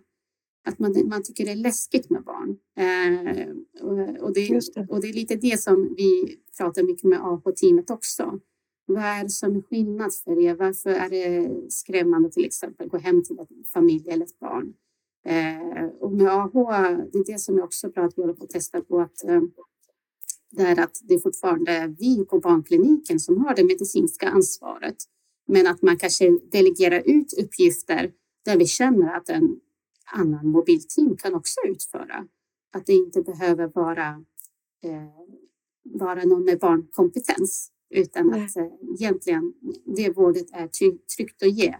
Att 0.68 0.80
man, 0.80 1.08
man 1.10 1.24
tycker 1.24 1.46
det 1.46 1.52
är 1.52 1.56
läskigt 1.56 2.10
med 2.10 2.24
barn. 2.24 2.58
Eh, 2.78 3.48
och, 3.82 4.24
och, 4.24 4.34
det, 4.34 4.60
det. 4.76 4.88
och 4.90 5.02
det 5.02 5.10
är 5.10 5.14
lite 5.14 5.36
det 5.36 5.62
som 5.62 5.94
vi 5.98 6.38
pratar 6.58 6.84
mycket 6.84 7.04
med 7.04 7.20
AH-teamet 7.22 7.90
också. 7.90 8.40
Vad 8.86 9.04
är 9.04 9.24
det 9.24 9.30
som 9.30 9.56
är 9.56 9.62
skillnad 9.62 10.14
för 10.14 10.40
er? 10.40 10.56
Varför 10.56 10.90
är 10.90 11.10
det 11.10 11.52
skrämmande 11.72 12.32
till 12.32 12.46
exempel 12.46 12.86
att 12.86 12.92
gå 12.92 12.98
hem 12.98 13.24
till 13.24 13.40
en 13.40 13.64
familj 13.74 14.10
eller 14.10 14.26
ett 14.26 14.40
barn? 14.40 14.74
Eh, 15.26 15.86
och 16.00 16.12
med 16.12 16.28
AH, 16.28 16.54
det 17.12 17.20
är 17.20 17.32
det 17.34 17.40
som 17.40 17.58
är 17.58 17.64
också 17.64 17.90
bra 17.90 18.04
att 18.04 18.18
vi 18.18 18.22
håller 18.22 18.34
på 18.34 18.44
att 18.44 18.50
testa 18.50 18.82
att 20.52 20.58
det 20.58 20.64
är 20.64 20.80
att 20.80 21.02
det 21.04 21.14
är 21.14 21.20
fortfarande 21.20 21.96
vi 22.00 22.26
på 22.26 22.40
barnkliniken 22.40 23.20
som 23.20 23.46
har 23.46 23.56
det 23.56 23.64
medicinska 23.64 24.30
ansvaret. 24.30 24.96
Men 25.48 25.68
att 25.68 25.82
man 25.82 25.98
kanske 25.98 26.40
delegerar 26.52 27.02
ut 27.06 27.34
uppgifter 27.44 28.12
där 28.46 28.58
vi 28.58 28.66
känner 28.66 29.18
att, 29.18 29.30
en, 29.30 29.60
annan 30.12 30.48
mobilteam 30.48 31.18
kan 31.18 31.36
också 31.36 31.60
utföra. 31.68 32.28
Att 32.74 32.86
det 32.86 32.94
inte 32.94 33.22
behöver 33.22 33.72
vara, 33.76 34.08
eh, 34.84 35.10
vara 35.84 36.24
någon 36.24 36.46
med 36.46 36.60
barnkompetens 36.60 37.72
utan 37.90 38.28
Nej. 38.28 38.46
att 38.46 38.58
eh, 38.58 38.68
egentligen 39.00 39.54
det 39.96 40.10
vårdet 40.10 40.52
är 40.52 40.68
tryggt 41.16 41.44
att 41.44 41.54
ge 41.54 41.76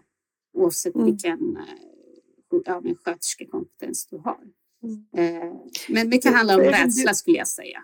oavsett 0.54 0.96
mm. 0.96 1.06
vilken 1.06 1.58
eh, 1.58 2.60
ja, 2.66 2.82
sköterskekompetens 3.04 4.08
du 4.08 4.18
har. 4.18 4.40
Mm. 4.84 5.06
Eh, 5.14 5.54
men 5.90 6.10
mycket 6.10 6.34
handlar 6.34 6.56
om 6.60 6.66
rädsla 6.66 7.14
skulle 7.14 7.38
jag 7.38 7.48
säga. 7.48 7.84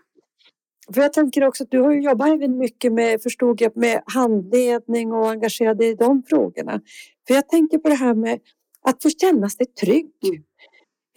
För 0.93 1.01
jag 1.01 1.13
tänker 1.13 1.47
också 1.47 1.63
att 1.63 1.71
du 1.71 1.79
har 1.79 1.91
ju 1.91 2.01
jobbat 2.01 2.27
även 2.27 2.57
mycket 2.57 2.93
med, 2.93 3.21
förstod 3.21 3.61
jag, 3.61 3.77
med 3.77 4.01
handledning 4.05 5.11
och 5.11 5.29
engagerad 5.29 5.81
i 5.81 5.93
de 5.95 6.23
frågorna. 6.23 6.81
För 7.27 7.33
jag 7.33 7.49
tänker 7.49 7.77
på 7.77 7.89
det 7.89 7.95
här 7.95 8.13
med 8.13 8.39
att 8.81 9.03
få 9.03 9.09
känna 9.09 9.49
sig 9.49 9.65
trygg. 9.65 10.11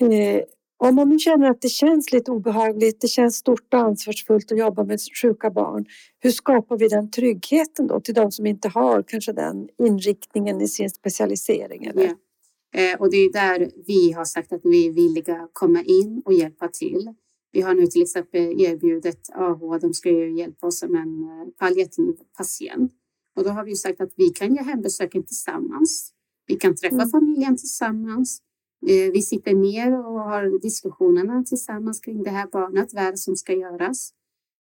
Mm. 0.00 0.36
Eh, 0.36 0.42
om 0.78 0.94
man 0.94 1.18
känner 1.18 1.50
att 1.50 1.60
det 1.60 1.68
känns 1.68 2.12
lite 2.12 2.30
obehagligt, 2.30 3.00
det 3.00 3.08
känns 3.08 3.36
stort 3.36 3.74
och 3.74 3.80
ansvarsfullt 3.80 4.52
att 4.52 4.58
jobba 4.58 4.84
med 4.84 5.00
sjuka 5.22 5.50
barn. 5.50 5.86
Hur 6.20 6.30
skapar 6.30 6.78
vi 6.78 6.88
den 6.88 7.10
tryggheten 7.10 7.86
då 7.86 8.00
till 8.00 8.14
de 8.14 8.32
som 8.32 8.46
inte 8.46 8.68
har 8.68 9.02
kanske 9.02 9.32
den 9.32 9.68
inriktningen 9.78 10.60
i 10.60 10.68
sin 10.68 10.90
specialisering? 10.90 11.84
Eller? 11.84 12.02
Yeah. 12.02 12.92
Eh, 12.92 13.00
och 13.00 13.10
det 13.10 13.16
är 13.16 13.32
där 13.32 13.70
vi 13.86 14.12
har 14.12 14.24
sagt 14.24 14.52
att 14.52 14.60
vi 14.64 14.86
är 14.86 14.92
villiga 14.92 15.48
komma 15.52 15.82
in 15.82 16.22
och 16.24 16.32
hjälpa 16.32 16.68
till. 16.68 17.14
Vi 17.56 17.62
har 17.62 17.74
nu 17.74 17.86
till 17.86 18.02
exempel 18.02 18.60
erbjudit 18.60 19.30
AH, 19.34 19.78
de 19.80 19.94
ska 19.94 20.10
ju 20.10 20.38
hjälpa 20.38 20.66
oss 20.66 20.82
med 20.82 21.02
en 21.02 21.22
eh, 21.22 21.48
palliativ 21.58 22.16
patient. 22.36 22.92
Och 23.36 23.44
då 23.44 23.50
har 23.50 23.64
vi 23.64 23.76
sagt 23.76 24.00
att 24.00 24.12
vi 24.16 24.28
kan 24.28 24.54
ge 24.54 24.62
hembesöken 24.62 25.22
tillsammans. 25.22 26.12
Vi 26.46 26.54
kan 26.54 26.76
träffa 26.76 26.94
mm. 26.94 27.08
familjen 27.08 27.56
tillsammans. 27.56 28.40
Eh, 28.86 29.12
vi 29.12 29.22
sitter 29.22 29.54
ner 29.54 29.98
och 29.98 30.20
har 30.20 30.62
diskussionerna 30.62 31.44
tillsammans 31.44 32.00
kring 32.00 32.22
det 32.22 32.30
här 32.30 32.46
barnet, 32.46 32.94
vad 32.94 33.04
är 33.04 33.10
det 33.10 33.18
som 33.18 33.36
ska 33.36 33.52
göras? 33.52 34.10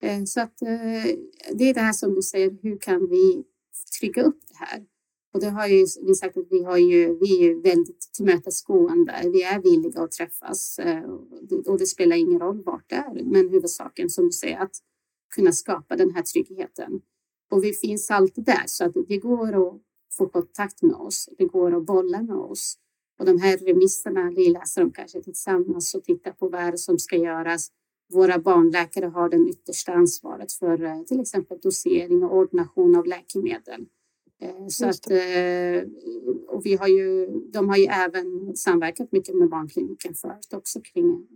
Eh, 0.03 0.25
så 0.25 0.41
att 0.41 0.59
det 1.53 1.71
är 1.71 1.75
det 1.75 1.81
här 1.81 1.93
som 1.93 2.15
du 2.15 2.23
säger, 2.23 2.59
hur 2.63 2.79
kan 2.79 3.09
vi 3.11 3.45
trygga 4.01 4.23
upp 4.23 4.41
det 4.49 4.65
här? 4.65 4.85
Och 5.35 5.41
det 5.41 5.51
har 5.51 5.67
ju 5.67 5.87
vi 6.07 6.15
sagt 6.15 6.37
att 6.37 6.47
vi, 6.51 6.65
har 6.65 6.77
ju, 6.77 7.19
vi 7.19 7.47
är 7.47 7.55
väldigt 7.55 8.13
tillmötesgående. 8.13 9.31
Vi 9.33 9.43
är 9.43 9.63
villiga 9.63 10.01
att 10.01 10.13
träffas 10.13 10.79
eh, 10.79 11.03
och 11.67 11.79
det 11.79 11.87
spelar 11.87 12.17
ingen 12.17 12.41
roll 12.41 12.63
vart 12.63 12.91
det 12.91 12.95
är. 12.95 13.25
Men 13.25 13.49
huvudsaken 13.49 14.11
som 14.11 14.25
du 14.25 14.33
säger 14.33 14.59
att 14.59 14.77
kunna 15.35 15.53
skapa 15.53 15.97
den 15.97 16.11
här 16.11 16.23
tryggheten. 16.23 17.01
Och 17.51 17.65
vi 17.65 17.73
finns 17.73 18.11
alltid 18.11 18.45
där 18.45 18.63
så 18.67 18.85
att 18.85 18.95
det 19.09 19.19
går 19.19 19.69
att 19.69 19.81
få 20.19 20.29
kontakt 20.29 20.83
med 20.83 20.97
oss. 20.97 21.29
Det 21.39 21.45
går 21.45 21.77
att 21.77 21.87
bolla 21.87 22.23
med 22.23 22.37
oss. 22.37 22.79
Och 23.19 23.27
de 23.27 23.39
här 23.39 23.57
remisserna, 23.57 24.31
vi 24.37 24.51
läser 24.51 24.81
dem 24.81 24.91
kanske 24.93 25.23
tillsammans 25.23 25.95
och 25.95 26.05
tittar 26.05 26.31
på 26.31 26.49
vad 26.49 26.61
är 26.61 26.73
det 26.73 26.79
som 26.79 26.99
ska 26.99 27.17
göras. 27.17 27.69
Våra 28.13 28.39
barnläkare 28.39 29.07
har 29.07 29.29
den 29.29 29.49
yttersta 29.49 29.93
ansvaret 29.93 30.53
för 30.53 30.85
eh, 30.85 31.03
till 31.03 31.21
exempel 31.21 31.59
dosering 31.63 32.25
och 32.25 32.37
ordination 32.37 32.97
av 32.97 33.07
läkemedel. 33.07 33.87
Eh, 34.45 34.67
så 34.69 34.89
att, 34.89 35.11
eh, 35.11 35.83
och 36.49 36.67
vi 36.67 36.77
har 36.77 36.89
ju, 36.89 37.27
de 37.53 37.69
har 37.69 37.77
ju 37.77 37.85
även 37.85 38.57
samverkat 38.57 39.13
mycket 39.13 39.35
med 39.37 39.49
barnkliniken 39.49 40.15
förut 40.15 40.53
också 40.53 40.81
kring 40.81 41.27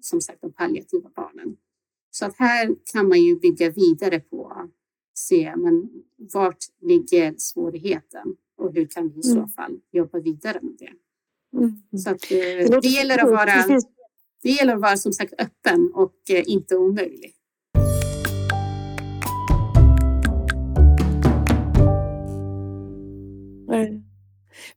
som 0.00 0.20
sagt 0.20 0.40
de 0.40 0.52
palliativa 0.52 1.10
barnen. 1.16 1.56
Så 2.10 2.26
att 2.26 2.36
här 2.36 2.74
kan 2.92 3.08
man 3.08 3.22
ju 3.22 3.38
bygga 3.38 3.70
vidare 3.70 4.20
på 4.20 4.70
se 5.14 5.56
men 5.56 5.90
vart 6.34 6.64
ligger 6.82 7.34
svårigheten 7.38 8.36
och 8.56 8.74
hur 8.74 8.86
kan 8.86 9.08
vi 9.08 9.18
i 9.18 9.22
så 9.22 9.36
mm. 9.36 9.48
fall 9.48 9.80
jobba 9.92 10.20
vidare 10.20 10.58
med 10.62 10.76
det. 10.78 10.92
Mm. 11.58 11.82
Så 11.98 12.10
att, 12.10 12.22
eh, 12.22 12.80
det, 12.80 12.88
gäller 12.88 13.18
att 13.24 13.30
vara, 13.30 13.80
det 14.42 14.50
gäller 14.50 14.74
att 14.74 14.80
vara 14.80 14.96
som 14.96 15.12
sagt 15.12 15.32
öppen 15.38 15.92
och 15.94 16.30
eh, 16.30 16.42
inte 16.46 16.76
omöjlig. 16.76 17.35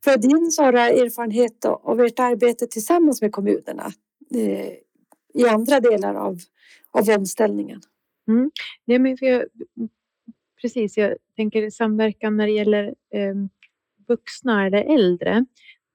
För 0.10 0.18
din 0.18 0.52
Sara, 0.52 0.90
erfarenhet 0.90 1.66
av 1.66 2.02
ert 2.02 2.20
arbete 2.20 2.68
tillsammans 2.68 3.22
med 3.22 3.32
kommunerna 3.32 3.92
eh, 4.36 4.74
i 5.34 5.48
andra 5.50 5.80
delar 5.80 6.16
av, 6.16 6.38
av 6.92 7.10
omställningen? 7.10 7.82
Mm. 8.28 8.52
Ja, 8.86 9.00
men 9.00 9.18
jag, 9.22 9.46
precis, 10.62 10.98
jag 10.98 11.16
tänker 11.36 11.70
samverkan 11.70 12.38
när 12.38 12.48
det 12.48 12.54
gäller 12.54 12.86
eh, 12.86 13.36
vuxna 14.08 14.66
eller 14.66 14.94
äldre. 14.94 15.46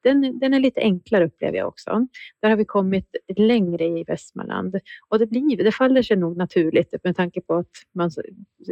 Den, 0.05 0.39
den, 0.39 0.55
är 0.55 0.61
lite 0.61 0.81
enklare 0.81 1.25
upplever 1.25 1.59
jag 1.59 1.69
också. 1.69 2.07
Där 2.43 2.51
har 2.51 2.57
vi 2.57 2.65
kommit 2.65 3.17
längre 3.37 3.85
i 3.85 4.05
Västmanland 4.05 4.81
och 5.09 5.19
det, 5.19 5.27
blir, 5.27 5.65
det 5.65 5.73
faller 5.73 6.03
sig 6.03 6.17
nog 6.17 6.37
naturligt 6.37 6.95
med 7.05 7.17
tanke 7.17 7.41
på 7.41 7.55
att 7.55 7.71
man 7.95 8.11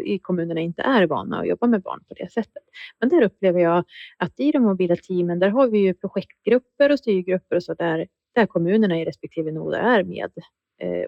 i 0.05 0.19
kommunerna 0.19 0.61
inte 0.61 0.83
är 0.83 1.07
vana 1.07 1.41
att 1.41 1.49
jobba 1.49 1.67
med 1.67 1.83
barn 1.83 2.01
på 2.09 2.15
det 2.15 2.33
sättet. 2.33 2.63
Men 3.01 3.09
där 3.09 3.23
upplever 3.23 3.61
jag 3.61 3.85
att 4.19 4.41
i 4.41 4.53
de 4.53 4.63
mobila 4.63 4.97
teamen, 4.97 5.39
där 5.39 5.49
har 5.49 5.69
vi 5.69 5.79
ju 5.79 5.95
projektgrupper 5.95 6.93
och 6.93 6.99
styrgrupper 6.99 7.57
och 7.57 7.63
så 7.63 7.75
där, 7.75 8.07
där 8.35 8.47
kommunerna 8.47 9.01
i 9.01 9.05
respektive 9.05 9.53
noder 9.53 9.79
är 9.79 10.05
med 10.05 10.31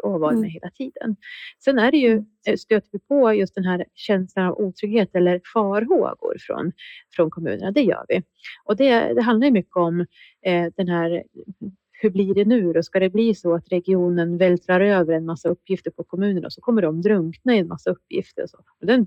och 0.02 0.10
har 0.10 0.18
varit 0.18 0.38
med 0.38 0.38
mm. 0.38 0.50
hela 0.50 0.70
tiden. 0.70 1.16
Sen 1.64 1.78
är 1.78 1.90
det 1.90 1.96
ju, 1.96 2.12
mm. 2.12 2.26
eh, 2.46 2.56
stöter 2.56 2.88
vi 2.92 2.98
på 2.98 3.34
just 3.34 3.54
den 3.54 3.64
här 3.64 3.84
känslan 3.94 4.46
av 4.46 4.58
otrygghet 4.60 5.14
eller 5.14 5.40
farhågor 5.54 6.36
från, 6.40 6.72
från 7.16 7.30
kommunerna, 7.30 7.70
det 7.70 7.82
gör 7.82 8.04
vi. 8.08 8.22
Och 8.64 8.76
det, 8.76 9.14
det 9.14 9.22
handlar 9.22 9.50
mycket 9.50 9.76
om 9.76 10.00
eh, 10.46 10.66
den 10.76 10.88
här 10.88 11.22
hur 12.04 12.10
blir 12.10 12.34
det 12.34 12.44
nu 12.44 12.72
då? 12.72 12.82
Ska 12.82 13.00
det 13.00 13.10
bli 13.10 13.34
så 13.34 13.54
att 13.54 13.72
regionen 13.72 14.38
vältrar 14.38 14.80
över 14.80 15.14
en 15.14 15.24
massa 15.24 15.48
uppgifter 15.48 15.90
på 15.90 16.04
kommunerna 16.04 16.46
och 16.46 16.52
så 16.52 16.60
kommer 16.60 16.82
de 16.82 17.02
drunkna 17.02 17.54
i 17.54 17.58
en 17.58 17.68
massa 17.68 17.90
uppgifter? 17.90 18.42
Och 18.42 18.50
så. 18.50 18.58
Och 18.80 18.86
den 18.86 19.06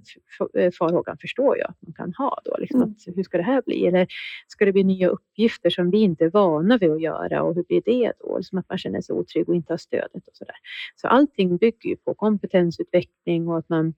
eh, 0.57 0.71
farhågan 0.71 1.17
förstår 1.17 1.57
jag 1.57 1.69
att 1.69 1.81
man 1.81 1.93
kan 1.93 2.13
ha 2.13 2.41
då. 2.45 2.57
Liksom 2.59 2.81
mm. 2.81 2.91
att, 2.91 3.17
hur 3.17 3.23
ska 3.23 3.37
det 3.37 3.43
här 3.43 3.61
bli? 3.65 3.87
Eller 3.87 4.07
ska 4.47 4.65
det 4.65 4.71
bli 4.71 4.83
nya 4.83 5.07
uppgifter 5.07 5.69
som 5.69 5.89
vi 5.89 5.97
inte 5.97 6.25
är 6.25 6.29
vana 6.29 6.77
vid 6.77 6.91
att 6.91 7.01
göra 7.01 7.43
och 7.43 7.55
hur 7.55 7.63
blir 7.63 7.81
det 7.85 8.13
då? 8.19 8.39
Som 8.43 8.57
att 8.57 8.69
man 8.69 8.77
känner 8.77 9.01
sig 9.01 9.15
otrygg 9.15 9.49
och 9.49 9.55
inte 9.55 9.73
har 9.73 9.77
stödet 9.77 10.27
och 10.27 10.35
så 10.35 10.45
där. 10.45 10.55
Så 10.95 11.07
allting 11.07 11.57
bygger 11.57 11.89
ju 11.89 11.95
på 11.95 12.13
kompetensutveckling 12.13 13.47
och 13.47 13.57
att 13.57 13.69
man 13.69 13.93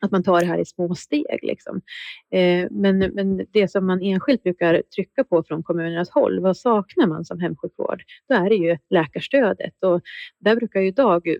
att 0.00 0.10
man 0.10 0.22
tar 0.22 0.40
det 0.40 0.46
här 0.46 0.58
i 0.58 0.64
små 0.64 0.94
steg. 0.94 1.38
Liksom. 1.42 1.80
Eh, 2.30 2.66
men, 2.70 2.98
men 2.98 3.46
det 3.50 3.68
som 3.68 3.86
man 3.86 4.02
enskilt 4.02 4.42
brukar 4.42 4.82
trycka 4.94 5.24
på 5.24 5.42
från 5.42 5.62
kommunernas 5.62 6.10
håll, 6.10 6.40
vad 6.40 6.56
saknar 6.56 7.06
man 7.06 7.24
som 7.24 7.40
hemsjukvård? 7.40 8.02
Då 8.28 8.34
är 8.34 8.48
det 8.48 8.56
ju 8.56 8.78
läkarstödet 8.90 9.84
och 9.84 10.00
där 10.38 10.56
brukar 10.56 10.80
ju 10.80 10.90
Dag 10.90 11.36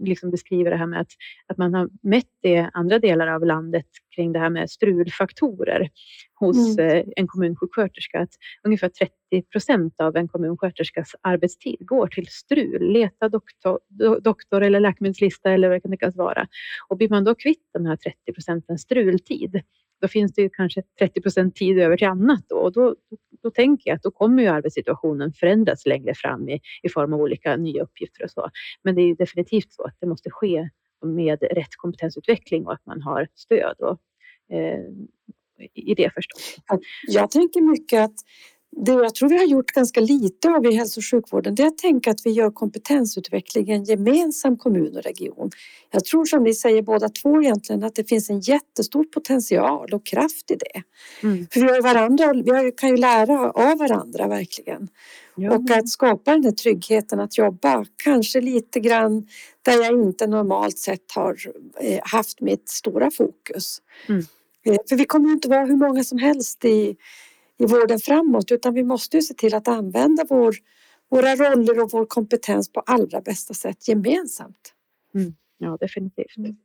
liksom 0.00 0.30
beskriva 0.30 0.70
det 0.70 0.76
här 0.76 0.86
med 0.86 1.00
att, 1.00 1.12
att 1.46 1.58
man 1.58 1.74
har 1.74 1.88
mätt 2.02 2.26
i 2.42 2.66
andra 2.72 2.98
delar 2.98 3.26
av 3.26 3.46
landet 3.46 3.86
kring 4.14 4.32
det 4.32 4.38
här 4.38 4.50
med 4.50 4.70
strulfaktorer 4.70 5.90
hos 6.34 6.78
mm. 6.78 6.96
Eh, 6.96 7.04
en 7.16 7.26
kommunsjuksköterska. 7.26 8.20
Att 8.20 8.34
ungefär 8.64 8.88
30 8.88 9.12
procent 9.52 10.00
av 10.00 10.16
en 10.16 10.28
kommunsköterskas 10.28 11.14
arbetstid 11.20 11.76
går 11.80 12.06
till 12.06 12.26
strul, 12.26 12.92
leta 12.92 13.28
doktor, 13.28 13.78
doktor 14.20 14.62
eller 14.62 14.80
läkemedelslista 14.80 15.50
eller 15.50 15.68
vad 15.68 15.76
det 15.76 15.80
kan 15.80 15.90
tänkas 15.90 16.16
vara. 16.16 16.46
Och 16.88 16.96
blir 16.96 17.08
man 17.08 17.24
då 17.24 17.34
kvitt 17.34 17.68
den 17.72 17.86
här 17.86 17.96
30 17.96 18.32
procenten 18.34 18.78
strultid, 18.78 19.62
då 20.02 20.08
finns 20.08 20.34
det 20.34 20.42
ju 20.42 20.50
kanske 20.50 20.82
30 20.98 21.20
procent 21.20 21.56
tid 21.56 21.78
över 21.78 21.96
till 21.96 22.06
annat 22.06 22.44
då, 22.48 22.56
och 22.56 22.72
då, 22.72 22.96
då 23.42 23.50
tänker 23.50 23.90
jag 23.90 23.96
att 23.96 24.02
då 24.02 24.10
kommer 24.10 24.42
ju 24.42 24.48
arbetssituationen 24.48 25.32
förändras 25.32 25.86
längre 25.86 26.14
fram 26.14 26.48
i, 26.48 26.60
i 26.82 26.88
form 26.88 27.12
av 27.12 27.20
olika 27.20 27.56
nya 27.56 27.82
uppgifter 27.82 28.24
och 28.24 28.30
så. 28.30 28.50
Men 28.82 28.94
det 28.94 29.02
är 29.02 29.16
definitivt 29.16 29.72
så 29.72 29.82
att 29.84 29.96
det 30.00 30.06
måste 30.06 30.30
ske 30.30 30.68
med 31.04 31.42
rätt 31.42 31.76
kompetensutveckling 31.76 32.66
och 32.66 32.72
att 32.72 32.86
man 32.86 33.02
har 33.02 33.28
stöd 33.34 33.76
och, 33.80 33.98
eh, 34.56 34.80
i 35.74 35.94
det 35.94 36.10
förstås. 36.14 36.56
Jag 37.08 37.30
tänker 37.30 37.60
mycket 37.60 38.00
att 38.00 38.14
det 38.76 38.92
jag 38.92 39.14
tror 39.14 39.28
vi 39.28 39.38
har 39.38 39.44
gjort 39.44 39.70
ganska 39.70 40.00
lite 40.00 40.48
av 40.48 40.66
i 40.66 40.74
hälso 40.74 41.00
och 41.00 41.04
sjukvården 41.04 41.54
det 41.54 41.62
är 41.62 41.66
att 41.66 41.78
tänka 41.78 42.10
att 42.10 42.20
vi 42.24 42.30
gör 42.30 42.50
kompetensutvecklingen 42.50 43.84
gemensam 43.84 44.56
kommun 44.56 44.96
och 44.96 45.02
region. 45.02 45.50
Jag 45.90 46.04
tror 46.04 46.24
som 46.24 46.42
ni 46.42 46.54
säger 46.54 46.82
båda 46.82 47.08
två 47.08 47.42
egentligen 47.42 47.84
att 47.84 47.94
det 47.94 48.08
finns 48.08 48.30
en 48.30 48.40
jättestor 48.40 49.04
potential 49.04 49.94
och 49.94 50.06
kraft 50.06 50.50
i 50.50 50.56
det. 50.56 50.82
Mm. 51.22 51.46
För 51.50 51.60
vi, 51.60 51.66
har 51.66 51.82
varandra, 51.82 52.32
vi 52.32 52.72
kan 52.72 52.88
ju 52.88 52.96
lära 52.96 53.50
av 53.50 53.78
varandra 53.78 54.28
verkligen. 54.28 54.88
Ja. 55.34 55.56
Och 55.56 55.70
att 55.70 55.88
skapa 55.88 56.32
den 56.32 56.44
här 56.44 56.52
tryggheten 56.52 57.20
att 57.20 57.38
jobba, 57.38 57.84
kanske 58.04 58.40
lite 58.40 58.80
grann 58.80 59.26
där 59.62 59.82
jag 59.84 60.02
inte 60.02 60.26
normalt 60.26 60.78
sett 60.78 61.12
har 61.14 61.36
eh, 61.80 62.00
haft 62.02 62.40
mitt 62.40 62.68
stora 62.68 63.10
fokus. 63.10 63.82
Mm. 64.08 64.24
Eh, 64.64 64.76
för 64.88 64.96
vi 64.96 65.04
kommer 65.04 65.32
inte 65.32 65.48
vara 65.48 65.64
hur 65.64 65.76
många 65.76 66.04
som 66.04 66.18
helst 66.18 66.64
i 66.64 66.96
i 67.58 67.66
vården 67.66 67.98
framåt 67.98 68.52
utan 68.52 68.74
vi 68.74 68.82
måste 68.82 69.16
ju 69.16 69.22
se 69.22 69.34
till 69.34 69.54
att 69.54 69.68
använda 69.68 70.24
vår, 70.28 70.56
våra 71.10 71.36
roller 71.36 71.82
och 71.82 71.90
vår 71.92 72.06
kompetens 72.06 72.72
på 72.72 72.80
allra 72.80 73.20
bästa 73.20 73.54
sätt 73.54 73.88
gemensamt. 73.88 74.74
Mm. 75.14 75.34
Ja, 75.58 75.76
definitivt. 75.80 76.36
Mm. 76.36 76.56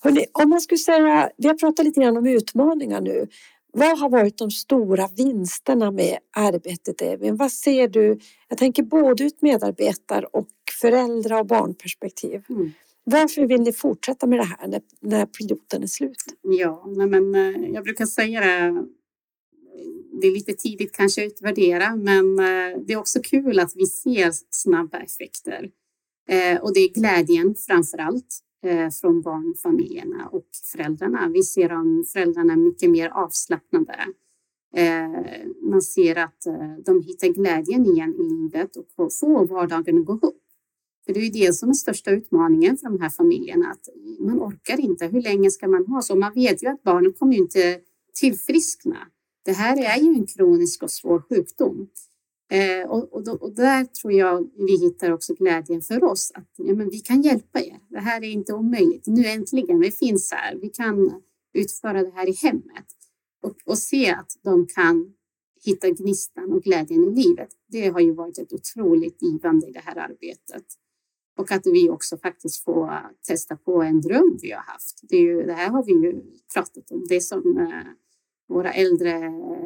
Hörrni, 0.00 0.26
om 0.32 0.48
man 0.48 0.60
skulle 0.60 0.78
säga, 0.78 1.30
vi 1.36 1.48
har 1.48 1.54
pratat 1.54 1.86
lite 1.86 2.00
grann 2.00 2.16
om 2.16 2.26
utmaningar 2.26 3.00
nu, 3.00 3.26
Vad 3.72 3.98
har 3.98 4.10
varit 4.10 4.38
de 4.38 4.50
stora 4.50 5.08
vinsterna 5.16 5.90
med 5.90 6.18
arbetet 6.36 7.02
Evin? 7.02 7.36
Vad 7.36 7.52
ser 7.52 7.88
du? 7.88 8.18
Jag 8.48 8.58
tänker 8.58 8.82
både 8.82 9.24
ut 9.24 9.42
medarbetar 9.42 10.36
och 10.36 10.48
föräldrar 10.80 11.40
och 11.40 11.46
barnperspektiv. 11.46 12.44
Mm. 12.48 12.70
Varför 13.04 13.46
vill 13.46 13.60
ni 13.60 13.72
fortsätta 13.72 14.26
med 14.26 14.38
det 14.38 14.44
här 14.44 14.68
när, 14.68 14.80
när 15.00 15.26
piloten 15.26 15.82
är 15.82 15.86
slut? 15.86 16.24
Ja, 16.42 16.84
men 16.86 17.34
eh, 17.34 17.70
jag 17.70 17.84
brukar 17.84 18.06
säga 18.06 18.40
det. 18.40 18.84
Det 20.20 20.26
är 20.26 20.32
lite 20.32 20.52
tidigt 20.52 20.92
kanske 20.92 21.26
att 21.26 21.32
utvärdera, 21.32 21.96
men 21.96 22.38
eh, 22.38 22.80
det 22.86 22.92
är 22.92 22.96
också 22.96 23.20
kul 23.22 23.58
att 23.58 23.72
vi 23.76 23.86
ser 23.86 24.30
snabba 24.50 24.98
effekter. 24.98 25.70
Eh, 26.28 26.60
och 26.60 26.74
det 26.74 26.80
är 26.80 26.88
glädjen 26.88 27.54
framför 27.54 27.98
allt 27.98 28.38
eh, 28.64 28.90
från 28.90 29.22
barnfamiljerna 29.22 30.28
och 30.32 30.48
föräldrarna. 30.72 31.28
Vi 31.28 31.42
ser 31.42 31.72
om 31.72 32.04
föräldrarna 32.12 32.52
är 32.52 32.56
mycket 32.56 32.90
mer 32.90 33.08
avslappnade. 33.08 33.96
Man 35.62 35.82
ser 35.82 36.16
att 36.16 36.46
de 36.84 37.02
hittar 37.02 37.28
glädjen 37.28 37.86
igen 37.86 38.14
i 38.14 38.22
livet 38.22 38.76
och 38.76 39.12
får 39.12 39.46
vardagen 39.46 39.98
att 39.98 40.06
gå 40.06 40.12
ihop. 40.12 40.42
För 41.06 41.14
det 41.14 41.20
är 41.20 41.24
ju 41.24 41.30
det 41.30 41.52
som 41.52 41.68
är 41.68 41.74
största 41.74 42.10
utmaningen 42.10 42.76
för 42.76 42.88
de 42.88 43.00
här 43.00 43.10
familjerna, 43.10 43.70
att 43.70 43.88
man 44.20 44.42
orkar 44.42 44.80
inte. 44.80 45.06
Hur 45.06 45.22
länge 45.22 45.50
ska 45.50 45.68
man 45.68 45.86
ha 45.86 46.02
så? 46.02 46.16
Man 46.16 46.32
vet 46.34 46.62
ju 46.62 46.66
att 46.68 46.82
barnen 46.82 47.12
kommer 47.12 47.32
ju 47.32 47.38
inte 47.38 47.80
tillfriskna. 48.20 48.96
Det 49.48 49.54
här 49.54 49.76
är 49.76 50.02
ju 50.02 50.14
en 50.14 50.26
kronisk 50.26 50.82
och 50.82 50.90
svår 50.90 51.22
sjukdom. 51.28 51.88
Eh, 52.50 52.90
och, 52.90 53.12
och, 53.12 53.24
då, 53.24 53.32
och, 53.32 53.54
där 53.54 53.84
tror 53.84 54.12
jag 54.12 54.50
vi 54.56 54.76
hittar 54.76 55.12
också 55.12 55.34
glädjen 55.34 55.82
för 55.82 56.04
oss 56.04 56.32
att 56.34 56.50
ja, 56.56 56.74
men 56.74 56.90
vi 56.90 56.98
kan 56.98 57.22
hjälpa 57.22 57.60
er. 57.60 57.78
Det 57.88 57.98
här 57.98 58.24
är 58.24 58.28
inte 58.28 58.54
omöjligt. 58.54 59.06
Nu 59.06 59.26
äntligen, 59.26 59.80
vi 59.80 59.90
finns 59.90 60.32
här. 60.32 60.56
Vi 60.56 60.68
kan 60.68 61.22
utföra 61.54 62.02
det 62.02 62.10
här 62.10 62.28
i 62.28 62.32
hemmet 62.32 62.86
och, 63.42 63.56
och 63.64 63.78
se 63.78 64.10
att 64.10 64.32
de 64.42 64.66
kan 64.66 65.14
hitta 65.64 65.90
gnistan 65.90 66.52
och 66.52 66.62
glädjen 66.62 67.04
i 67.04 67.10
livet. 67.10 67.48
Det 67.68 67.88
har 67.88 68.00
ju 68.00 68.14
varit 68.14 68.38
ett 68.38 68.52
otroligt 68.52 69.22
givande 69.22 69.68
i 69.68 69.72
det 69.72 69.82
här 69.84 69.96
arbetet. 69.96 70.64
Och 71.38 71.52
att 71.52 71.66
vi 71.66 71.90
också 71.90 72.16
faktiskt 72.16 72.64
får 72.64 72.90
testa 73.28 73.56
på 73.56 73.82
en 73.82 74.00
dröm 74.00 74.38
vi 74.42 74.52
har 74.52 74.62
haft. 74.62 75.00
Det, 75.02 75.16
ju, 75.16 75.42
det 75.42 75.52
här 75.52 75.68
har 75.68 75.84
vi 75.84 75.92
ju 75.92 76.22
pratat 76.54 76.90
om. 76.90 77.06
Det 77.08 77.20
som 77.20 77.58
eh, 77.58 77.92
våra 78.48 78.72
äldre 78.72 79.10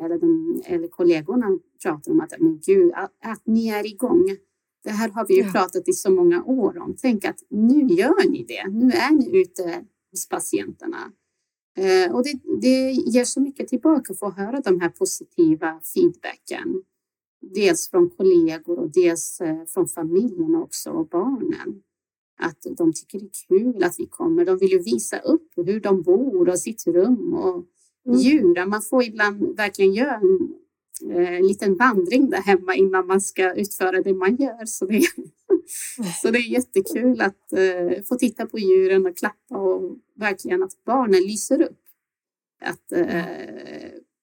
eller, 0.05 0.19
de, 0.19 0.63
eller 0.67 0.89
kollegorna 0.89 1.59
pratar 1.83 2.13
om. 2.13 2.21
Att, 2.21 2.35
men 2.39 2.61
gud, 2.67 2.93
att, 2.95 3.13
att, 3.25 3.43
ni 3.45 3.69
är 3.69 3.87
igång. 3.87 4.37
Det 4.85 4.91
här 4.91 5.09
har 5.09 5.27
vi 5.27 5.35
ju 5.35 5.43
ja. 5.43 5.53
pratat 5.53 5.89
i 5.89 5.93
så 5.93 6.11
många 6.11 6.45
år 6.45 6.79
om. 6.79 6.97
Tänk 6.99 7.25
att 7.25 7.39
nu 7.49 7.87
gör 7.95 8.31
ni 8.31 8.45
det. 8.45 8.69
Nu 8.71 8.91
är 8.91 9.11
ni 9.11 9.41
ute 9.41 9.85
hos 10.11 10.29
patienterna. 10.29 11.13
Eh, 11.77 12.15
och 12.15 12.25
det, 12.25 12.61
det 12.61 12.91
ger 12.91 13.25
så 13.25 13.41
mycket 13.41 13.69
tillbaka 13.69 14.13
att 14.13 14.19
få 14.19 14.31
höra 14.31 14.61
de 14.61 14.81
här 14.81 14.89
positiva 14.89 15.81
feedbacken 15.95 16.83
dels 17.43 17.91
från 17.91 18.11
kollegor 18.11 18.79
och 18.79 18.91
dels 18.91 19.41
eh, 19.41 19.65
från 19.69 19.89
familjen 19.89 20.57
också 20.57 20.91
och 20.91 21.09
barnen. 21.09 21.83
Att 22.39 22.59
de 22.77 22.93
tycker 22.93 23.19
det 23.19 23.25
är 23.25 23.49
kul 23.49 23.85
att 23.85 23.95
vi 23.99 24.07
kommer. 24.07 24.45
De 24.45 24.59
vill 24.59 24.71
ju 24.71 24.79
visa 24.79 25.19
upp 25.19 25.53
hur 25.57 25.81
de 25.81 26.03
bor 26.03 26.49
och 26.49 26.59
sitt 26.59 26.87
rum 26.87 27.35
och 27.35 27.65
mm. 28.07 28.19
djur. 28.19 28.67
Man 28.67 28.83
får 28.83 29.05
ibland 29.05 29.57
verkligen 29.57 29.95
göra 29.95 30.15
en 30.15 30.55
eh, 31.11 31.41
liten 31.47 31.77
vandring 31.77 32.31
där 32.31 32.43
hemma 32.43 32.75
innan 32.75 33.07
man 33.07 33.21
ska 33.21 33.53
utföra 33.53 34.03
det 34.03 34.15
man 34.15 34.37
gör. 34.37 34.67
Så 34.67 34.87
det, 34.87 35.03
så 36.23 36.31
det 36.31 36.39
är 36.39 36.51
jättekul 36.51 37.21
att 37.21 37.53
eh, 37.53 38.03
få 38.05 38.15
titta 38.15 38.47
på 38.47 38.59
djuren 38.59 39.07
och 39.07 39.17
klappa 39.17 39.59
och 39.59 39.97
verkligen 40.15 40.63
att 40.63 40.85
barnen 40.85 41.23
lyser 41.23 41.63
upp. 41.63 41.79
Att, 42.61 42.93
eh, 42.93 43.23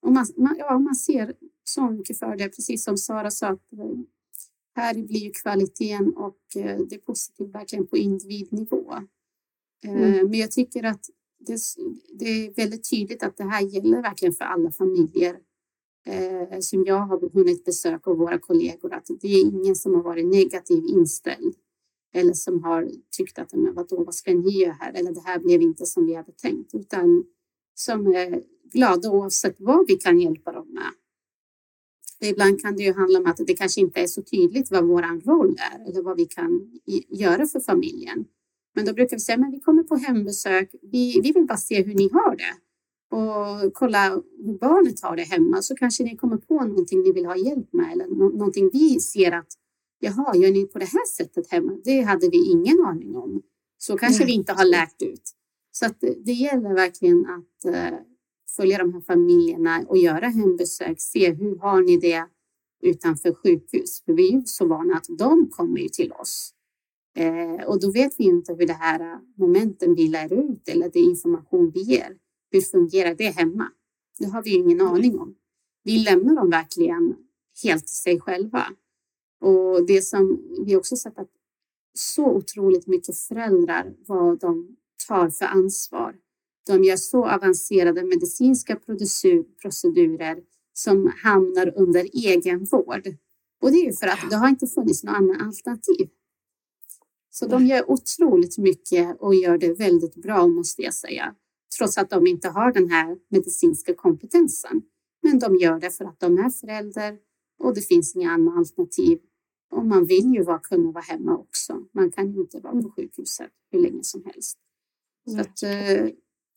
och 0.01 0.11
man, 0.11 0.25
man, 0.37 0.55
ja, 0.59 0.79
man 0.79 0.95
ser 0.95 1.33
så 1.63 1.89
mycket 1.89 2.19
för 2.19 2.35
det. 2.35 2.49
Precis 2.49 2.83
som 2.83 2.97
Sara 2.97 3.31
sa, 3.31 3.47
att 3.47 3.73
eh, 3.73 3.99
här 4.75 4.93
blir 4.93 5.19
ju 5.19 5.31
kvaliteten 5.31 6.13
och 6.13 6.39
eh, 6.55 6.79
det 6.89 6.95
är 6.95 6.99
positivt 6.99 7.55
verkligen 7.55 7.87
på 7.87 7.97
individnivå. 7.97 8.93
Eh, 9.83 9.91
mm. 9.91 10.29
Men 10.29 10.39
jag 10.39 10.51
tycker 10.51 10.83
att 10.83 11.09
det, 11.39 11.59
det, 12.13 12.25
är 12.25 12.53
väldigt 12.53 12.89
tydligt 12.89 13.23
att 13.23 13.37
det 13.37 13.43
här 13.43 13.61
gäller 13.61 14.01
verkligen 14.01 14.33
för 14.33 14.45
alla 14.45 14.71
familjer 14.71 15.39
eh, 16.05 16.59
som 16.59 16.85
jag 16.85 16.99
har 16.99 17.29
hunnit 17.33 17.65
besöka 17.65 18.09
och 18.09 18.17
våra 18.17 18.39
kollegor, 18.39 18.93
att 18.93 19.07
det 19.21 19.27
är 19.27 19.41
ingen 19.41 19.75
som 19.75 19.93
har 19.93 20.03
varit 20.03 20.27
negativ 20.27 20.83
inställd 20.85 21.55
eller 22.13 22.33
som 22.33 22.63
har 22.63 22.91
tyckt 23.17 23.39
att 23.39 23.53
men 23.53 23.73
vadå, 23.73 24.03
vad 24.03 24.15
ska 24.15 24.33
ni 24.33 24.49
göra 24.49 24.73
här? 24.73 24.93
Eller 24.93 25.11
det 25.11 25.21
här 25.25 25.39
blev 25.39 25.61
inte 25.61 25.85
som 25.85 26.05
vi 26.05 26.13
hade 26.13 26.31
tänkt, 26.31 26.75
utan 26.75 27.23
som 27.75 28.07
är 28.07 28.43
glada 28.73 29.11
oavsett 29.11 29.55
vad 29.59 29.87
vi 29.87 29.95
kan 29.95 30.19
hjälpa 30.19 30.51
dem 30.51 30.67
med. 30.67 30.91
Ibland 32.21 32.61
kan 32.61 32.75
det 32.75 32.83
ju 32.83 32.93
handla 32.93 33.19
om 33.19 33.25
att 33.25 33.37
det 33.47 33.53
kanske 33.53 33.81
inte 33.81 34.01
är 34.01 34.07
så 34.07 34.21
tydligt 34.21 34.71
vad 34.71 34.87
vår 34.87 35.25
roll 35.25 35.57
är 35.73 35.89
eller 35.89 36.01
vad 36.01 36.17
vi 36.17 36.25
kan 36.25 36.79
göra 37.09 37.47
för 37.47 37.59
familjen. 37.59 38.25
Men 38.79 38.85
då 38.85 38.93
brukar 38.93 39.15
vi 39.15 39.19
säga, 39.19 39.37
men 39.37 39.51
vi 39.51 39.59
kommer 39.59 39.83
på 39.83 39.95
hembesök. 39.95 40.75
Vi, 40.81 41.21
vi 41.23 41.31
vill 41.31 41.45
bara 41.45 41.57
se 41.57 41.83
hur 41.83 41.93
ni 41.93 42.09
har 42.13 42.35
det 42.35 42.53
och 43.17 43.73
kolla 43.73 44.09
hur 44.45 44.57
barnet 44.57 45.01
har 45.01 45.15
det 45.15 45.23
hemma 45.23 45.61
så 45.61 45.75
kanske 45.75 46.03
ni 46.03 46.17
kommer 46.17 46.37
på 46.37 46.63
någonting 46.63 47.01
ni 47.01 47.11
vill 47.11 47.25
ha 47.25 47.35
hjälp 47.35 47.73
med 47.73 47.91
eller 47.91 48.07
någonting 48.07 48.69
vi 48.73 48.99
ser 48.99 49.31
att 49.31 49.47
jaha, 49.99 50.35
gör 50.35 50.51
ni 50.51 50.65
på 50.65 50.79
det 50.79 50.85
här 50.85 51.05
sättet 51.05 51.51
hemma? 51.51 51.77
Det 51.83 52.01
hade 52.01 52.29
vi 52.29 52.51
ingen 52.51 52.85
aning 52.85 53.15
om. 53.15 53.41
Så 53.77 53.97
kanske 53.97 54.25
vi 54.25 54.31
inte 54.31 54.53
har 54.53 54.65
lärt 54.65 55.01
ut. 55.01 55.23
Så 55.71 55.85
att 55.85 56.03
det 56.25 56.31
gäller 56.31 56.73
verkligen 56.73 57.25
att 57.25 57.65
eh, 57.65 57.99
följa 58.55 58.77
de 58.77 58.93
här 58.93 59.01
familjerna 59.01 59.85
och 59.87 59.97
göra 59.97 60.27
hembesök, 60.27 61.01
se 61.01 61.33
hur 61.33 61.57
har 61.57 61.81
ni 61.81 61.97
det 61.97 62.25
utanför 62.81 63.33
sjukhus? 63.33 64.01
För 64.05 64.13
vi 64.13 64.27
är 64.27 64.31
ju 64.31 64.41
så 64.45 64.67
vana 64.67 64.95
att 64.97 65.07
de 65.17 65.49
kommer 65.49 65.79
ju 65.79 65.89
till 65.89 66.11
oss. 66.11 66.53
Eh, 67.15 67.67
och 67.67 67.79
då 67.81 67.91
vet 67.91 68.13
vi 68.17 68.23
inte 68.23 68.53
hur 68.53 68.67
det 68.67 68.73
här 68.73 69.19
momenten 69.35 69.95
vi 69.95 70.07
lär 70.07 70.33
ut 70.33 70.67
eller 70.67 70.89
det 70.89 70.99
information 70.99 71.71
vi 71.73 71.81
ger. 71.81 72.17
Hur 72.51 72.61
fungerar 72.61 73.15
det 73.15 73.29
hemma? 73.29 73.71
Det 74.19 74.25
har 74.25 74.43
vi 74.43 74.55
ingen 74.55 74.81
aning 74.81 75.19
om. 75.19 75.35
Vi 75.83 75.99
lämnar 75.99 76.35
dem 76.35 76.49
verkligen 76.49 77.15
helt 77.63 77.87
till 77.87 77.95
sig 77.95 78.19
själva. 78.19 78.65
Och 79.41 79.85
det 79.85 80.01
som 80.01 80.41
vi 80.65 80.75
också 80.75 80.95
sett 80.95 81.19
att 81.19 81.29
så 81.93 82.25
otroligt 82.25 82.87
mycket 82.87 83.17
föräldrar, 83.17 83.95
vad 84.07 84.39
de 84.39 84.77
tar 85.07 85.29
för 85.29 85.45
ansvar 85.45 86.15
de 86.69 86.83
gör 86.83 86.95
så 86.95 87.25
avancerade 87.25 88.03
medicinska 88.03 88.75
procedurer 89.61 90.37
som 90.73 91.13
hamnar 91.23 91.73
under 91.75 92.25
egenvård. 92.25 93.07
Och 93.61 93.71
det 93.71 93.77
är 93.77 93.85
ju 93.85 93.93
för 93.93 94.07
att 94.07 94.29
det 94.29 94.35
har 94.35 94.49
inte 94.49 94.67
funnits 94.67 95.03
något 95.03 95.15
annat 95.15 95.41
alternativ. 95.41 96.09
Så 97.29 97.47
de 97.47 97.65
gör 97.65 97.91
otroligt 97.91 98.57
mycket 98.57 99.17
och 99.19 99.35
gör 99.35 99.57
det 99.57 99.73
väldigt 99.73 100.15
bra 100.15 100.47
måste 100.47 100.81
jag 100.81 100.93
säga. 100.93 101.35
Trots 101.77 101.97
att 101.97 102.09
de 102.09 102.27
inte 102.27 102.49
har 102.49 102.71
den 102.71 102.89
här 102.89 103.17
medicinska 103.29 103.93
kompetensen. 103.93 104.81
Men 105.21 105.39
de 105.39 105.55
gör 105.55 105.79
det 105.79 105.91
för 105.91 106.05
att 106.05 106.19
de 106.19 106.37
är 106.37 106.49
föräldrar 106.49 107.17
och 107.59 107.73
det 107.73 107.81
finns 107.81 108.15
inga 108.15 108.31
andra 108.31 108.53
alternativ. 108.53 109.19
Och 109.71 109.85
man 109.85 110.05
vill 110.05 110.33
ju 110.33 110.43
vara, 110.43 110.59
kunna 110.59 110.91
vara 110.91 111.03
hemma 111.03 111.37
också. 111.37 111.85
Man 111.91 112.11
kan 112.11 112.31
ju 112.31 112.41
inte 112.41 112.59
vara 112.59 112.81
på 112.81 112.91
sjukhuset 112.91 113.51
hur 113.71 113.79
länge 113.79 114.03
som 114.03 114.23
helst. 114.25 114.57
Så 115.27 115.39
att, 115.39 115.63
eh, 115.63 116.09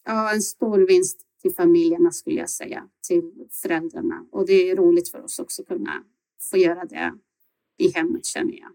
ja, 0.05 0.35
en 0.35 0.43
stor 0.43 0.79
vinst 0.79 1.21
till 1.43 1.55
familjerna 1.55 2.11
skulle 2.11 2.41
jag 2.41 2.51
säga, 2.51 2.89
till 3.09 3.49
föräldrarna. 3.51 4.27
Och 4.33 4.47
det 4.47 4.71
är 4.71 4.77
roligt 4.77 5.09
för 5.09 5.23
oss 5.25 5.39
också 5.39 5.63
att 5.63 5.69
kunna 5.69 6.05
få 6.51 6.57
göra 6.57 6.85
det 6.85 7.15
i 7.79 7.89
hemmet 7.89 8.25
känner 8.25 8.53
jag. 8.53 8.71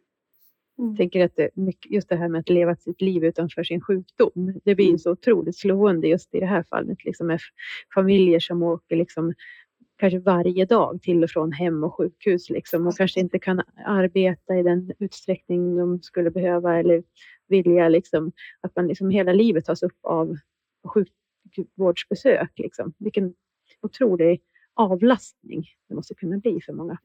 Mm. 0.80 0.95
Tänker 0.97 1.25
att 1.25 1.36
det, 1.36 1.49
just 1.86 2.09
det 2.09 2.15
här 2.15 2.28
med 2.28 2.39
att 2.39 2.49
leva 2.49 2.75
sitt 2.75 3.01
liv 3.01 3.23
utanför 3.23 3.63
sin 3.63 3.82
sjukdom, 3.82 4.59
det 4.63 4.75
blir 4.75 4.88
mm. 4.88 4.99
så 4.99 5.11
otroligt 5.11 5.57
slående 5.57 6.07
just 6.07 6.36
i 6.36 6.39
det 6.39 6.45
här 6.45 6.63
fallet, 6.63 7.05
liksom 7.05 7.28
med 7.28 7.39
familjer 7.93 8.39
som 8.39 8.63
åker 8.63 8.95
liksom 8.95 9.34
kanske 9.97 10.19
varje 10.19 10.65
dag 10.65 11.01
till 11.01 11.23
och 11.23 11.30
från 11.30 11.51
hem 11.51 11.84
och 11.84 11.95
sjukhus 11.95 12.49
liksom, 12.49 12.88
och 12.88 12.97
kanske 12.97 13.19
inte 13.19 13.39
kan 13.39 13.61
arbeta 13.86 14.55
i 14.55 14.63
den 14.63 14.91
utsträckning 14.99 15.78
de 15.78 16.01
skulle 16.01 16.32
behöva 16.32 16.80
eller 16.80 17.03
vilja. 17.47 17.89
Liksom, 17.89 18.32
att 18.61 18.75
man 18.75 18.88
liksom 18.88 19.09
hela 19.09 19.34
livet 19.34 19.65
tas 19.65 19.84
upp 19.84 19.97
av 20.01 20.38
sjukvårdsbesök. 21.55 22.51
Liksom. 22.55 22.93
Vilken 22.97 23.34
otrolig 23.82 24.41
avlastning 24.73 25.65
det 25.89 25.95
måste 25.95 26.13
kunna 26.13 26.38
bli 26.38 26.61
för 26.61 26.73
många. 26.73 26.97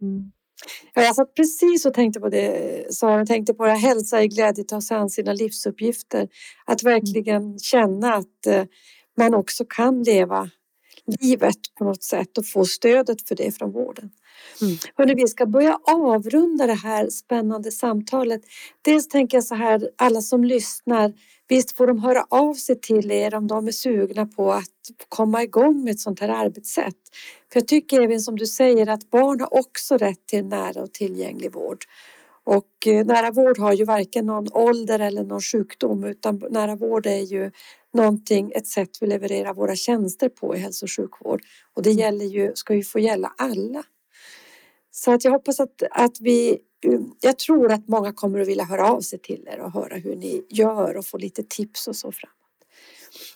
Mm. 0.00 0.32
Jag 0.94 1.14
satt 1.14 1.34
precis 1.34 1.86
och 1.86 1.94
tänkte 1.94 2.20
på 2.20 2.28
det, 2.28 2.94
Sara, 2.94 3.26
tänkte 3.26 3.54
på 3.54 3.66
det, 3.66 3.72
hälsa 3.72 4.22
i 4.22 4.28
glädje, 4.28 4.64
ta 4.64 4.80
sig 4.80 4.96
an 4.96 5.10
sina 5.10 5.32
livsuppgifter. 5.32 6.28
Att 6.64 6.82
verkligen 6.82 7.58
känna 7.58 8.14
att 8.14 8.46
eh, 8.46 8.64
man 9.16 9.34
också 9.34 9.64
kan 9.68 10.02
leva 10.02 10.50
livet 11.20 11.58
på 11.78 11.84
något 11.84 12.02
sätt 12.02 12.38
och 12.38 12.46
få 12.46 12.64
stödet 12.64 13.28
för 13.28 13.34
det 13.34 13.56
från 13.56 13.72
vården. 13.72 14.10
Mm. 14.62 14.76
Hörrni, 14.94 15.14
vi 15.14 15.28
ska 15.28 15.46
börja 15.46 15.78
avrunda 15.82 16.66
det 16.66 16.74
här 16.74 17.08
spännande 17.10 17.72
samtalet. 17.72 18.40
Dels 18.82 19.08
tänker 19.08 19.36
jag 19.36 19.44
så 19.44 19.54
här, 19.54 19.90
alla 19.96 20.20
som 20.20 20.44
lyssnar, 20.44 21.12
visst 21.48 21.76
får 21.76 21.86
de 21.86 21.98
höra 21.98 22.26
av 22.30 22.54
sig 22.54 22.80
till 22.80 23.10
er 23.10 23.34
om 23.34 23.46
de 23.46 23.68
är 23.68 23.72
sugna 23.72 24.26
på 24.26 24.52
att 24.52 24.64
komma 25.08 25.42
igång 25.42 25.84
med 25.84 25.90
ett 25.90 26.00
sånt 26.00 26.20
här 26.20 26.28
arbetssätt. 26.28 26.96
För 27.52 27.60
jag 27.60 27.68
tycker 27.68 28.00
även 28.00 28.20
som 28.20 28.36
du 28.38 28.46
säger 28.46 28.88
att 28.88 29.10
barn 29.10 29.40
har 29.40 29.58
också 29.58 29.96
rätt 29.96 30.26
till 30.26 30.44
nära 30.44 30.82
och 30.82 30.92
tillgänglig 30.92 31.52
vård. 31.52 31.84
Och 32.44 32.86
eh, 32.86 33.06
nära 33.06 33.30
vård 33.30 33.58
har 33.58 33.72
ju 33.72 33.84
varken 33.84 34.26
någon 34.26 34.52
ålder 34.52 34.98
eller 34.98 35.24
någon 35.24 35.40
sjukdom 35.40 36.04
utan 36.04 36.42
nära 36.50 36.76
vård 36.76 37.06
är 37.06 37.20
ju 37.20 37.50
någonting, 37.94 38.52
ett 38.54 38.66
sätt 38.66 38.90
vi 39.00 39.06
levererar 39.06 39.54
våra 39.54 39.76
tjänster 39.76 40.28
på 40.28 40.56
i 40.56 40.58
hälso 40.58 40.86
och 40.86 40.90
sjukvård. 40.90 41.42
Och 41.74 41.82
det 41.82 41.90
gäller 41.90 42.24
ju, 42.24 42.52
ska 42.54 42.74
ju 42.74 42.82
få 42.82 42.98
gälla 42.98 43.34
alla. 43.36 43.84
Så 44.90 45.12
att 45.12 45.24
jag 45.24 45.32
hoppas 45.32 45.60
att, 45.60 45.82
att 45.90 46.20
vi, 46.20 46.58
jag 47.20 47.38
tror 47.38 47.72
att 47.72 47.88
många 47.88 48.12
kommer 48.12 48.40
att 48.40 48.48
vilja 48.48 48.64
höra 48.64 48.90
av 48.90 49.00
sig 49.00 49.18
till 49.18 49.48
er 49.52 49.60
och 49.60 49.72
höra 49.72 49.96
hur 49.96 50.16
ni 50.16 50.46
gör 50.48 50.96
och 50.96 51.06
få 51.06 51.18
lite 51.18 51.42
tips 51.42 51.88
och 51.88 51.96
så 51.96 52.12
framåt. 52.12 52.34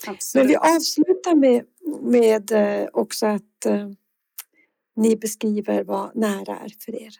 Absolut. 0.06 0.44
Men 0.44 0.48
vi 0.48 0.56
avslutar 0.56 1.34
med, 1.34 1.64
med 2.02 2.52
eh, 2.52 2.88
också 2.92 3.26
att 3.26 3.66
eh, 3.66 3.90
ni 4.96 5.16
beskriver 5.16 5.84
vad 5.84 6.16
nära 6.16 6.58
är 6.58 6.72
för 6.84 7.02
er. 7.02 7.14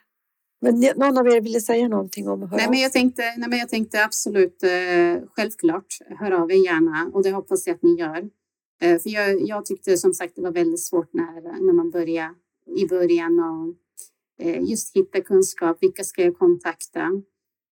Men 0.64 0.80
någon 0.96 1.18
av 1.18 1.26
er 1.28 1.40
ville 1.40 1.60
säga 1.60 1.88
någonting 1.88 2.28
om 2.28 2.48
Nej, 2.52 2.66
men 2.70 2.80
jag 2.80 2.92
tänkte, 2.92 3.22
nej, 3.22 3.48
men 3.48 3.58
jag 3.58 3.68
tänkte 3.68 4.04
absolut, 4.04 4.62
eh, 4.62 5.28
självklart, 5.36 5.98
hör 6.18 6.30
av 6.30 6.50
er 6.50 6.64
gärna 6.64 7.10
och 7.12 7.22
det 7.22 7.30
hoppas 7.30 7.66
jag 7.66 7.74
att 7.74 7.82
ni 7.82 7.94
gör. 7.98 8.28
Eh, 8.82 8.98
för 8.98 9.10
jag, 9.10 9.40
jag 9.40 9.64
tyckte 9.66 9.96
som 9.96 10.14
sagt 10.14 10.36
det 10.36 10.42
var 10.42 10.52
väldigt 10.52 10.80
svårt 10.80 11.12
när, 11.12 11.62
när 11.66 11.72
man 11.72 11.90
började 11.90 12.34
i 12.76 12.86
början 12.86 13.38
och 13.38 13.74
eh, 14.46 14.62
just 14.62 14.96
hitta 14.96 15.20
kunskap, 15.20 15.76
vilka 15.80 16.04
ska 16.04 16.22
jag 16.22 16.38
kontakta? 16.38 17.22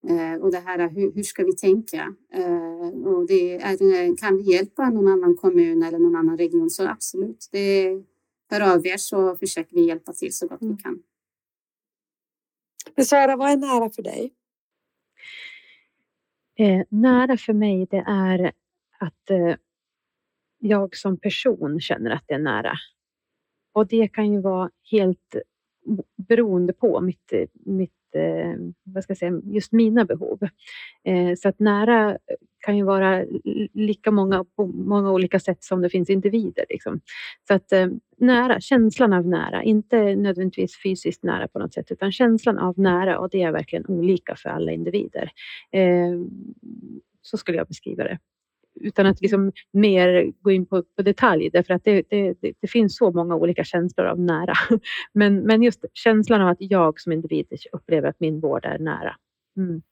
Eh, 0.08 0.40
och 0.40 0.52
det 0.52 0.58
här, 0.58 0.88
hur, 0.88 1.12
hur 1.12 1.22
ska 1.22 1.44
vi 1.44 1.56
tänka? 1.56 2.14
Eh, 2.34 2.88
och 3.06 3.26
det 3.26 3.54
är, 3.54 4.16
kan 4.16 4.36
vi 4.36 4.52
hjälpa 4.52 4.90
någon 4.90 5.08
annan 5.08 5.36
kommun 5.36 5.82
eller 5.82 5.98
någon 5.98 6.16
annan 6.16 6.38
region 6.38 6.70
så 6.70 6.88
absolut, 6.88 7.48
det, 7.52 7.98
hör 8.50 8.74
av 8.74 8.86
er 8.86 8.96
så 8.96 9.36
försöker 9.36 9.76
vi 9.76 9.86
hjälpa 9.86 10.12
till 10.12 10.32
så 10.32 10.46
gott 10.46 10.62
vi 10.62 10.76
kan. 10.82 11.02
Men 13.00 13.04
Sara, 13.04 13.36
vad 13.36 13.50
är 13.50 13.56
nära 13.56 13.90
för 13.90 14.02
dig? 14.02 14.32
Eh, 16.58 16.82
nära 16.88 17.36
för 17.36 17.52
mig 17.52 17.86
det 17.90 18.04
är 18.06 18.52
att 18.98 19.30
eh, 19.30 19.54
jag 20.58 20.96
som 20.96 21.16
person 21.16 21.80
känner 21.80 22.10
att 22.10 22.24
det 22.26 22.34
är 22.34 22.38
nära. 22.38 22.72
Och 23.72 23.86
det 23.86 24.08
kan 24.08 24.32
ju 24.32 24.40
vara 24.40 24.70
helt 24.90 25.34
eh, 25.34 25.40
beroende 26.28 26.72
på 26.72 27.00
mitt, 27.00 27.32
eh, 27.32 27.48
mitt 27.52 27.94
Eh, 28.14 28.54
vad 28.84 29.04
ska 29.04 29.10
jag 29.10 29.18
säga, 29.18 29.40
just 29.44 29.72
mina 29.72 30.04
behov. 30.04 30.38
Eh, 31.04 31.34
så 31.36 31.48
att 31.48 31.58
nära 31.58 32.10
eh, 32.10 32.16
kan 32.60 32.76
ju 32.76 32.84
vara 32.84 33.24
lika 33.72 34.10
många 34.10 34.44
på 34.56 34.66
många 34.66 35.12
olika 35.12 35.40
sätt 35.40 35.64
som 35.64 35.82
det 35.82 35.90
finns 35.90 36.10
individer. 36.10 36.64
Liksom. 36.68 37.00
Så 37.48 37.54
att 37.54 37.72
eh, 37.72 37.86
nära, 38.18 38.60
känslan 38.60 39.12
av 39.12 39.26
nära, 39.26 39.62
inte 39.62 40.16
nödvändigtvis 40.16 40.82
fysiskt 40.82 41.22
nära 41.22 41.48
på 41.48 41.58
något 41.58 41.74
sätt, 41.74 41.90
utan 41.90 42.12
känslan 42.12 42.58
av 42.58 42.78
nära 42.78 43.18
och 43.18 43.30
det 43.30 43.42
är 43.42 43.52
verkligen 43.52 43.86
olika 43.86 44.36
för 44.36 44.48
alla 44.48 44.72
individer. 44.72 45.30
Eh, 45.72 46.14
så 47.22 47.36
skulle 47.36 47.58
jag 47.58 47.66
beskriva 47.66 48.04
det. 48.04 48.18
Utan 48.74 49.06
att 49.06 49.20
liksom 49.20 49.52
mer 49.72 50.32
gå 50.42 50.50
in 50.50 50.66
på, 50.66 50.82
på 50.96 51.02
detalj, 51.02 51.50
därför 51.50 51.74
att 51.74 51.84
det, 51.84 52.02
det, 52.10 52.34
det, 52.40 52.52
det 52.60 52.68
finns 52.68 52.96
så 52.96 53.10
många 53.10 53.36
olika 53.36 53.64
känslor 53.64 54.06
av 54.06 54.20
nära. 54.20 54.54
Men, 55.12 55.40
men 55.40 55.62
just 55.62 55.84
känslan 55.92 56.40
av 56.40 56.48
att 56.48 56.56
jag 56.60 57.00
som 57.00 57.12
individ 57.12 57.46
upplever 57.72 58.08
att 58.08 58.20
min 58.20 58.40
vård 58.40 58.64
är 58.64 58.78
nära. 58.78 59.16
Mm. 59.56 59.82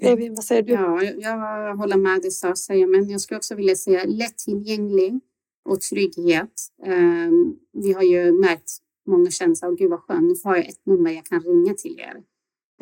Evin, 0.00 0.34
vad 0.34 0.44
säger 0.44 0.62
du? 0.62 0.72
Ja, 0.72 1.02
jag, 1.02 1.16
jag 1.18 1.76
håller 1.76 1.96
med 1.96 2.20
det 2.22 2.30
Sara 2.30 2.56
säger, 2.56 2.86
men 2.86 3.08
jag 3.08 3.20
skulle 3.20 3.38
också 3.38 3.54
vilja 3.54 3.76
säga 3.76 4.04
lättillgänglig 4.04 5.20
och 5.64 5.80
trygghet. 5.80 6.52
Ehm, 6.86 7.56
vi 7.72 7.92
har 7.92 8.02
ju 8.02 8.32
märkt 8.32 8.70
många 9.06 9.30
känslor, 9.30 9.70
och 9.70 9.78
gud 9.78 9.90
vad 9.90 10.00
skönt, 10.00 10.22
nu 10.22 10.34
har 10.44 10.56
jag 10.56 10.68
ett 10.68 10.86
nummer 10.86 11.10
jag 11.10 11.24
kan 11.24 11.40
ringa 11.40 11.74
till 11.74 12.00
er. 12.00 12.22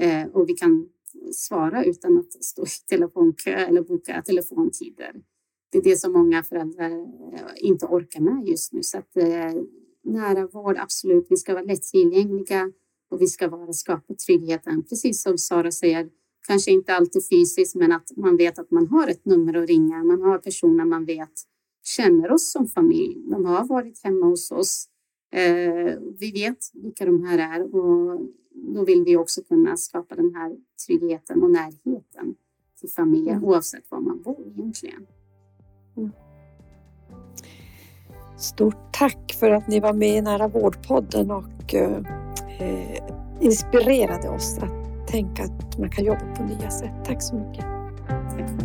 Eh, 0.00 0.26
och 0.28 0.48
vi 0.48 0.52
kan 0.52 0.88
svara 1.32 1.84
utan 1.84 2.18
att 2.18 2.44
stå 2.44 2.62
i 2.62 2.88
telefonkö 2.88 3.50
eller 3.50 3.82
boka 3.82 4.22
telefontider. 4.22 5.14
Det 5.72 5.78
är 5.78 5.82
det 5.82 5.96
som 5.96 6.12
många 6.12 6.42
föräldrar 6.42 6.90
eh, 6.90 7.40
inte 7.56 7.86
orkar 7.86 8.20
med 8.20 8.48
just 8.48 8.72
nu. 8.72 8.82
Så 8.82 8.98
att, 8.98 9.16
eh, 9.16 9.62
nära 10.04 10.46
vård, 10.46 10.76
absolut, 10.78 11.26
vi 11.30 11.36
ska 11.36 11.52
vara 11.54 11.64
lättillgängliga 11.64 12.72
och 13.10 13.20
vi 13.20 13.26
ska 13.26 13.48
vara 13.48 13.72
skapa 13.72 14.14
tryggheten. 14.14 14.82
Precis 14.82 15.22
som 15.22 15.38
Sara 15.38 15.70
säger, 15.70 16.08
kanske 16.46 16.70
inte 16.70 16.94
alltid 16.94 17.22
fysiskt, 17.28 17.74
men 17.74 17.92
att 17.92 18.16
man 18.16 18.36
vet 18.36 18.58
att 18.58 18.70
man 18.70 18.86
har 18.86 19.08
ett 19.08 19.24
nummer 19.24 19.54
att 19.54 19.68
ringa. 19.68 20.04
Man 20.04 20.22
har 20.22 20.38
personer 20.38 20.84
man 20.84 21.04
vet 21.04 21.32
känner 21.84 22.32
oss 22.32 22.52
som 22.52 22.66
familj. 22.66 23.16
De 23.30 23.44
har 23.44 23.66
varit 23.66 24.04
hemma 24.04 24.26
hos 24.26 24.50
oss. 24.50 24.88
Eh, 25.32 25.98
vi 26.18 26.32
vet 26.32 26.58
vilka 26.74 27.04
de 27.04 27.24
här 27.24 27.38
är 27.38 27.74
och 27.74 28.20
då 28.62 28.84
vill 28.84 29.04
vi 29.04 29.16
också 29.16 29.42
kunna 29.42 29.76
skapa 29.76 30.14
den 30.14 30.34
här 30.34 30.56
tryggheten 30.86 31.42
och 31.42 31.50
närheten 31.50 32.34
till 32.80 32.90
familjen 32.90 33.36
Mm. 33.36 33.48
oavsett 33.48 33.90
var 33.90 34.00
man 34.00 34.22
bor 34.22 34.46
egentligen. 34.46 35.06
Stort 38.36 38.92
tack 38.92 39.36
för 39.40 39.50
att 39.50 39.68
ni 39.68 39.80
var 39.80 39.92
med 39.92 40.16
i 40.16 40.20
Nära 40.20 40.48
vårdpodden 40.48 41.30
och 41.30 41.74
eh, 41.74 42.02
eh, 42.58 43.02
inspirerade 43.40 44.28
oss 44.28 44.58
att 44.58 45.08
tänka 45.08 45.42
att 45.42 45.78
man 45.78 45.90
kan 45.90 46.04
jobba 46.04 46.36
på 46.36 46.42
nya 46.44 46.70
sätt. 46.70 47.04
Tack 47.04 47.22
så 47.22 47.34
mycket. 47.34 47.64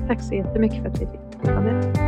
Tack 0.07 0.23
så 0.23 0.33
jättemycket 0.33 0.81
för 0.81 0.89
att 0.89 1.01
vi 1.01 1.05
fick 1.05 1.43
vara 1.45 1.61
med. 1.61 2.04